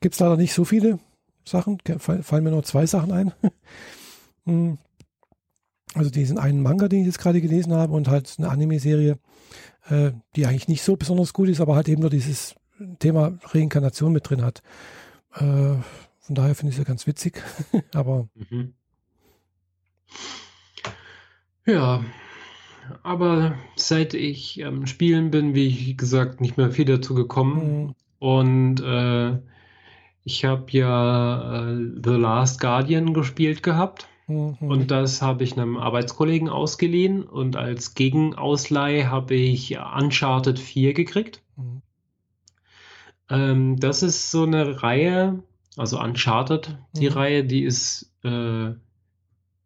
[0.00, 0.98] Gibt es leider nicht so viele
[1.46, 3.32] Sachen, fallen mir nur zwei Sachen ein.
[5.94, 9.18] Also diesen einen Manga, den ich jetzt gerade gelesen habe und halt eine Anime-Serie,
[9.88, 12.54] äh, die eigentlich nicht so besonders gut ist, aber halt eben nur dieses
[12.98, 14.62] Thema Reinkarnation mit drin hat.
[15.34, 15.76] Äh,
[16.20, 17.42] von daher finde ich es ja ganz witzig.
[17.94, 18.28] aber.
[18.34, 18.74] Mhm.
[21.66, 22.04] Ja,
[23.02, 27.86] aber seit ich am ähm, Spielen bin, wie gesagt, nicht mehr viel dazu gekommen.
[27.86, 27.94] Mhm.
[28.18, 29.38] Und äh,
[30.24, 34.08] ich habe ja äh, The Last Guardian gespielt gehabt.
[34.26, 34.56] Mhm.
[34.60, 41.42] Und das habe ich einem Arbeitskollegen ausgeliehen und als Gegenausleih habe ich Uncharted 4 gekriegt.
[41.56, 41.82] Mhm.
[43.30, 45.42] Ähm, das ist so eine Reihe,
[45.76, 47.14] also Uncharted, die mhm.
[47.14, 48.72] Reihe, die ist äh,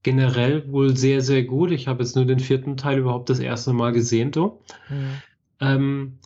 [0.02, 1.70] generell wohl sehr, sehr gut.
[1.70, 4.32] Ich habe jetzt nur den vierten Teil überhaupt das erste Mal gesehen.
[4.32, 4.62] So.
[4.88, 5.22] Mhm.
[5.60, 6.18] Ähm,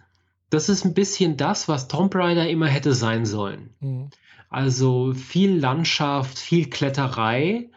[0.51, 3.71] das ist ein bisschen das, was Tomb Raider immer hätte sein sollen.
[3.81, 4.11] Mhm.
[4.51, 7.71] Also viel Landschaft, viel Kletterei,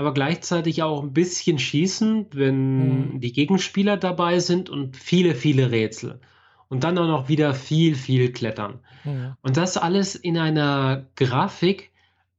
[0.00, 3.20] aber gleichzeitig auch ein bisschen schießen, wenn mhm.
[3.20, 6.20] die Gegenspieler dabei sind und viele, viele Rätsel.
[6.68, 8.80] Und dann auch noch wieder viel, viel Klettern.
[9.04, 9.34] Mhm.
[9.42, 11.90] Und das alles in einer Grafik.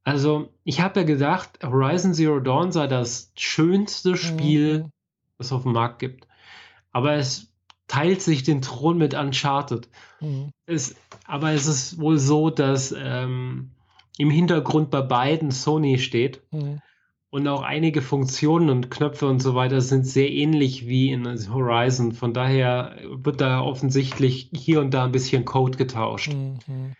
[0.02, 4.90] Also, ich habe ja gedacht, Horizon Zero Dawn sei das schönste Spiel, mhm.
[5.38, 6.26] das es auf dem Markt gibt.
[6.90, 7.52] Aber es
[7.86, 9.88] teilt sich den Thron mit Uncharted.
[10.18, 10.50] Mhm.
[10.66, 13.70] Es, aber es ist wohl so, dass ähm,
[14.18, 16.42] im Hintergrund bei beiden Sony steht.
[17.32, 22.12] Und auch einige Funktionen und Knöpfe und so weiter sind sehr ähnlich wie in Horizon.
[22.12, 26.34] Von daher wird da offensichtlich hier und da ein bisschen Code getauscht.
[26.34, 26.92] Mhm.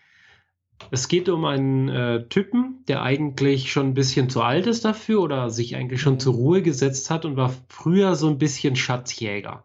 [0.90, 5.20] Es geht um einen äh, Typen, der eigentlich schon ein bisschen zu alt ist dafür
[5.20, 6.20] oder sich eigentlich schon mhm.
[6.20, 9.64] zur Ruhe gesetzt hat und war früher so ein bisschen Schatzjäger.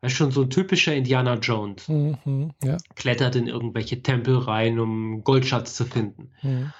[0.00, 1.88] Er ist schon so ein typischer Indiana Jones.
[1.88, 2.76] Mhm, ja.
[2.94, 6.30] Klettert in irgendwelche Tempel rein, um Goldschatz zu finden.
[6.40, 6.72] Mhm.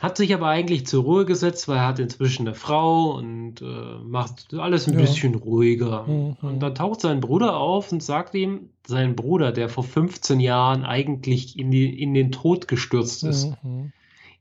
[0.00, 3.98] Hat sich aber eigentlich zur Ruhe gesetzt, weil er hat inzwischen eine Frau und äh,
[4.02, 5.00] macht alles ein ja.
[5.00, 6.04] bisschen ruhiger.
[6.06, 6.36] Mhm.
[6.40, 10.84] Und dann taucht sein Bruder auf und sagt ihm, sein Bruder, der vor 15 Jahren
[10.84, 13.92] eigentlich in, die, in den Tod gestürzt ist, mhm.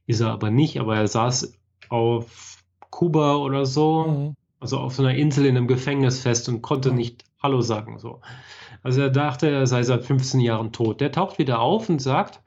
[0.07, 1.53] ist er aber nicht, aber er saß
[1.89, 4.35] auf Kuba oder so, mhm.
[4.59, 7.99] also auf so einer Insel in einem Gefängnis fest und konnte nicht Hallo sagen.
[7.99, 8.21] So.
[8.83, 11.01] Also er dachte, er sei seit 15 Jahren tot.
[11.01, 12.41] Der taucht wieder auf und sagt,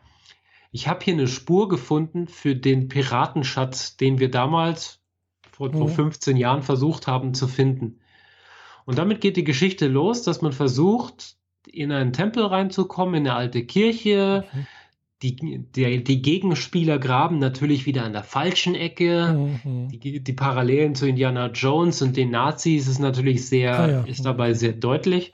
[0.74, 4.98] ich habe hier eine Spur gefunden für den Piratenschatz, den wir damals
[5.52, 5.78] vor, mhm.
[5.78, 8.00] vor 15 Jahren versucht haben zu finden.
[8.84, 11.36] Und damit geht die Geschichte los, dass man versucht,
[11.70, 14.46] in einen Tempel reinzukommen, in eine alte Kirche.
[14.52, 14.66] Mhm.
[15.22, 19.60] Die, die, die, Gegenspieler graben natürlich wieder an der falschen Ecke.
[19.62, 19.90] Mhm.
[19.90, 24.00] Die, die, Parallelen zu Indiana Jones und den Nazis ist natürlich sehr, ah, ja.
[24.02, 25.32] ist dabei sehr deutlich.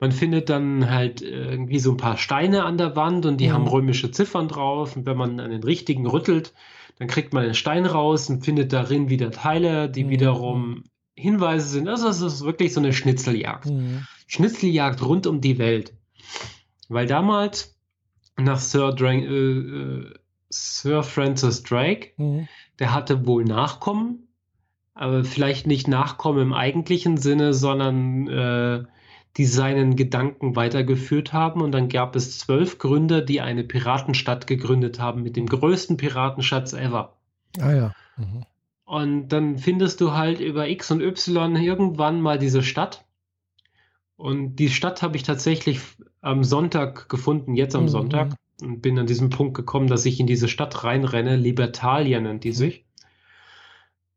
[0.00, 3.52] Man findet dann halt irgendwie so ein paar Steine an der Wand und die mhm.
[3.52, 4.96] haben römische Ziffern drauf.
[4.96, 6.54] Und wenn man an den richtigen rüttelt,
[6.98, 10.10] dann kriegt man den Stein raus und findet darin wieder Teile, die mhm.
[10.10, 11.88] wiederum Hinweise sind.
[11.88, 13.66] Also es ist wirklich so eine Schnitzeljagd.
[13.66, 14.06] Mhm.
[14.26, 15.92] Schnitzeljagd rund um die Welt.
[16.88, 17.76] Weil damals
[18.38, 20.14] nach Sir, Dra äh, äh,
[20.48, 22.48] Sir Francis Drake, mhm.
[22.78, 24.28] der hatte wohl Nachkommen,
[24.94, 28.84] aber vielleicht nicht Nachkommen im eigentlichen Sinne, sondern äh,
[29.40, 31.62] die seinen Gedanken weitergeführt haben.
[31.62, 36.74] Und dann gab es zwölf Gründer, die eine Piratenstadt gegründet haben mit dem größten Piratenschatz
[36.74, 37.16] ever.
[37.58, 37.94] Ah ja.
[38.18, 38.44] Mhm.
[38.84, 43.06] Und dann findest du halt über X und Y irgendwann mal diese Stadt.
[44.16, 45.80] Und die Stadt habe ich tatsächlich
[46.20, 47.88] am Sonntag gefunden, jetzt am mhm.
[47.88, 48.34] Sonntag.
[48.60, 51.36] Und bin an diesem Punkt gekommen, dass ich in diese Stadt reinrenne.
[51.36, 52.84] Libertalia nennt die sich.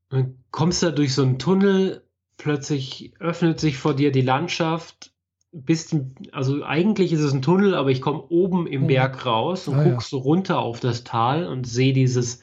[0.10, 2.04] Und kommst da durch so einen Tunnel
[2.36, 5.13] plötzlich öffnet sich vor dir die Landschaft.
[5.56, 5.96] Bist,
[6.32, 8.88] also eigentlich ist es ein Tunnel, aber ich komme oben im mhm.
[8.88, 12.42] Berg raus und ah, guck so runter auf das Tal und sehe dieses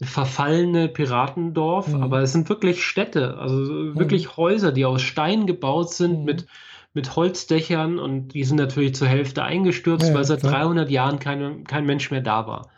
[0.00, 1.88] verfallene Piratendorf.
[1.88, 2.02] Mhm.
[2.02, 4.36] Aber es sind wirklich Städte, also wirklich mhm.
[4.36, 6.24] Häuser, die aus Stein gebaut sind mhm.
[6.24, 6.46] mit
[6.94, 10.64] mit Holzdächern und die sind natürlich zur Hälfte eingestürzt, Ja, weil seit klar.
[10.64, 12.70] 300 Jahren keine, kein Mensch mehr da war.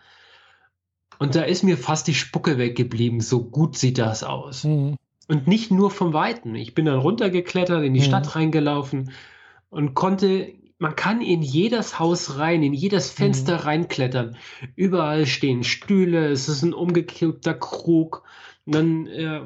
[1.18, 4.64] Und da ist mir fast die Spucke weggeblieben, so gut sieht das aus.
[4.64, 4.96] Mhm.
[5.28, 6.54] Und nicht nur vom Weiten.
[6.54, 8.04] Ich bin dann runtergeklettert, in die Mhm.
[8.04, 9.12] Stadt reingelaufen
[9.70, 14.36] und konnte, man kann in jedes Haus rein, in jedes Fenster reinklettern.
[14.76, 18.22] Überall stehen Stühle, es ist ein umgekippter Krug.
[18.66, 19.40] Und dann äh,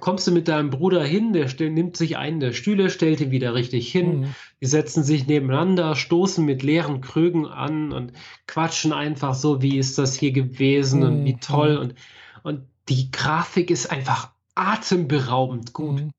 [0.00, 3.54] kommst du mit deinem Bruder hin, der nimmt sich einen der Stühle, stellt ihn wieder
[3.54, 4.20] richtig hin.
[4.20, 4.34] Mhm.
[4.60, 8.12] Die setzen sich nebeneinander, stoßen mit leeren Krügen an und
[8.46, 11.40] quatschen einfach so, wie ist das hier gewesen und wie Mhm.
[11.40, 11.76] toll.
[11.76, 11.94] Und,
[12.42, 16.00] und die Grafik ist einfach atemberaubend gut.
[16.00, 16.10] Mhm.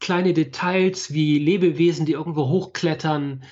[0.00, 3.42] Kleine Details wie Lebewesen, die irgendwo hochklettern.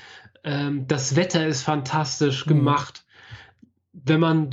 [0.44, 2.50] Ähm, das Wetter ist fantastisch Mhm.
[2.50, 3.04] gemacht.
[3.92, 4.50] Wenn man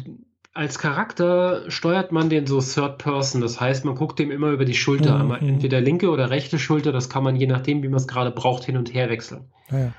[0.53, 4.65] als Charakter steuert man den so Third Person, das heißt, man guckt dem immer über
[4.65, 5.21] die Schulter, Mhm.
[5.21, 8.29] einmal entweder linke oder rechte Schulter, das kann man je nachdem, wie man es gerade
[8.31, 9.45] braucht, hin und her wechseln.
[9.71, 9.91] Ja.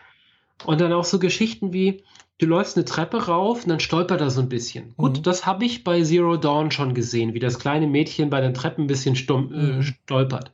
[0.65, 2.05] Und dann auch so Geschichten wie,
[2.39, 4.95] du läufst eine Treppe rauf und dann stolpert er so ein bisschen.
[4.97, 5.23] Gut, Mhm.
[5.25, 8.85] das habe ich bei Zero Dawn schon gesehen, wie das kleine Mädchen bei den Treppen
[8.85, 9.83] ein bisschen stumm, äh, Mhm.
[9.83, 10.53] stolpert.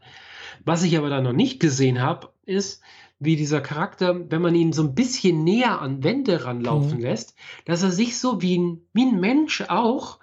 [0.65, 2.82] Was ich aber dann noch nicht gesehen habe, ist,
[3.19, 7.03] wie dieser Charakter, wenn man ihn so ein bisschen näher an Wände ranlaufen Mhm.
[7.05, 7.35] lässt,
[7.66, 10.19] dass er sich so wie ein, wie ein Mensch auch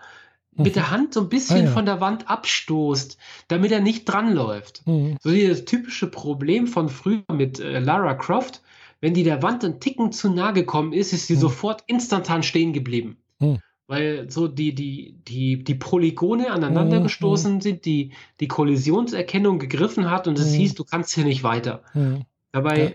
[0.55, 0.73] mit Mhm.
[0.73, 1.72] der Hand so ein bisschen Ah, ja.
[1.72, 4.81] von der Wand abstoßt, damit er nicht dranläuft.
[4.88, 5.18] Mhm.
[5.22, 8.64] So dieses typische Problem von früher mit äh, Lara Croft,
[8.99, 11.41] wenn die der Wand ein Ticken zu nah gekommen ist, ist sie Hm.
[11.41, 13.18] sofort instantan stehen geblieben.
[13.39, 13.59] Hm.
[13.88, 18.11] Weil so die, die, die, die Polygone aneinander Hm, gestoßen sind, die,
[18.41, 20.59] die Kollisionserkennung gegriffen hat und es Hm.
[20.59, 21.84] hieß, du kannst hier nicht weiter.
[21.93, 22.26] Mhm.
[22.51, 22.91] Dabei Ja.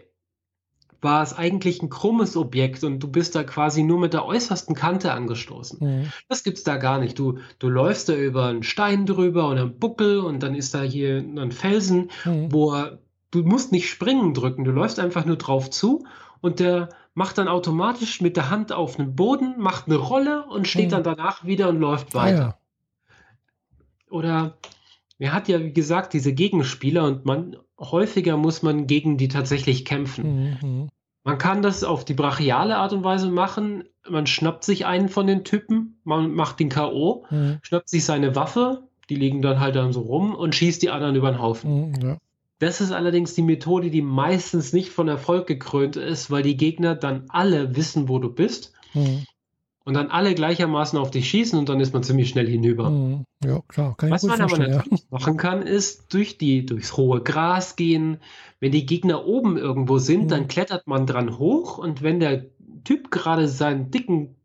[1.00, 4.74] war es eigentlich ein krummes Objekt und du bist da quasi nur mit der äußersten
[4.76, 5.78] Kante angestoßen.
[5.80, 6.12] Mhm.
[6.28, 7.18] Das gibt's da gar nicht.
[7.18, 10.82] Du, du läufst da über einen Stein drüber und einen Buckel und dann ist da
[10.82, 12.52] hier ein Felsen, Mhm.
[12.52, 12.76] wo
[13.30, 16.04] du musst nicht springen drücken, du läufst einfach nur drauf zu
[16.40, 20.66] und der macht dann automatisch mit der Hand auf den Boden, macht eine Rolle und
[20.66, 20.90] steht Mhm.
[20.90, 22.38] dann danach wieder und läuft Ah, weiter.
[22.38, 22.58] ja.
[24.10, 24.58] Oder
[25.18, 29.84] er hat ja, wie gesagt, diese Gegenspieler und man häufiger muss man gegen die tatsächlich
[29.84, 30.56] kämpfen.
[30.62, 30.88] Mhm.
[31.24, 33.84] Man kann das auf die brachiale Art und Weise machen.
[34.08, 37.58] Man schnappt sich einen von den Typen, man macht den K.O., Mhm.
[37.62, 41.14] schnappt sich seine Waffe, die liegen dann halt dann so rum und schießt die anderen
[41.14, 41.88] über den Haufen.
[41.90, 41.94] Mhm.
[42.02, 42.16] Ja.
[42.62, 46.94] Das ist allerdings die Methode, die meistens nicht von Erfolg gekrönt ist, weil die Gegner
[46.94, 49.24] dann alle wissen, wo du bist Mhm.
[49.84, 52.90] und dann alle gleichermaßen auf dich schießen und dann ist man ziemlich schnell hinüber.
[52.90, 53.24] Mhm.
[53.44, 54.70] Ja, klar, kann Was man aber vorstellen.
[54.70, 54.76] Ja.
[54.78, 58.18] natürlich machen kann, ist durch die, durchs hohe Gras gehen.
[58.60, 60.28] Wenn die Gegner oben irgendwo sind, Mhm.
[60.28, 62.44] dann klettert man dran hoch und wenn der
[62.84, 64.36] Typ gerade seinen dicken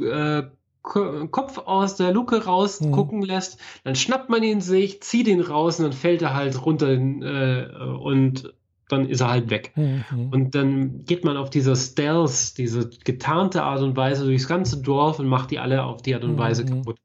[0.00, 0.42] äh,
[0.88, 2.92] Kopf aus der Luke raus Mhm.
[2.92, 6.64] gucken lässt, dann schnappt man ihn sich, zieht ihn raus und dann fällt er halt
[6.64, 7.68] runter äh,
[8.00, 8.54] und
[8.88, 9.72] dann ist er halt weg.
[9.76, 10.30] Mhm.
[10.30, 15.18] Und dann geht man auf diese Stealth, diese getarnte Art und Weise durchs ganze Dorf
[15.18, 16.68] und macht die alle auf die Art und Weise Mhm.
[16.68, 16.96] kaputt.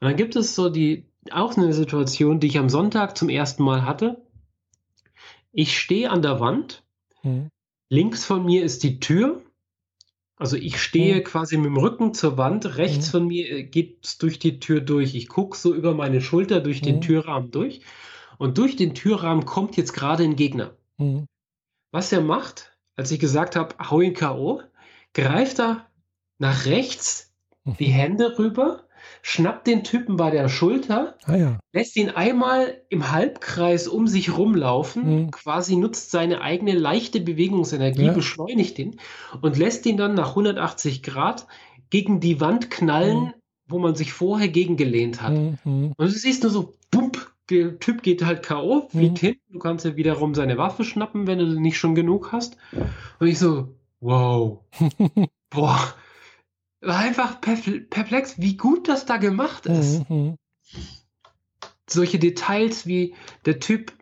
[0.00, 3.62] Und dann gibt es so die, auch eine Situation, die ich am Sonntag zum ersten
[3.62, 4.22] Mal hatte.
[5.52, 6.82] Ich stehe an der Wand,
[7.22, 7.48] Mhm.
[7.90, 9.42] links von mir ist die Tür.
[10.38, 11.24] Also ich stehe Mhm.
[11.24, 13.10] quasi mit dem Rücken zur Wand, rechts Mhm.
[13.10, 15.14] von mir geht es durch die Tür durch.
[15.14, 17.00] Ich gucke so über meine Schulter durch den Mhm.
[17.00, 17.80] Türrahmen durch.
[18.38, 20.76] Und durch den Türrahmen kommt jetzt gerade ein Gegner.
[20.96, 21.26] Mhm.
[21.90, 24.62] Was er macht, als ich gesagt habe, hau ihn K.O.,
[25.14, 25.86] greift er
[26.38, 27.34] nach rechts
[27.78, 28.84] die Hände rüber,
[29.30, 31.58] schnappt den Typen bei der Schulter, Ah ja.
[31.74, 35.30] lässt ihn einmal im Halbkreis um sich rumlaufen, Mhm.
[35.32, 38.12] quasi nutzt seine eigene leichte Bewegungsenergie, Ja.
[38.14, 38.98] beschleunigt ihn
[39.42, 41.46] und lässt ihn dann nach 180 Grad
[41.90, 43.32] gegen die Wand knallen, Mhm.
[43.68, 45.34] wo man sich vorher gegengelehnt hat.
[45.34, 45.58] Mhm.
[45.64, 45.92] Mhm.
[45.94, 49.26] Und du siehst nur so, bump, der Typ geht halt K.O., fliegt Mhm.
[49.26, 52.56] hin, du kannst ja wiederum seine Waffe schnappen, wenn du nicht schon genug hast.
[53.20, 54.60] Und ich so, wow,
[55.50, 55.78] boah,
[56.80, 60.08] war einfach perpl- perplex, wie gut das da gemacht ist.
[60.08, 60.36] Mhm.
[61.88, 63.14] Solche Details wie
[63.46, 63.92] der Typ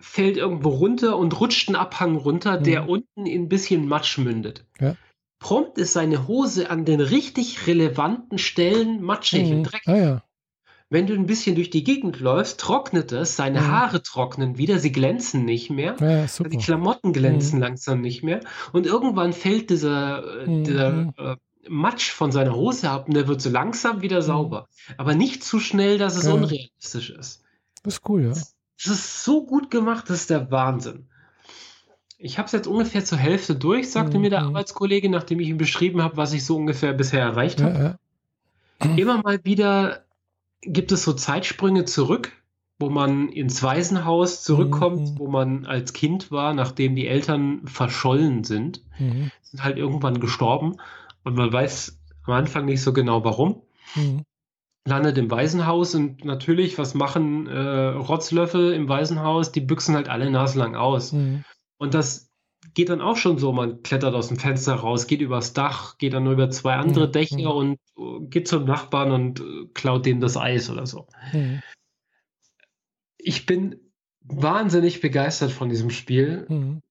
[0.00, 2.88] fällt irgendwo runter und rutscht einen Abhang runter, der Mhm.
[2.88, 4.64] unten in ein bisschen Matsch mündet.
[4.80, 4.96] Ja.
[5.40, 9.64] Prompt ist seine Hose an den richtig relevanten Stellen matschig und Mhm.
[9.64, 9.88] dreckig.
[9.88, 10.22] Ah ja.
[10.90, 13.68] Wenn du ein bisschen durch die Gegend läufst, trocknet es, seine Mhm.
[13.68, 15.96] Haare trocknen wieder, sie glänzen nicht mehr.
[16.00, 16.56] Ja, Die.
[16.56, 18.40] Klamotten glänzen langsam nicht mehr.
[18.72, 20.64] Und irgendwann fällt dieser, äh, Mhm.
[20.64, 21.36] dieser äh,
[21.68, 24.22] Matsch von seiner Hose ab und der wird so langsam wieder Mhm.
[24.26, 24.66] sauber.
[24.96, 26.32] Aber nicht zu schnell, dass es Ja.
[26.32, 27.42] unrealistisch ist.
[27.82, 28.28] Das ist cool, ja.
[28.30, 28.54] Das
[28.86, 31.06] ist so gut gemacht, das ist der Wahnsinn.
[32.16, 34.46] Ich habe es jetzt ungefähr zur Hälfte durch, sagte mir der Mhm.
[34.48, 37.98] Arbeitskollege, nachdem ich ihm beschrieben habe, was ich so ungefähr bisher erreicht habe.
[38.82, 38.96] Ja.
[38.96, 40.04] Immer mal wieder
[40.62, 42.32] gibt es so Zeitsprünge zurück,
[42.78, 45.18] wo man ins Waisenhaus zurückkommt, Mhm.
[45.18, 49.30] wo man als Kind war, nachdem die Eltern verschollen sind, Mhm.
[49.42, 50.76] sind halt irgendwann gestorben
[51.24, 53.62] und man weiß am Anfang nicht so genau warum.
[53.94, 54.22] Mhm.
[54.86, 57.58] Landet im Waisenhaus und natürlich, was machen äh,
[57.88, 59.52] Rotzlöffel im Waisenhaus?
[59.52, 61.12] Die büchsen halt alle naselang aus.
[61.12, 61.44] Mhm.
[61.78, 62.27] Und das
[62.74, 63.52] geht dann auch schon so.
[63.52, 67.08] Man klettert aus dem Fenster raus, geht übers Dach, geht dann nur über zwei andere
[67.08, 67.12] Mhm.
[67.12, 71.06] Dächer und äh, geht zum Nachbarn und äh, klaut denen das Eis oder so.
[71.32, 71.62] Mhm.
[73.18, 73.80] Ich bin
[74.20, 76.46] wahnsinnig begeistert von diesem Spiel.
[76.48, 76.82] Mhm.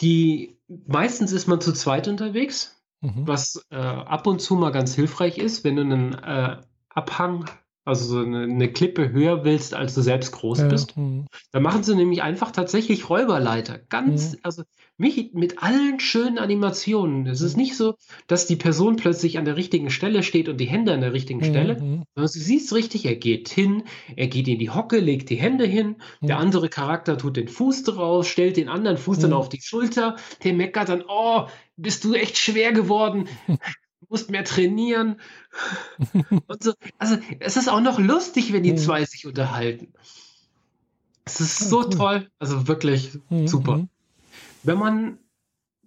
[0.00, 2.72] Die meistens ist man zu zweit unterwegs,
[3.02, 3.26] Mhm.
[3.26, 6.56] was äh, ab und zu mal ganz hilfreich ist, wenn du einen äh,
[6.88, 7.44] Abhang,
[7.86, 10.96] also so eine, eine Klippe höher willst, als du selbst groß Ja, bist.
[10.96, 11.26] mhm.
[11.52, 13.78] Da machen sie nämlich einfach tatsächlich Räuberleiter.
[13.88, 14.38] Ganz, Mhm.
[14.42, 14.62] also
[14.98, 17.26] mich mit allen schönen Animationen.
[17.26, 17.62] Es ist Mhm.
[17.62, 17.94] nicht so,
[18.26, 21.44] dass die Person plötzlich an der richtigen Stelle steht und die Hände an der richtigen
[21.44, 21.78] Stelle, Mhm.
[21.78, 23.84] sondern du siehst richtig, er geht hin,
[24.16, 26.42] er geht in die Hocke, legt die Hände hin, der Mhm.
[26.42, 29.36] andere Charakter tut den Fuß drauf, stellt den anderen Fuß dann Mhm.
[29.36, 31.46] auf die Schulter, der meckert dann, oh,
[31.76, 33.28] bist du echt schwer geworden,
[34.08, 35.20] du musst mehr trainieren.
[36.60, 36.72] So.
[36.98, 38.76] Also es ist auch noch lustig, wenn die Mhm.
[38.78, 39.92] zwei sich unterhalten.
[41.24, 41.90] Es ist Ah, so cool.
[41.90, 43.48] toll, also wirklich Mhm.
[43.48, 43.76] super.
[43.78, 43.88] Mhm.
[44.62, 45.18] Wenn man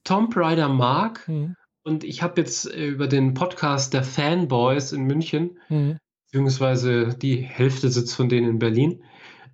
[0.04, 1.56] Tomb Raider mag, Mhm.
[1.84, 5.98] und ich habe jetzt äh, über den Podcast der Fanboys in München, Mhm.
[6.26, 9.04] beziehungsweise die Hälfte sitzt von denen in Berlin,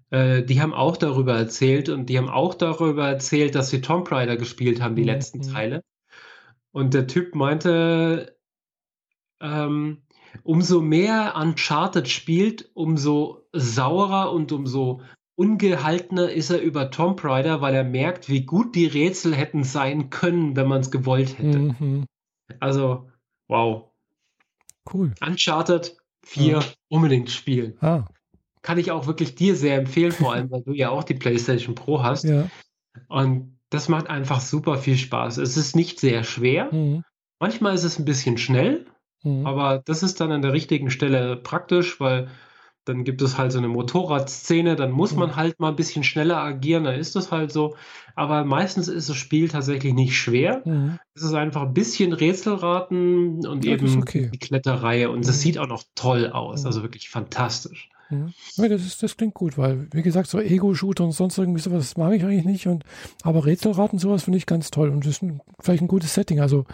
[0.09, 4.11] äh, die haben auch darüber erzählt und die haben auch darüber erzählt, dass sie Tomb
[4.11, 5.07] Raider gespielt haben, die Mhm.
[5.07, 5.53] letzten Mhm.
[5.53, 5.81] Teile.
[6.71, 8.34] Und der Typ meinte,
[9.45, 10.01] ähm,
[10.43, 15.01] umso mehr Uncharted spielt, umso saurer und umso
[15.35, 20.09] ungehaltener ist er über Tomb Raider, weil er merkt, wie gut die Rätsel hätten sein
[20.09, 21.59] können, wenn man es gewollt hätte.
[21.59, 22.05] Mhm.
[22.59, 23.09] Also,
[23.47, 23.89] wow.
[24.91, 25.13] Cool.
[25.25, 26.63] Uncharted 4 Ja.
[26.89, 27.77] unbedingt spielen.
[27.81, 28.05] Ah,
[28.61, 31.75] Kann ich auch wirklich dir sehr empfehlen, vor allem, weil du ja auch die PlayStation
[31.75, 32.23] Pro hast.
[32.23, 32.49] ja.
[33.09, 35.37] Und das macht einfach super viel Spaß.
[35.37, 36.73] Es ist nicht sehr schwer.
[36.73, 37.03] Mhm.
[37.41, 38.85] Manchmal ist es ein bisschen schnell,
[39.25, 39.45] Mhm.
[39.45, 42.29] aber das ist dann an der richtigen Stelle praktisch, weil
[42.85, 45.35] dann gibt es halt so eine Motorradszene, dann muss man Mhm.
[45.35, 47.75] halt mal ein bisschen schneller agieren, dann ist das halt so.
[48.15, 50.61] Aber meistens ist das Spiel tatsächlich nicht schwer.
[50.65, 50.99] Mhm.
[51.15, 54.29] Es ist einfach ein bisschen Rätselraten und Ja, das eben okay.
[54.33, 55.09] die Kletterreihe.
[55.09, 55.41] Und es Mhm.
[55.41, 56.61] sieht auch noch toll aus.
[56.61, 56.67] Mhm.
[56.67, 57.89] Also wirklich fantastisch.
[58.57, 61.79] Ja, das, ist, das klingt gut, weil, wie gesagt, so Ego-Shooter und sonst irgendwie sowas
[61.79, 62.67] das mag ich eigentlich nicht.
[62.67, 62.83] Und,
[63.23, 64.89] aber Rätselraten, sowas finde ich ganz toll.
[64.89, 66.39] Und das ist ein, vielleicht ein gutes Setting.
[66.39, 66.65] Also,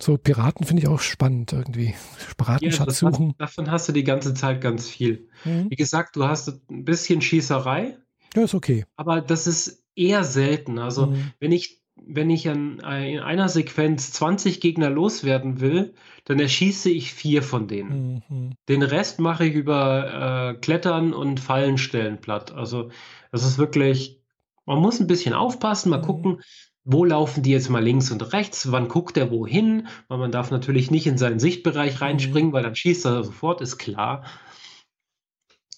[0.00, 1.94] so Piraten finde ich auch spannend irgendwie.
[2.36, 3.28] Piratenschatz das suchen.
[3.38, 5.28] Hast, davon hast du die ganze Zeit ganz viel.
[5.44, 5.70] Mhm.
[5.70, 7.96] Wie gesagt, du hast ein bisschen Schießerei,
[8.34, 8.84] Ja, ist okay.
[8.96, 10.78] aber das ist eher selten.
[10.78, 11.30] Also Mhm.
[11.38, 15.94] wenn ich, wenn ich an, in einer Sequenz 20 Gegner loswerden will,
[16.24, 18.22] dann erschieße ich vier von denen.
[18.28, 18.50] Mhm.
[18.68, 22.50] Den Rest mache ich über äh, Klettern und Fallenstellen platt.
[22.52, 22.90] Also
[23.30, 24.20] das ist wirklich,
[24.66, 26.02] man muss ein bisschen aufpassen, mal Mhm.
[26.02, 26.40] gucken,
[26.84, 30.50] wo laufen die jetzt mal links und rechts, wann guckt er wohin, weil man darf
[30.50, 34.24] natürlich nicht in seinen Sichtbereich reinspringen, weil dann schießt er sofort, ist klar.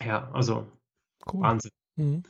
[0.05, 0.67] Ja, also
[1.33, 1.43] Cool.
[1.43, 1.73] Wahnsinn.
[1.97, 2.23] Mhm.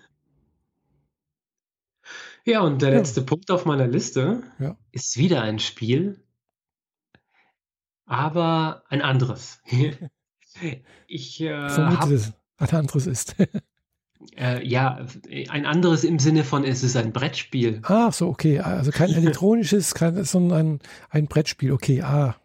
[2.44, 2.98] Ja, und der Ja.
[2.98, 4.76] letzte Punkt auf meiner Liste Ja.
[4.92, 6.22] ist wieder ein Spiel,
[8.04, 9.60] aber ein anderes.
[11.06, 13.36] Ich äh, Vermute, dass es ein anderes ist.
[14.36, 15.06] Äh, ja,
[15.48, 17.80] ein anderes im Sinne von, es ist ein Brettspiel.
[17.84, 18.60] Ach so, okay.
[18.60, 20.80] Also kein elektronisches, kein, sondern ein,
[21.10, 21.72] ein Brettspiel.
[21.72, 22.36] Okay, ah.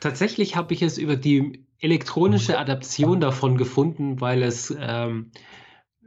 [0.00, 5.30] Tatsächlich habe ich es über die elektronische Adaption davon gefunden, weil es ähm,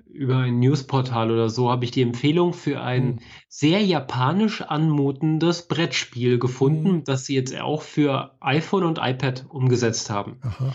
[0.08, 3.20] über ein Newsportal oder so habe ich die Empfehlung für ein Hm.
[3.50, 7.04] sehr japanisch anmutendes Brettspiel gefunden, Hm.
[7.04, 10.38] das sie jetzt auch für iPhone und iPad umgesetzt haben.
[10.42, 10.74] Aha.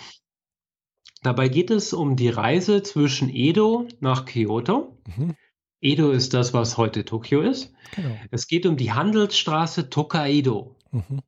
[1.22, 4.96] Dabei geht es um die Reise zwischen Edo nach Kyoto.
[5.16, 5.34] Mhm.
[5.80, 7.72] Edo ist das, was heute Tokio ist.
[7.94, 8.16] Genau.
[8.30, 10.76] Es geht um die Handelsstraße Tokaido.
[10.90, 11.20] Mhm.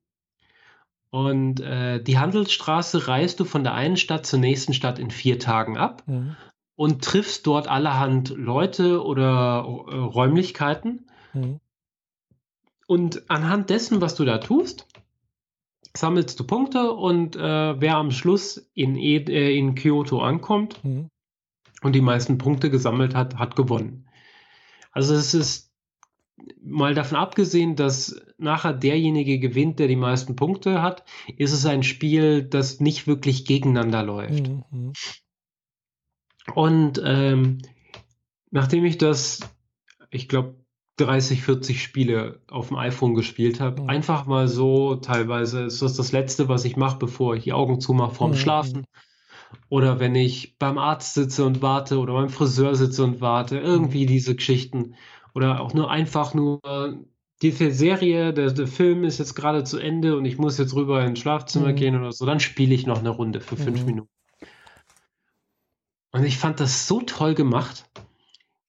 [1.11, 5.39] Und äh, die Handelsstraße reist du von der einen Stadt zur nächsten Stadt in vier
[5.39, 6.37] Tagen ab Mhm.
[6.77, 11.07] und triffst dort allerhand Leute oder äh, Räumlichkeiten.
[11.33, 11.61] Mhm.
[12.87, 14.87] Und anhand dessen, was du da tust,
[15.97, 21.09] sammelst du Punkte und äh, wer am Schluss in, e äh, in Kyoto ankommt Mhm.
[21.83, 24.09] und die meisten Punkte gesammelt hat, hat gewonnen.
[24.93, 25.71] Also es ist
[26.63, 31.05] mal davon abgesehen, dass nachher derjenige gewinnt, der die meisten Punkte hat,
[31.37, 34.49] ist es ein Spiel, das nicht wirklich gegeneinander läuft.
[34.49, 34.65] Mhm.
[34.71, 34.93] Mhm.
[36.55, 37.59] Und ähm,
[38.51, 39.41] nachdem ich das,
[40.11, 40.60] ich glaube,
[41.01, 43.89] 30, 40 Spiele auf dem iPhone gespielt habe, Mhm.
[43.89, 47.81] einfach mal so, teilweise ist das das Letzte, was ich mache, bevor ich die Augen
[47.81, 48.37] zumache vorm Mhm.
[48.37, 48.85] Schlafen,
[49.69, 54.07] Oder wenn ich beim Arzt sitze und warte oder beim Friseur sitze und warte, irgendwie
[54.07, 54.95] diese Geschichten.
[55.35, 56.61] Oder auch nur einfach nur
[57.43, 61.05] die Serie, der, der Film ist jetzt gerade zu Ende und ich muss jetzt rüber
[61.05, 61.77] ins Schlafzimmer Mhm.
[61.77, 63.87] gehen oder so, dann spiele ich noch eine Runde für fünf Mhm.
[63.87, 64.11] Minuten.
[66.13, 67.89] Und ich fand das so toll gemacht.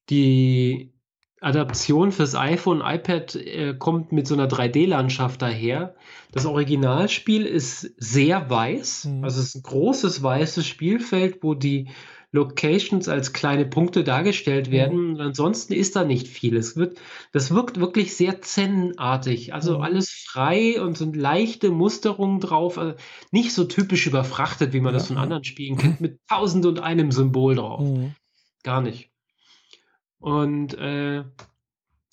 [0.09, 0.93] Die
[1.41, 5.95] Adaption fürs iPhone, iPad äh, kommt mit so einer 3D-Landschaft daher.
[6.31, 9.23] Das Originalspiel ist sehr weiß, Mhm.
[9.23, 11.89] also es ist ein großes weißes Spielfeld, wo die
[12.33, 14.71] Locations als kleine Punkte dargestellt Mhm.
[14.71, 15.09] werden.
[15.15, 16.55] Und ansonsten ist da nicht viel.
[16.55, 16.97] Es wird,
[17.33, 19.53] das wirkt wirklich sehr zen-artig.
[19.53, 19.83] Also Mhm.
[19.83, 22.77] alles frei und sind leichte Musterungen drauf.
[22.77, 22.93] Also
[23.31, 25.23] nicht so typisch überfrachtet, wie man das Ja, von ja.
[25.23, 27.81] anderen Spielen kennt, mit tausend und einem Symbol drauf.
[27.81, 28.15] Mhm.
[28.63, 29.10] Gar nicht.
[30.21, 31.23] Und äh,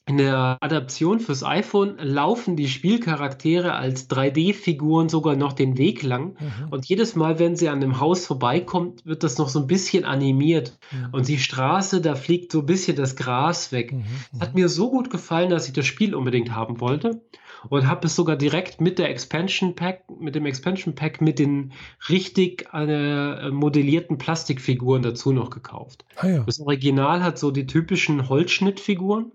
[0.09, 6.37] in der Adaption fürs iPhone laufen die Spielcharaktere als 3D-Figuren sogar noch den Weg lang.
[6.41, 6.69] Mhm.
[6.71, 10.05] Und jedes Mal, wenn sie an einem Haus vorbeikommt, wird das noch so ein bisschen
[10.05, 10.79] animiert.
[10.91, 11.09] Mhm.
[11.13, 13.93] Und die Straße, da fliegt so ein bisschen das Gras weg.
[13.93, 14.05] Mhm.
[14.41, 17.21] Hat mir so gut gefallen, dass ich das Spiel unbedingt haben wollte.
[17.69, 21.73] Und habe es sogar direkt mit der Expansion Pack, mit dem Expansion Pack mit den
[22.09, 26.05] richtig äh, modellierten Plastikfiguren dazu noch gekauft.
[26.17, 26.43] Ah ja.
[26.45, 29.33] Das Original hat so die typischen Holzschnittfiguren.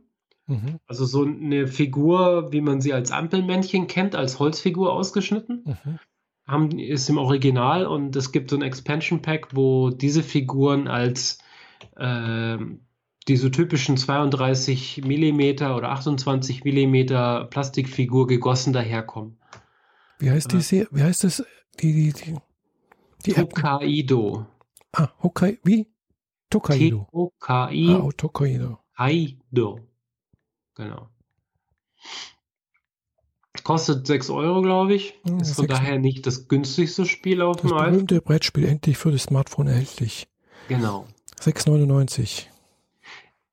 [0.53, 0.79] Mhm.
[0.87, 5.63] Also so eine Figur, wie man sie als Ampelmännchen kennt, als Holzfigur ausgeschnitten.
[5.65, 5.99] Mhm.
[6.45, 11.37] Haben, ist im Original und es gibt so ein Expansion Pack, wo diese Figuren als
[11.97, 12.81] ähm,
[13.27, 19.37] diese typischen 32 Millimeter oder 28 Millimeter Plastikfigur gegossen daherkommen.
[20.19, 21.43] Wie heißt die Se- Wie heißt das?
[21.79, 22.35] Die, die, die,
[23.25, 23.49] die App.
[23.55, 24.45] Tokaido.
[24.91, 25.57] Ah, Hokkaido.
[25.63, 25.87] Wie?
[26.49, 27.07] Tokaido.
[27.11, 28.79] T-O-K-I Ah, Tokaido.
[28.95, 29.79] Kaido.
[30.75, 31.09] Genau.
[33.63, 35.13] Kostet 6 Euro, glaube ich.
[35.25, 37.91] Ja, Ist von 6 daher nicht das günstigste Spiel auf Das dem iPhone.
[37.91, 40.27] berühmte Brettspiel endlich für das Smartphone erhältlich.
[40.67, 41.07] Genau.
[41.39, 42.47] 6,99.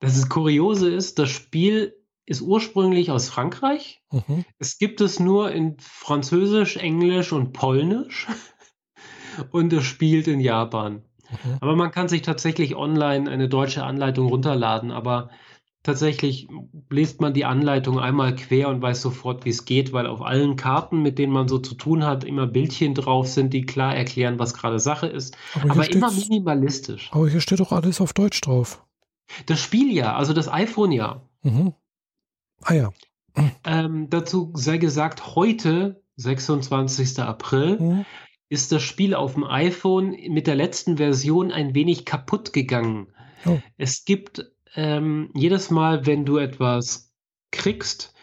[0.00, 1.94] Das ist Kuriose ist, das Spiel
[2.26, 4.02] ist ursprünglich aus Frankreich.
[4.10, 4.44] Mhm.
[4.58, 8.26] Es gibt es nur in Französisch, Englisch und Polnisch.
[9.52, 11.02] Und es spielt in Japan.
[11.30, 11.56] Mhm.
[11.60, 14.90] Aber man kann sich tatsächlich online eine deutsche Anleitung runterladen.
[14.90, 15.30] Aber
[15.82, 16.48] tatsächlich
[16.90, 20.56] liest man die Anleitung einmal quer und weiß sofort, wie es geht, weil auf allen
[20.56, 24.38] Karten, mit denen man so zu tun hat, immer Bildchen drauf sind, die klar erklären,
[24.38, 25.36] was gerade Sache ist.
[25.54, 27.08] Aber, Aber immer minimalistisch.
[27.12, 28.84] aber hier steht doch alles auf Deutsch drauf.
[29.46, 31.22] Das Spiel ja, also das iPhone ja.
[31.42, 31.72] Mhm.
[32.62, 32.90] Ah ja.
[33.64, 37.20] Ähm, dazu sei gesagt, heute, 26.
[37.20, 38.04] April, Mhm.
[38.48, 43.06] ist das Spiel auf dem iPhone mit der letzten Version ein wenig kaputt gegangen.
[43.46, 43.58] Oh.
[43.78, 44.44] Es gibt
[44.74, 47.12] ähm, jedes Mal, wenn du etwas
[47.50, 48.14] kriegst,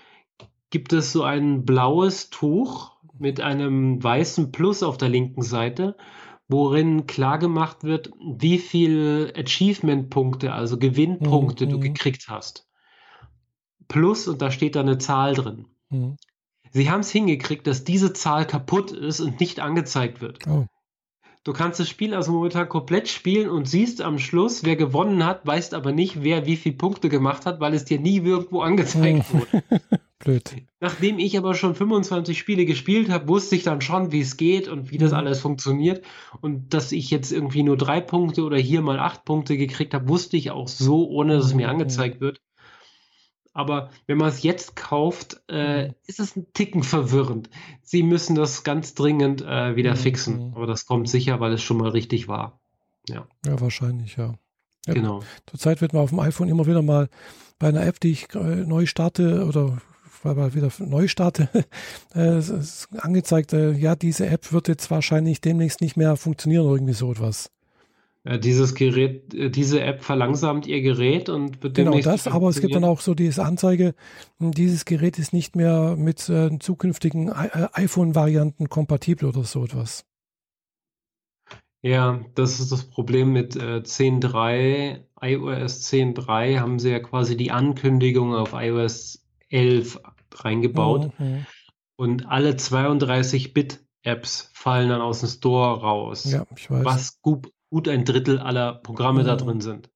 [0.69, 5.95] gibt es so ein blaues Tuch mit einem weißen Plus auf der linken Seite,
[6.48, 11.82] worin klar gemacht wird, wie viel Achievement-Punkte, also Gewinnpunkte du Mhm.
[11.82, 12.68] gekriegt hast.
[13.88, 15.68] Plus, und da steht da eine Zahl drin.
[15.90, 16.18] Mhm.
[16.72, 20.45] Sie haben es hingekriegt, dass diese Zahl kaputt ist und nicht angezeigt wird.
[20.48, 20.65] Oh.
[21.48, 25.48] Du kannst das Spiel also momentan komplett spielen und siehst am Schluss, wer gewonnen hat,
[25.48, 29.34] weißt aber nicht, wer wie viele Punkte gemacht hat, weil es dir nie irgendwo angezeigt
[29.34, 29.40] Mhm.
[29.40, 29.64] wurde.
[30.19, 30.56] Blöd.
[30.82, 34.68] Nachdem ich aber schon 25 Spiele gespielt habe, wusste ich dann schon, wie es geht
[34.68, 35.18] und wie das Mhm.
[35.19, 36.03] alles funktioniert.
[36.41, 40.10] Und dass ich jetzt irgendwie nur drei Punkte oder hier mal acht Punkte gekriegt habe,
[40.10, 41.74] wusste ich auch so, ohne dass es mir Mhm.
[41.76, 42.41] angezeigt wird.
[43.57, 45.93] Aber wenn man es jetzt kauft, äh, Mhm.
[46.05, 47.49] ist es ein Ticken verwirrend.
[47.81, 49.97] Sie müssen das ganz dringend äh, wieder Mhm.
[49.97, 50.53] fixen.
[50.55, 52.59] Aber das kommt sicher, weil es schon mal richtig war.
[53.09, 54.35] Ja, wahrscheinlich, ja.
[54.85, 54.93] Ja.
[54.93, 55.21] Genau.
[55.47, 57.09] Zurzeit wird mir auf dem iPhone immer wieder mal
[57.57, 59.81] bei einer App, die ich äh, neu starte oder
[60.23, 61.49] weil mal wieder neu starte,
[62.13, 62.41] äh,
[62.99, 67.11] angezeigt, äh, ja, diese App wird jetzt wahrscheinlich demnächst nicht mehr funktionieren oder irgendwie so
[67.11, 67.49] etwas.
[68.27, 72.59] Äh, dieses Gerät, äh, diese App verlangsamt ihr Gerät und wird Genau das, aber es
[72.59, 73.95] gibt dann auch so diese Anzeige,
[74.39, 80.03] mh, dieses Gerät ist nicht mehr mit äh, zukünftigen äh, iPhone-Varianten kompatibel oder so etwas.
[81.81, 87.51] Ja, das ist das Problem mit äh, 10.3, iOS 10.3 haben sie ja quasi die
[87.51, 90.01] Ankündigung auf iOS 11
[90.33, 91.45] reingebaut Mhm.
[91.95, 96.83] und alle 32-Bit-Apps fallen dann aus dem Store raus, Ja, ich weiß.
[96.83, 99.39] was gut, gut ein Drittel aller Programme da Mhm.
[99.39, 99.89] drin sind.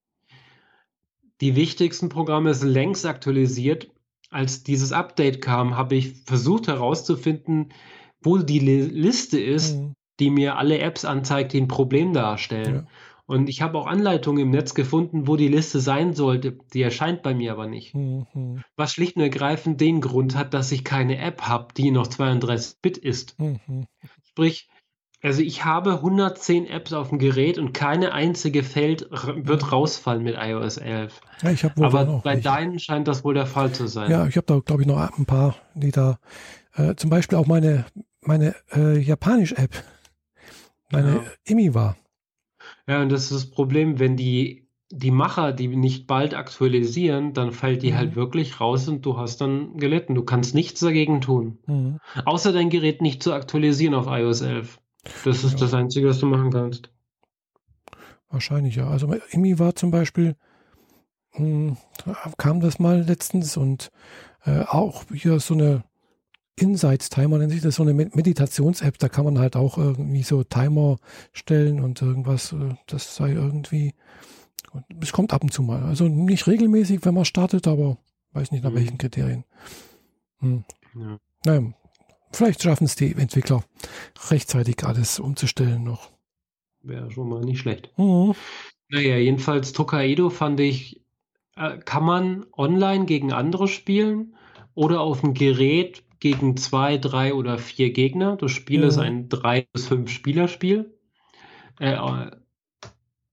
[1.41, 3.89] Die wichtigsten Programme sind längst aktualisiert.
[4.29, 7.69] Als dieses Update kam, habe ich versucht herauszufinden,
[8.21, 9.93] wo die Li Liste ist, Mhm.
[10.19, 12.75] die mir alle Apps anzeigt, die ein Problem darstellen.
[12.75, 12.87] Ja.
[13.25, 16.57] Und ich habe auch Anleitungen im Netz gefunden, wo die Liste sein sollte.
[16.73, 17.95] Die erscheint bei mir aber nicht.
[17.95, 18.61] Mhm.
[18.75, 22.97] Was schlicht und ergreifend den Grund hat, dass ich keine App habe, die noch 32-Bit
[22.97, 23.39] ist.
[23.39, 23.85] Mhm.
[24.27, 24.69] Sprich,
[25.23, 30.35] Also ich habe 110 Apps auf dem Gerät und keine einzige fällt, wird rausfallen mit
[30.39, 31.21] iOS 11.
[31.43, 32.45] Ja, ich habe Aber bei nicht.
[32.45, 34.09] deinen scheint das wohl der Fall zu sein.
[34.09, 36.17] Ja, ich habe da glaube ich noch ein paar, die da,
[36.73, 37.85] äh, zum Beispiel auch meine
[38.21, 39.83] meine äh, Japanisch-App,
[40.91, 41.23] meine ja.
[41.45, 41.97] IMI war.
[42.87, 47.53] Ja, und das ist das Problem, wenn die die Macher, die nicht bald aktualisieren, dann
[47.53, 48.07] fällt die halt mhm.
[48.07, 50.15] halt wirklich raus und du hast dann gelitten.
[50.15, 51.59] Du kannst nichts dagegen tun.
[51.65, 51.99] Mhm.
[52.25, 54.80] Außer dein Gerät nicht zu aktualisieren auf iOS 11.
[55.25, 55.59] Das ist ja.
[55.59, 56.91] das Einzige, was du machen kannst.
[58.29, 58.87] Wahrscheinlich, ja.
[58.87, 60.35] Also Imi war zum Beispiel,
[61.33, 61.75] mh,
[62.05, 63.91] hm, kam das mal letztens und
[64.45, 65.83] äh, auch hier so eine
[66.55, 70.43] Insights Timer nennt sich das, so eine Meditations-App, da kann man halt auch irgendwie so
[70.43, 70.97] Timer
[71.33, 73.93] stellen und irgendwas, äh, das sei irgendwie,
[75.01, 75.83] es kommt ab und zu mal.
[75.83, 77.97] Also nicht regelmäßig, wenn man startet, aber
[78.33, 78.75] weiß nicht nach mhm.
[78.75, 79.43] welchen Kriterien.
[80.39, 80.63] Hm.
[80.95, 81.17] Ja.
[81.45, 81.73] Naja,
[82.31, 83.63] Vielleicht schaffen es die Entwickler
[84.29, 86.09] rechtzeitig alles umzustellen noch.
[86.81, 87.91] Wäre schon mal nicht schlecht.
[87.97, 88.33] Mhm.
[88.89, 91.01] Naja, jedenfalls Tokaido fand ich,
[91.55, 94.35] äh, kann man online gegen andere spielen
[94.73, 98.35] oder auf dem Gerät gegen zwei, drei oder vier Gegner.
[98.37, 98.87] Das Spiel mhm.
[98.87, 100.97] ist ein drei bis fünf Spielerspiel.
[101.79, 101.97] Äh,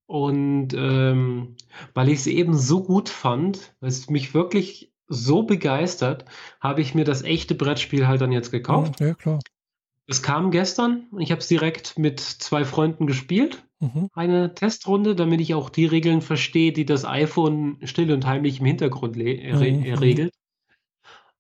[0.07, 1.57] und ähm,
[1.93, 6.25] weil ich es eben so gut fand, weil es mich wirklich so begeistert,
[6.61, 9.01] habe ich mir das echte Brettspiel halt dann jetzt gekauft.
[9.01, 9.41] Ja, klar.
[10.07, 13.63] Es kam gestern und ich habe es direkt mit zwei Freunden gespielt.
[13.81, 14.09] Mhm.
[14.15, 18.67] Eine Testrunde, damit ich auch die Regeln verstehe, die das iPhone still und heimlich im
[18.67, 19.25] Hintergrund mhm.
[19.25, 19.95] mhm.
[19.95, 20.33] regelt.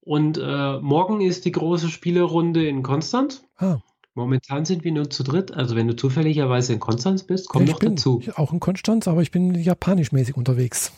[0.00, 3.44] Und äh, morgen ist die große Spielerunde in Konstanz.
[3.56, 3.78] Ah.
[4.14, 5.52] Momentan sind wir nur zu dritt.
[5.52, 8.22] Also wenn du zufälligerweise in Konstanz bist, komm ja, noch dazu.
[8.34, 10.92] Auch in Konstanz, aber ich bin japanischmäßig unterwegs.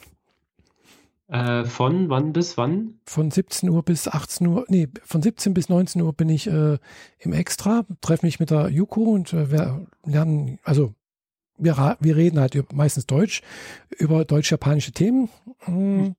[1.30, 2.94] Äh, von wann bis wann?
[3.04, 6.78] Von 17 Uhr bis 18 Uhr, nee, von 17 bis 19 Uhr bin ich äh,
[7.18, 10.92] im Extra, treffe mich mit der Yuko und äh, wir lernen, also
[11.56, 13.42] wir, wir reden halt meistens Deutsch,
[13.96, 15.28] über deutsch-japanische Themen.
[15.66, 16.16] Mhm.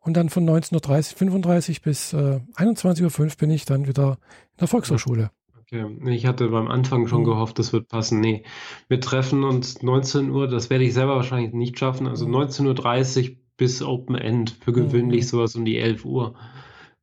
[0.00, 4.12] Und dann von 19.30 35 bis äh, 21.05 Uhr bin ich dann wieder
[4.52, 5.30] in der Volkshochschule.
[5.60, 5.84] Okay.
[6.06, 7.26] Ich hatte beim Anfang schon mhm.
[7.26, 8.20] gehofft, das wird passen.
[8.20, 8.44] Nee,
[8.88, 12.06] wir treffen uns 19 Uhr, das werde ich selber wahrscheinlich nicht schaffen.
[12.06, 14.56] Also 19.30 Uhr bis Open End.
[14.60, 15.28] Für gewöhnlich mhm.
[15.28, 16.34] sowas um die 11 Uhr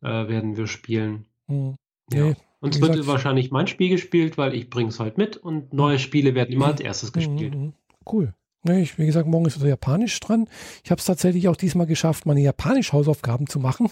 [0.02, 1.26] äh, werden wir spielen.
[1.46, 1.76] Mhm.
[2.12, 2.26] Ja.
[2.26, 5.38] Nee, und es wird gesagt, wahrscheinlich mein Spiel gespielt, weil ich bringe es halt mit
[5.38, 7.56] und neue Spiele werden immer als erstes mhm, gespielt.
[7.56, 7.74] Mhm.
[8.12, 8.34] Cool.
[8.64, 10.48] Nee, ich, wie gesagt, morgen ist wieder Japanisch dran.
[10.84, 13.90] Ich habe es tatsächlich auch diesmal geschafft, meine Japanisch-Hausaufgaben zu machen.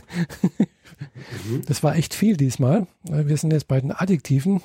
[1.47, 1.61] mhm.
[1.67, 2.87] Das war echt viel diesmal.
[3.03, 4.63] Wir sind jetzt bei den Adjektiven.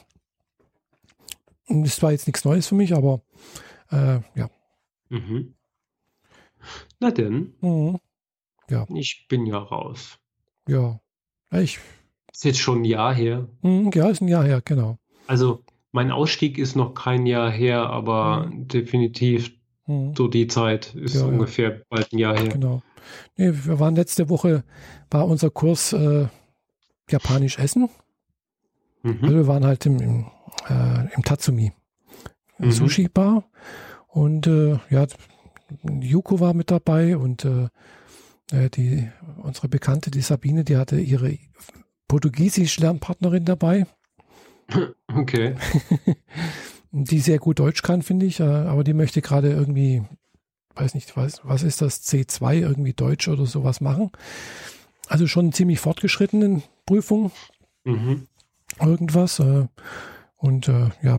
[1.69, 3.21] Das war jetzt nichts Neues für mich, aber
[3.91, 4.49] äh, ja.
[5.11, 5.55] Mhm.
[7.01, 7.55] Na denn.
[7.61, 7.99] Mhm.
[8.71, 8.87] Ja.
[8.95, 10.19] Ich bin ja raus.
[10.69, 11.01] Ja.
[11.53, 11.79] Ich.
[12.33, 13.49] Ist jetzt schon ein Jahr her.
[13.63, 14.99] Mhm, ja, ist ein Jahr her, genau.
[15.27, 18.69] Also, mein Ausstieg ist noch kein Jahr her, aber mhm.
[18.69, 19.53] definitiv
[19.87, 20.15] mhm.
[20.15, 21.83] so die Zeit ist ja, ungefähr ja.
[21.89, 22.49] bald ein Jahr her.
[22.49, 22.83] Genau.
[23.37, 24.65] Nee, wir waren letzte Woche,
[25.11, 26.27] war unser Kurs äh,
[27.09, 27.89] Japanisch Essen.
[29.03, 29.19] Mhm.
[29.23, 30.27] Also wir waren halt im, im,
[30.69, 31.73] äh, im Tatsumi,
[32.59, 32.73] im mhm.
[32.73, 33.45] Sushi-Bar.
[34.09, 35.07] Und äh, ja,
[36.01, 37.69] Yuko war mit dabei und äh,
[38.53, 39.09] äh, die,
[39.43, 41.39] unsere Bekannte, die Sabine, die hatte ihre
[42.09, 43.87] Portugiesisch-Lernpartnerin dabei.
[45.17, 45.57] Okay.
[46.93, 50.03] die sehr gut Deutsch kann, finde ich, äh, aber die möchte gerade irgendwie,
[50.75, 54.11] weiß nicht, was, was ist das, C2, irgendwie Deutsch oder sowas machen.
[55.09, 57.33] Also schon ziemlich fortgeschrittenen Prüfung.
[57.85, 58.29] Mhm.
[58.79, 59.39] Irgendwas.
[59.39, 59.69] Äh,
[60.37, 61.19] und äh, ja,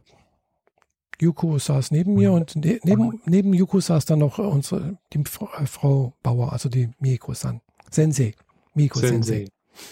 [1.22, 5.66] Yuko saß neben mir und ne neben, neben Yuko saß dann noch unsere, die äh,
[5.66, 7.62] Frau Bauer, also die Mieko-san.
[7.90, 8.34] Sensei.
[8.74, 9.46] Mieko Sensei.
[9.46, 9.48] Sensei.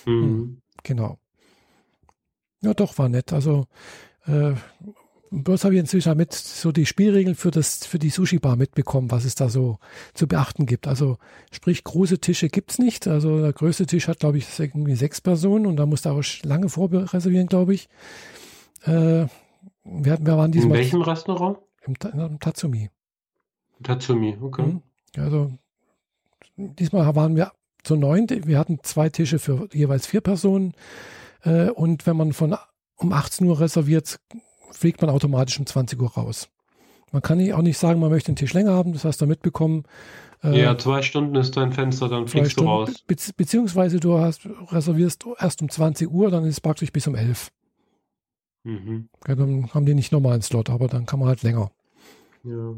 [0.05, 0.23] Mhm.
[0.23, 1.17] Hm, genau.
[2.61, 3.33] Ja, doch, war nett.
[3.33, 3.67] Also,
[4.25, 4.53] äh,
[5.31, 9.25] bloß habe ich inzwischen mit so die Spielregeln für das, für die Sushi-Bar mitbekommen, was
[9.25, 9.77] es da so
[10.13, 10.87] zu beachten gibt.
[10.87, 11.17] Also,
[11.51, 13.07] sprich, große Tische gibt's nicht.
[13.07, 16.23] Also, der größte Tisch hat, glaube ich, irgendwie sechs Personen und da musst du auch
[16.43, 17.89] lange vorreservieren, glaube ich.
[18.85, 19.27] Äh,
[19.89, 20.77] wir, wir waren diesmal.
[20.77, 21.59] In welchem Restaurant?
[21.85, 22.89] Im, im Tatsumi.
[23.83, 24.63] Tatsumi, okay.
[24.63, 24.81] Mhm.
[25.17, 25.51] Also,
[26.55, 27.51] diesmal waren wir
[27.83, 28.27] zu neun.
[28.29, 30.73] Wir hatten zwei Tische für jeweils vier Personen.
[31.43, 32.55] Äh, und wenn man von
[32.97, 34.19] um 18 Uhr reserviert,
[34.71, 36.49] fliegt man automatisch um 20 Uhr raus.
[37.11, 39.83] Man kann auch nicht sagen, man möchte einen Tisch länger haben, das hast du mitbekommen.
[40.43, 43.03] Äh, ja, zwei Stunden ist dein Fenster, dann fliegst Stunden, du raus.
[43.07, 47.15] Be beziehungsweise du hast, reservierst erst um 20 Uhr, dann ist es praktisch bis um
[47.15, 47.49] 11.
[48.67, 49.07] Mhm.
[49.25, 51.71] Ja, dann haben die nicht nochmal einen Slot, aber dann kann man halt länger.
[52.43, 52.75] Ja.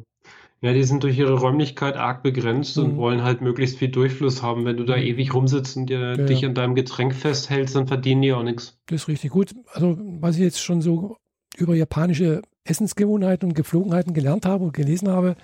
[0.62, 2.84] Ja, die sind durch ihre Räumlichkeit arg begrenzt mhm.
[2.84, 4.66] und wollen halt möglichst viel Durchfluss haben.
[4.66, 5.04] Wenn du da mhm.
[5.04, 8.78] ewig rumsitzt und dir, ja, dich an deinem Getränk festhältst, dann verdienen die auch nichts.
[8.86, 9.56] Das ist richtig gut.
[9.74, 11.18] Also, was ich jetzt schon so
[11.58, 15.38] über japanische Essensgewohnheiten und Geflogenheiten gelernt habe und gelesen habe,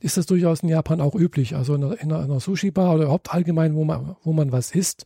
[0.00, 1.56] ist das durchaus in Japan auch üblich.
[1.56, 5.04] Also in einer, in einer Sushi-Bar oder überhaupt allgemein, wo man, wo man was isst,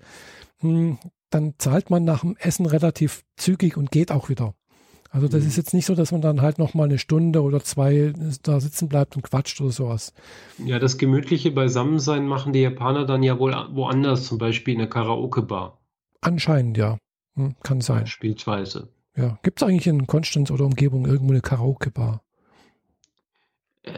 [0.59, 0.99] hm,
[1.31, 4.55] dann zahlt man nach dem Essen relativ zügig und geht auch wieder.
[5.11, 5.49] Also das mhm.
[5.49, 8.13] ist jetzt nicht so, dass man dann halt noch mal eine Stunde oder zwei
[8.43, 10.13] da sitzen bleibt und quatscht oder sowas.
[10.59, 14.91] Ja, das gemütliche Beisammensein machen die Japaner dann ja wohl woanders, zum Beispiel in der
[14.91, 15.79] Karaoke-Bar.
[16.21, 16.99] Anscheinend, ja.
[17.37, 18.01] Hm, kann sein.
[18.01, 18.89] Beispielsweise.
[19.17, 19.39] Ja.
[19.43, 22.23] Gibt es eigentlich in Konstanz oder Umgebung irgendwo eine Karaoke-Bar?
[23.85, 23.93] Äh,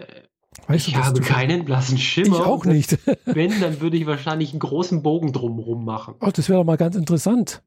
[0.68, 2.36] weißt ich du, habe keinen blassen Schimmer.
[2.36, 2.98] Ich auch nicht.
[3.24, 6.14] Wenn, dann würde ich wahrscheinlich einen großen Bogen drumherum machen.
[6.20, 7.62] Oh, das wäre doch mal ganz interessant.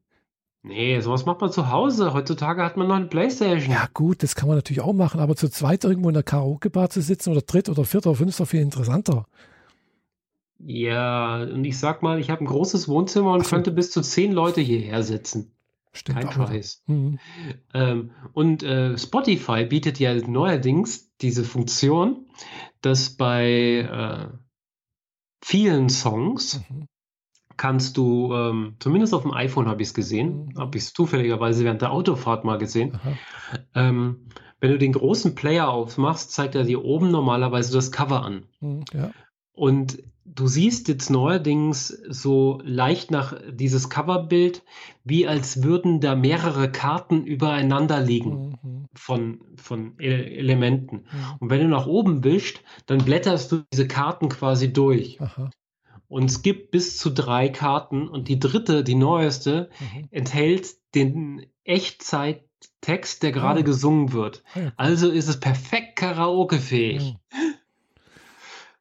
[0.66, 2.14] Nee, sowas macht man zu Hause.
[2.14, 3.70] Heutzutage hat man noch eine Playstation.
[3.70, 6.88] Ja, gut, das kann man natürlich auch machen, aber zu zweit irgendwo in der Karaoke-Bar
[6.88, 9.26] zu sitzen oder dritt oder viert oder fünf ist doch viel interessanter.
[10.58, 13.50] Ja, und ich sag mal, ich habe ein großes Wohnzimmer und so.
[13.50, 15.52] könnte bis zu zehn Leute hierher sitzen.
[15.92, 16.20] Stimmt.
[16.20, 16.82] Kein Scheiß.
[16.86, 17.18] Mhm.
[17.74, 22.24] Ähm, und äh, Spotify bietet ja neuerdings diese Funktion,
[22.80, 24.34] dass bei äh,
[25.42, 26.88] vielen Songs mhm
[27.56, 30.58] kannst du, ähm, zumindest auf dem iPhone habe ich es gesehen, mhm.
[30.58, 32.98] habe ich es zufälligerweise während der Autofahrt mal gesehen.
[33.74, 34.26] Ähm,
[34.60, 38.44] wenn du den großen Player aufmachst, zeigt er dir oben normalerweise das Cover an.
[38.60, 39.10] Mhm, ja.
[39.52, 44.62] Und du siehst jetzt neuerdings so leicht nach dieses Coverbild,
[45.04, 48.86] wie als würden da mehrere Karten übereinander liegen mhm.
[48.94, 50.96] von, von Elementen.
[50.96, 51.36] Mhm.
[51.40, 55.20] Und wenn du nach oben wischst, dann blätterst du diese Karten quasi durch.
[55.20, 55.50] Aha.
[56.08, 60.08] Und es gibt bis zu drei Karten und die dritte, die neueste, mhm.
[60.10, 63.64] enthält den Echtzeit-Text, der gerade oh.
[63.64, 64.44] gesungen wird.
[64.54, 64.72] Ja.
[64.76, 67.14] Also ist es perfekt karaokefähig.
[67.14, 67.54] Mhm.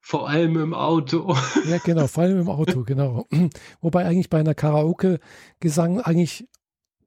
[0.05, 1.35] Vor allem im Auto.
[1.65, 3.25] Ja, genau, vor allem im Auto, genau.
[3.81, 6.47] Wobei eigentlich bei einer Karaoke-Gesang eigentlich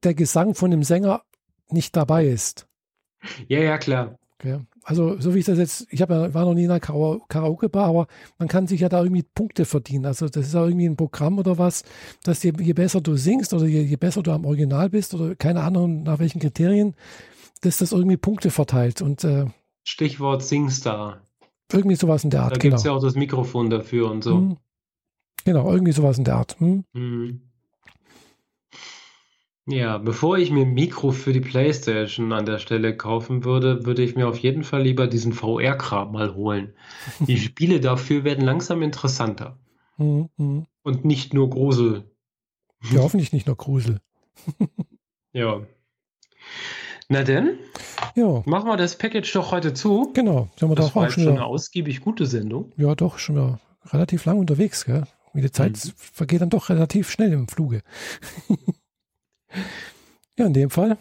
[0.02, 1.22] der Gesang von dem Sänger
[1.68, 2.66] nicht dabei ist.
[3.48, 4.18] Ja, ja, klar.
[4.38, 4.60] Okay.
[4.88, 8.06] Also, so wie ich das jetzt, ich ja, war noch nie in einer Karaoke-Bar, aber
[8.38, 10.06] man kann sich ja da irgendwie Punkte verdienen.
[10.06, 11.82] Also, das ist ja irgendwie ein Programm oder was,
[12.22, 15.34] dass je, je besser du singst oder je, je, besser du am Original bist oder
[15.34, 16.94] keine Ahnung nach welchen Kriterien,
[17.62, 19.02] dass das irgendwie Punkte verteilt.
[19.02, 19.46] Und, äh,
[19.82, 21.20] Stichwort Singstar.
[21.72, 22.52] Irgendwie sowas in der Art.
[22.52, 22.94] Da gibt es genau.
[22.94, 24.36] ja auch das Mikrofon dafür und so.
[24.36, 24.56] Mhm.
[25.44, 26.60] Genau, irgendwie sowas in der Art.
[26.60, 26.84] Hm?
[26.92, 27.40] Mhm.
[29.68, 34.04] Ja, bevor ich mir ein Mikro für die PlayStation an der Stelle kaufen würde, würde
[34.04, 36.74] ich mir auf jeden Fall lieber diesen VR-Kram mal holen.
[37.18, 39.58] Die Spiele dafür werden langsam interessanter.
[39.96, 40.66] Mhm, mhm.
[40.84, 42.04] Und nicht nur Grusel.
[42.92, 44.00] Ja, hoffentlich nicht nur Grusel.
[45.32, 45.62] ja.
[47.08, 47.58] Na denn,
[48.14, 48.42] ja.
[48.46, 50.12] machen wir das Package doch heute zu.
[50.14, 52.72] Genau, haben wir das doch war auch schon eine ausgiebig gute Sendung.
[52.76, 55.06] Ja, doch, schon mal relativ lang unterwegs, gell?
[55.34, 55.92] Die Zeit mhm.
[55.96, 57.82] vergeht dann doch relativ schnell im Fluge.
[60.38, 60.98] Ja, in dem Fall.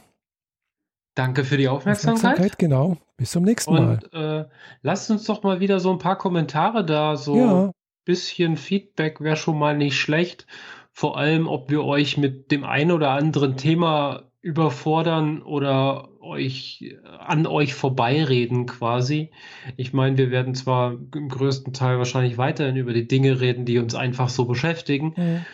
[1.15, 2.23] Danke für die Aufmerksamkeit.
[2.23, 2.97] Aufmerksamkeit genau.
[3.17, 3.99] Bis zum nächsten Mal.
[4.03, 4.45] Und äh,
[4.81, 7.15] lasst uns doch mal wieder so ein paar Kommentare da.
[7.15, 7.71] So ein
[8.03, 10.45] bisschen Feedback wäre schon mal nicht schlecht.
[10.91, 17.47] Vor allem, ob wir euch mit dem einen oder anderen Thema überfordern oder euch an
[17.47, 19.31] euch vorbeireden quasi.
[19.77, 23.79] Ich meine, wir werden zwar im größten Teil wahrscheinlich weiterhin über die Dinge reden, die
[23.79, 25.45] uns einfach so beschäftigen, mhm.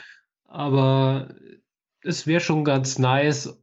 [0.48, 1.30] aber
[2.04, 3.58] es wäre schon ganz nice,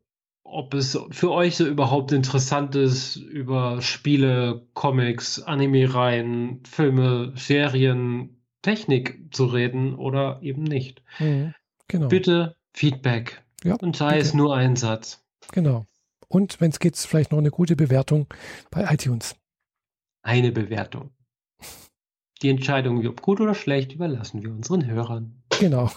[0.44, 9.28] ob es für euch so überhaupt interessant ist, über Spiele, Comics, Anime-Reihen, Filme, Serien, Technik
[9.30, 11.02] zu reden oder eben nicht.
[11.18, 11.54] Mhm,
[11.86, 12.08] genau.
[12.08, 13.42] Bitte Feedback.
[13.62, 14.20] Ja, Und sei bitte.
[14.22, 15.24] es nur ein Satz.
[15.52, 15.86] Genau.
[16.28, 18.26] Und wenn es geht, vielleicht noch eine gute Bewertung
[18.70, 19.36] bei iTunes.
[20.22, 21.10] Eine Bewertung.
[22.42, 25.42] Die Entscheidung, ob gut oder schlecht, überlassen wir unseren Hörern.
[25.58, 25.90] Genau.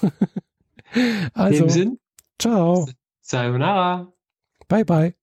[1.33, 1.99] also, In dem Sinn,
[2.41, 2.87] Ciao.
[3.21, 4.07] Sayonara.
[4.67, 5.13] Bye bye.